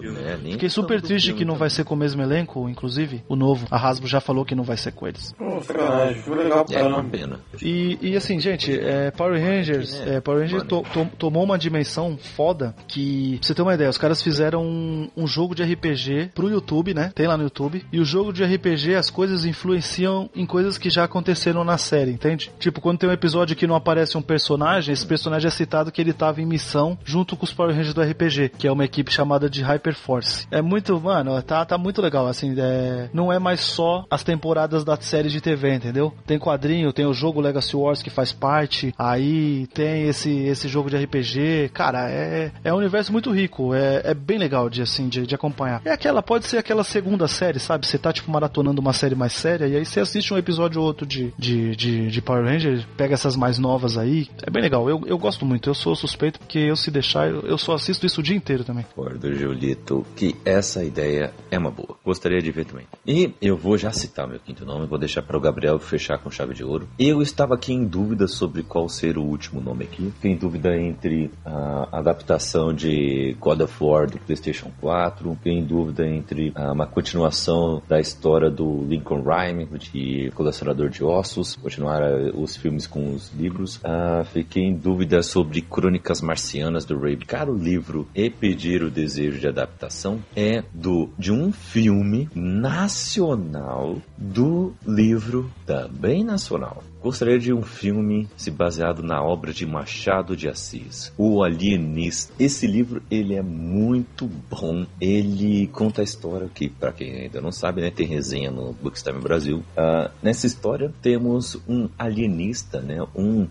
[0.51, 3.67] Fiquei super triste que não vai ser com o mesmo elenco, inclusive, o novo.
[3.71, 5.33] A Hasbro já falou que não vai ser com eles.
[5.39, 7.41] Pô, sacanagem, filme legal pra É uma pena.
[7.63, 12.17] E, e assim, gente, é, Power Rangers, é, Power Rangers to- to- tomou uma dimensão
[12.17, 16.31] foda que, pra você ter uma ideia, os caras fizeram um, um jogo de RPG
[16.35, 17.13] pro YouTube, né?
[17.15, 17.85] Tem lá no YouTube.
[17.93, 22.11] E o jogo de RPG, as coisas influenciam em coisas que já aconteceram na série,
[22.11, 22.51] entende?
[22.59, 26.01] Tipo, quando tem um episódio que não aparece um personagem, esse personagem é citado que
[26.01, 29.13] ele tava em missão junto com os Power Rangers do RPG, que é uma equipe
[29.13, 30.47] chamada de Hyperforce.
[30.51, 34.85] É muito, mano, tá, tá muito legal, assim, é, não é mais só as temporadas
[34.85, 36.15] da série de TV, entendeu?
[36.27, 40.89] Tem quadrinho, tem o jogo Legacy Wars que faz parte, aí tem esse, esse jogo
[40.89, 45.09] de RPG, cara, é, é um universo muito rico, é, é bem legal de, assim,
[45.09, 45.83] de, de acompanhar.
[45.85, 47.87] É aquela, pode ser aquela segunda série, sabe?
[47.87, 50.87] Você tá, tipo, maratonando uma série mais séria, e aí você assiste um episódio ou
[50.87, 54.89] outro de, de, de, de Power Rangers, pega essas mais novas aí, é bem legal,
[54.89, 58.05] eu, eu gosto muito, eu sou suspeito porque eu se deixar, eu, eu só assisto
[58.05, 58.85] isso o dia inteiro também.
[58.95, 61.97] Concordo, Julito, que essa ideia é uma boa.
[62.05, 62.87] Gostaria de ver também.
[63.07, 66.31] E eu vou já citar meu quinto nome, vou deixar para o Gabriel fechar com
[66.31, 66.89] chave de ouro.
[66.99, 70.11] Eu estava aqui em dúvida sobre qual ser o último nome aqui.
[70.17, 75.65] Fiquei em dúvida entre a adaptação de God of War do PlayStation 4, fiquei em
[75.65, 82.03] dúvida entre uma continuação da história do Lincoln Rhyme, de Colecionador de Ossos, continuar
[82.35, 83.81] os filmes com os livros.
[83.83, 87.17] Ah, fiquei em dúvida sobre Crônicas Marcianas do Ray.
[87.17, 93.97] Cara, o livro E Pedir o Desejo de Adaptação é do de um filme nacional
[94.17, 96.83] do livro também nacional.
[97.03, 102.33] Gostaria de um filme se baseado na obra de Machado de Assis, O Alienista.
[102.39, 104.85] Esse livro ele é muito bom.
[105.01, 109.21] Ele conta a história que, para quem ainda não sabe, né, tem resenha no Bookstime
[109.21, 109.63] Brasil.
[109.77, 113.47] Ah, nessa história temos um alienista, né, um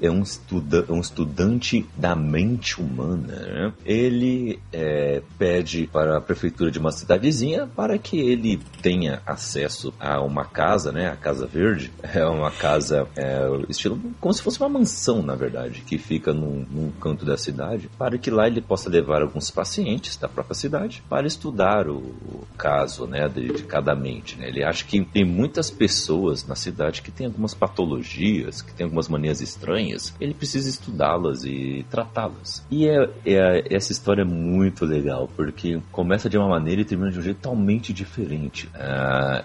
[0.00, 3.34] é um, estuda um estudante da mente humana.
[3.34, 3.72] Né?
[3.84, 10.20] Ele é, pede para a prefeitura de uma cidadezinha para que ele tenha acesso a
[10.22, 11.92] uma casa, né, a Casa Verde.
[12.16, 16.64] É uma casa é, estilo como se fosse uma mansão, na verdade, que fica num,
[16.70, 21.02] num canto da cidade, para que lá ele possa levar alguns pacientes da própria cidade
[21.08, 24.36] para estudar o, o caso, né, de, de cada mente.
[24.36, 24.48] Né?
[24.48, 29.08] Ele acha que tem muitas pessoas na cidade que têm algumas patologias, que têm algumas
[29.08, 30.14] manias estranhas.
[30.20, 32.64] Ele precisa estudá-las e tratá-las.
[32.70, 37.10] E é, é- essa história é muito legal porque começa de uma maneira e termina
[37.10, 38.68] de um jeito totalmente diferente.
[38.74, 39.44] Ah,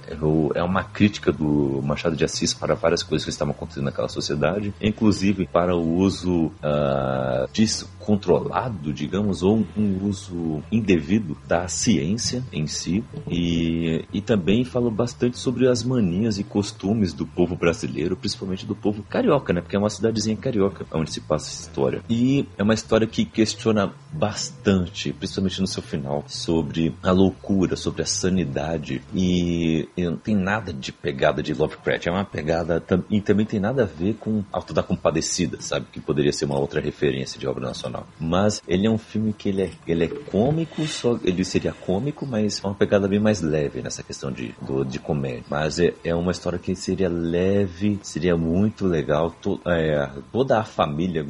[0.56, 5.48] é uma crítica do Machado de Assis para várias coisas estavam acontecendo naquela sociedade, inclusive
[5.48, 13.04] para o uso ah, descontrolado, digamos, ou um uso indevido da ciência em si.
[13.30, 18.76] E, e também fala bastante sobre as manias e costumes do povo brasileiro, principalmente do
[18.76, 19.62] povo carioca, né?
[19.62, 22.02] Porque é uma cidadezinha carioca onde se passa essa história.
[22.10, 28.02] E é uma história que questiona bastante, principalmente no seu final, sobre a loucura, sobre
[28.02, 29.02] a sanidade.
[29.14, 32.08] E, e não tem nada de pegada de Lovecraft.
[32.08, 32.84] É uma pegada.
[33.22, 35.86] Tam- também tem nada a ver com Alto da Compadecida, sabe?
[35.90, 38.06] Que poderia ser uma outra referência de obra nacional.
[38.20, 42.26] Mas ele é um filme que ele é, ele é cômico, só ele seria cômico,
[42.26, 45.44] mas é uma pegada bem mais leve nessa questão de, do, de comédia.
[45.50, 49.32] Mas é, é uma história que seria leve, seria muito legal.
[49.42, 51.26] To, é, toda a família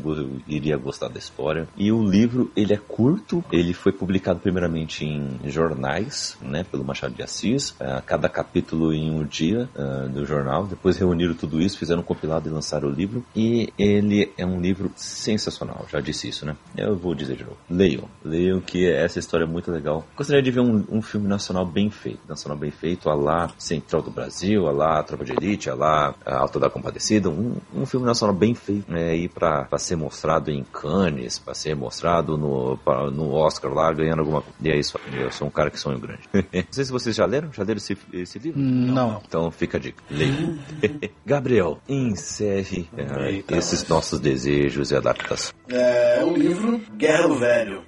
[0.47, 1.67] iria gostar da história.
[1.77, 7.13] E o livro, ele é curto, ele foi publicado primeiramente em jornais, né, pelo Machado
[7.13, 10.65] de Assis, ah, cada capítulo em um dia ah, do jornal.
[10.65, 13.25] Depois reuniram tudo isso, fizeram um compilado e lançaram o livro.
[13.35, 16.55] E ele é um livro sensacional, já disse isso, né?
[16.77, 17.57] Eu vou dizer de novo.
[17.69, 20.05] Leiam, leiam que essa história é muito legal.
[20.15, 24.01] Gostaria de ver um, um filme nacional bem feito, nacional bem feito, a lá Central
[24.03, 27.85] do Brasil, a lá Tropa de Elite, a lá a Alta da Compadecida, um, um
[27.85, 29.15] filme nacional bem feito, né?
[29.15, 33.91] E pra, pra ser mostrado em Cannes, pra ser mostrado no, pra- no Oscar lá,
[33.91, 34.57] ganhando alguma coisa.
[34.61, 36.21] E é isso, eu sou um cara que sonho grande.
[36.33, 38.59] Não sei se vocês já leram, já leram esse, esse livro?
[38.59, 39.21] Não.
[39.27, 40.03] Então fica a dica.
[40.09, 40.57] Leia.
[41.25, 43.57] Gabriel, encerre eh, Eita.
[43.57, 45.53] esses nossos desejos e adaptações.
[45.69, 47.83] É o livro Guerra do Velho.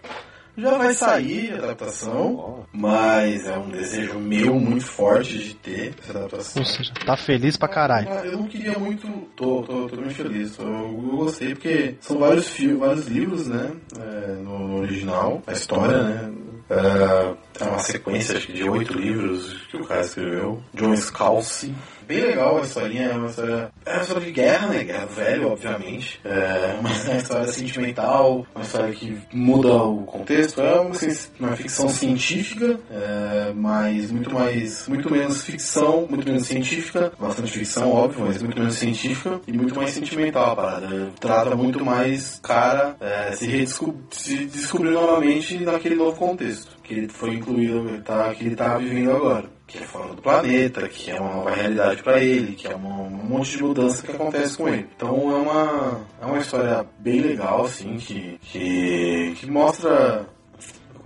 [0.56, 6.12] Já vai sair a adaptação, mas é um desejo meu muito forte de ter essa
[6.16, 6.62] adaptação.
[6.62, 8.08] Ou seja, tá feliz pra caralho.
[8.12, 9.08] Ah, Eu não queria muito.
[9.36, 10.56] Tô, tô, tô muito feliz.
[10.60, 13.72] Eu, eu gostei porque são vários filmes, vários livros, né?
[14.00, 16.34] é, no, original, a história, né?
[16.70, 20.62] É, é uma sequência acho que de oito livros que o cara escreveu.
[20.76, 21.74] John Scalzi.
[22.08, 24.84] Bem legal a historinha, é uma história, é uma história de guerra, né?
[24.84, 26.20] Guerra velho, obviamente.
[26.24, 30.62] É uma, uma história sentimental, uma história que muda o contexto.
[30.62, 30.92] É uma,
[31.40, 37.92] uma ficção científica, é, mas muito mais, muito menos ficção, muito menos científica, bastante ficção,
[37.92, 41.10] óbvio, mas muito menos científica e muito mais sentimental a parada.
[41.20, 47.08] Trata muito mais cara é, se, redescob se descobrir novamente naquele novo contexto que ele
[47.08, 49.46] foi incluído, tá, que ele tá vivendo agora.
[49.74, 52.96] Que é fora do planeta, que é uma nova realidade para ele, que é uma,
[52.96, 54.88] um monte de mudança que acontece com ele.
[54.96, 60.28] Então é uma, é uma história bem legal, assim, que, que, que mostra.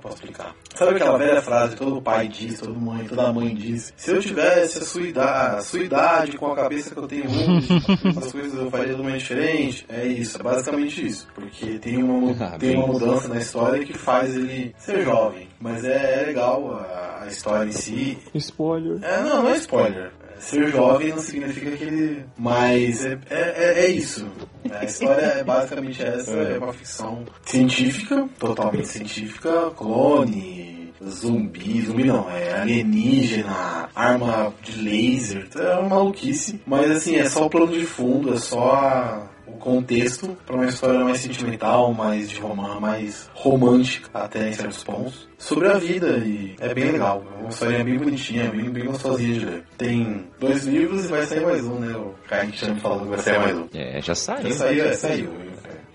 [0.08, 0.56] Posso explicar?
[0.74, 3.94] Sabe aquela velha frase que todo pai diz, toda mãe, toda mãe diz?
[3.98, 7.26] Se eu tivesse a sua idade, a sua idade com a cabeça que eu tenho
[7.26, 7.68] hoje,
[8.18, 9.86] as coisas eu faria totalmente diferente.
[9.90, 11.28] É isso, é basicamente isso.
[11.36, 15.48] Porque tem uma, ah, tem uma mudança na história que faz ele ser jovem.
[15.60, 18.18] Mas é, é legal a, a, história em si.
[18.36, 19.00] Spoiler.
[19.04, 20.12] É, não, não é spoiler.
[20.40, 22.26] Ser jovem não significa que ele.
[22.38, 24.28] Mas é, é, é isso.
[24.72, 32.30] A história é basicamente essa: é uma ficção científica, totalmente científica, clone, zumbi, zumbi não,
[32.30, 36.62] é alienígena, arma de laser, é uma maluquice.
[36.66, 41.00] Mas assim, é só o plano de fundo, é só a contexto para uma história
[41.00, 46.56] mais sentimental, mais de romance, mais romântica até em certos pontos, sobre a vida e
[46.60, 47.24] é bem legal.
[47.36, 49.64] É uma história bem bonitinha, bem, bem gostosinha de ler.
[49.78, 51.96] Tem dois livros e vai sair mais um, né?
[51.96, 53.68] O Kaique tinha me falado que vai sair mais um.
[53.74, 54.50] É, já saiu.
[54.50, 55.30] Já saiu, é, saiu.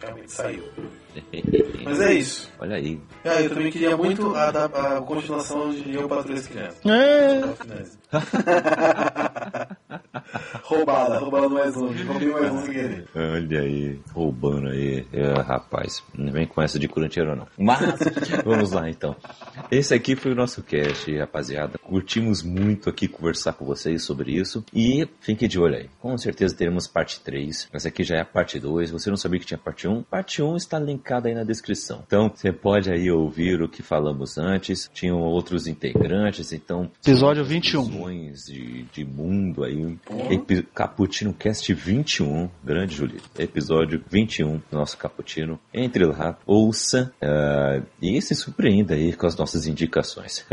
[0.01, 0.65] Realmente saiu.
[1.85, 2.51] Mas é isso.
[2.59, 2.99] Olha aí.
[3.25, 6.81] Ah, eu também queria muito a, a, a continuação de Eu Patrulho as Crianças.
[6.87, 7.43] É.
[10.65, 11.87] roubada, roubada mais um.
[11.87, 13.09] Roubei mais um sem querer.
[13.15, 15.07] Olha aí, roubando aí.
[15.13, 17.47] É, rapaz, não vem com essa de curanteiro não.
[17.59, 17.99] Mas,
[18.45, 19.17] vamos lá então.
[19.71, 21.79] Esse aqui foi o nosso cast, rapaziada.
[21.79, 24.65] Curtimos muito aqui conversar com vocês sobre isso.
[24.75, 25.91] E fiquem de olho aí.
[26.01, 27.69] Com certeza teremos parte 3.
[27.73, 28.91] Essa aqui já é a parte 2.
[28.91, 30.03] Você não sabia que tinha parte 1?
[30.03, 32.03] Parte 1 está linkada aí na descrição.
[32.07, 34.91] Então, você pode aí ouvir o que falamos antes.
[34.93, 36.91] Tinham outros integrantes, então...
[37.05, 38.33] Episódio 21.
[38.33, 39.99] De, de mundo aí.
[40.75, 42.51] Caputino Cast 21.
[42.63, 43.29] Grande, Julito.
[43.39, 45.59] Episódio 21 do nosso Caputino.
[45.73, 50.47] Entre lá, ouça uh, e se surpreenda aí com as nossas indicações.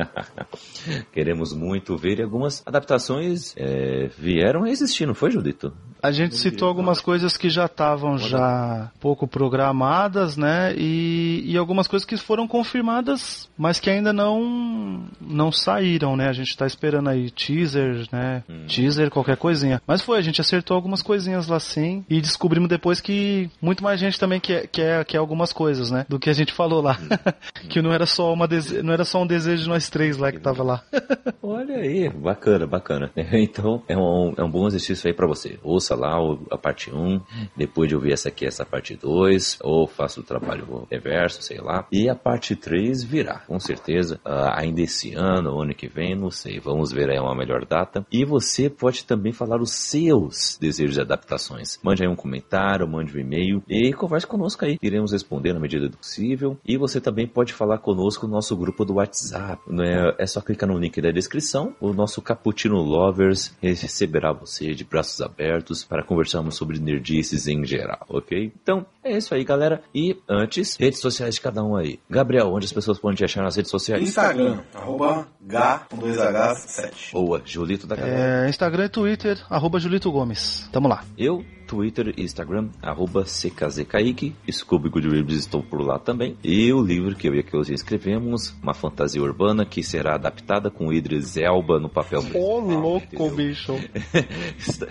[1.12, 5.74] Queremos muito ver e algumas adaptações é, vieram a existir, não foi, Julito?
[6.02, 10.74] A gente citou algumas coisas que já estavam já pouco programadas, né?
[10.78, 16.30] E, e algumas coisas que foram confirmadas, mas que ainda não não saíram, né?
[16.30, 18.44] A gente está esperando aí teaser, né?
[18.50, 18.66] Hum.
[18.68, 19.82] Teaser, qualquer coisinha.
[19.86, 24.00] Mas foi, a gente acertou algumas coisinhas lá sim e descobrimos depois que muito mais
[24.00, 26.06] gente também quer, quer, quer algumas coisas, né?
[26.08, 26.98] Do que a gente falou lá.
[27.02, 27.10] Hum.
[27.68, 28.82] que não era só uma dese...
[28.82, 30.84] não era só um desejo de nós três lá que tava lá.
[31.44, 33.12] Olha aí, bacana, bacana.
[33.50, 35.58] Então é um, é um bom exercício aí para você.
[35.64, 36.18] Ouça lá
[36.52, 37.22] a parte 1,
[37.56, 41.88] depois de ouvir essa aqui, essa parte 2, ou faça o trabalho reverso, sei lá.
[41.92, 46.32] E a parte 3 virá, com certeza, uh, ainda esse ano, ano que vem, não
[46.32, 46.60] sei.
[46.60, 48.06] Vamos ver aí uma melhor data.
[48.12, 51.80] E você pode também falar os seus desejos de adaptações.
[51.84, 54.78] Mande aí um comentário, mande um e-mail e converse conosco aí.
[54.82, 56.58] Iremos responder na medida do possível.
[56.66, 59.62] E você também pode falar conosco no nosso grupo do WhatsApp.
[59.80, 61.76] É, é só clicar no link da descrição.
[61.80, 68.06] O nosso Cappuccino Lovers receberá você de braços abertos para conversarmos sobre nerdices em geral,
[68.10, 68.52] ok?
[68.62, 69.82] Então, é isso aí, galera.
[69.94, 72.00] E antes, redes sociais de cada um aí.
[72.10, 74.04] Gabriel, onde as pessoas podem te achar nas redes sociais?
[74.04, 77.14] Instagram, arroba H com dois Hs 7.
[77.14, 78.46] Boa, Julito da galera.
[78.46, 80.68] É, Instagram e Twitter, arroba Julito Gomes.
[80.72, 81.04] Tamo lá.
[81.18, 84.34] Eu Twitter e Instagram, arroba CKZKaique.
[84.52, 86.36] Scooby Goodreads estou por lá também.
[86.44, 90.72] E o livro que eu e a Keuzinha escrevemos, uma fantasia urbana que será adaptada
[90.72, 93.76] com Idris Elba no papel Ô, oh, louco, bicho!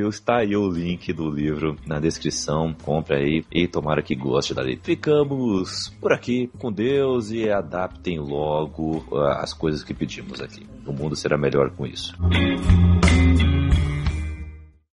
[0.10, 2.76] Está aí o link do livro na descrição.
[2.84, 4.84] Compre aí e tomara que goste da letra.
[4.84, 10.68] Ficamos por aqui com Deus e adaptem logo uh, as coisas que pedimos aqui.
[10.86, 12.14] O mundo será melhor com isso.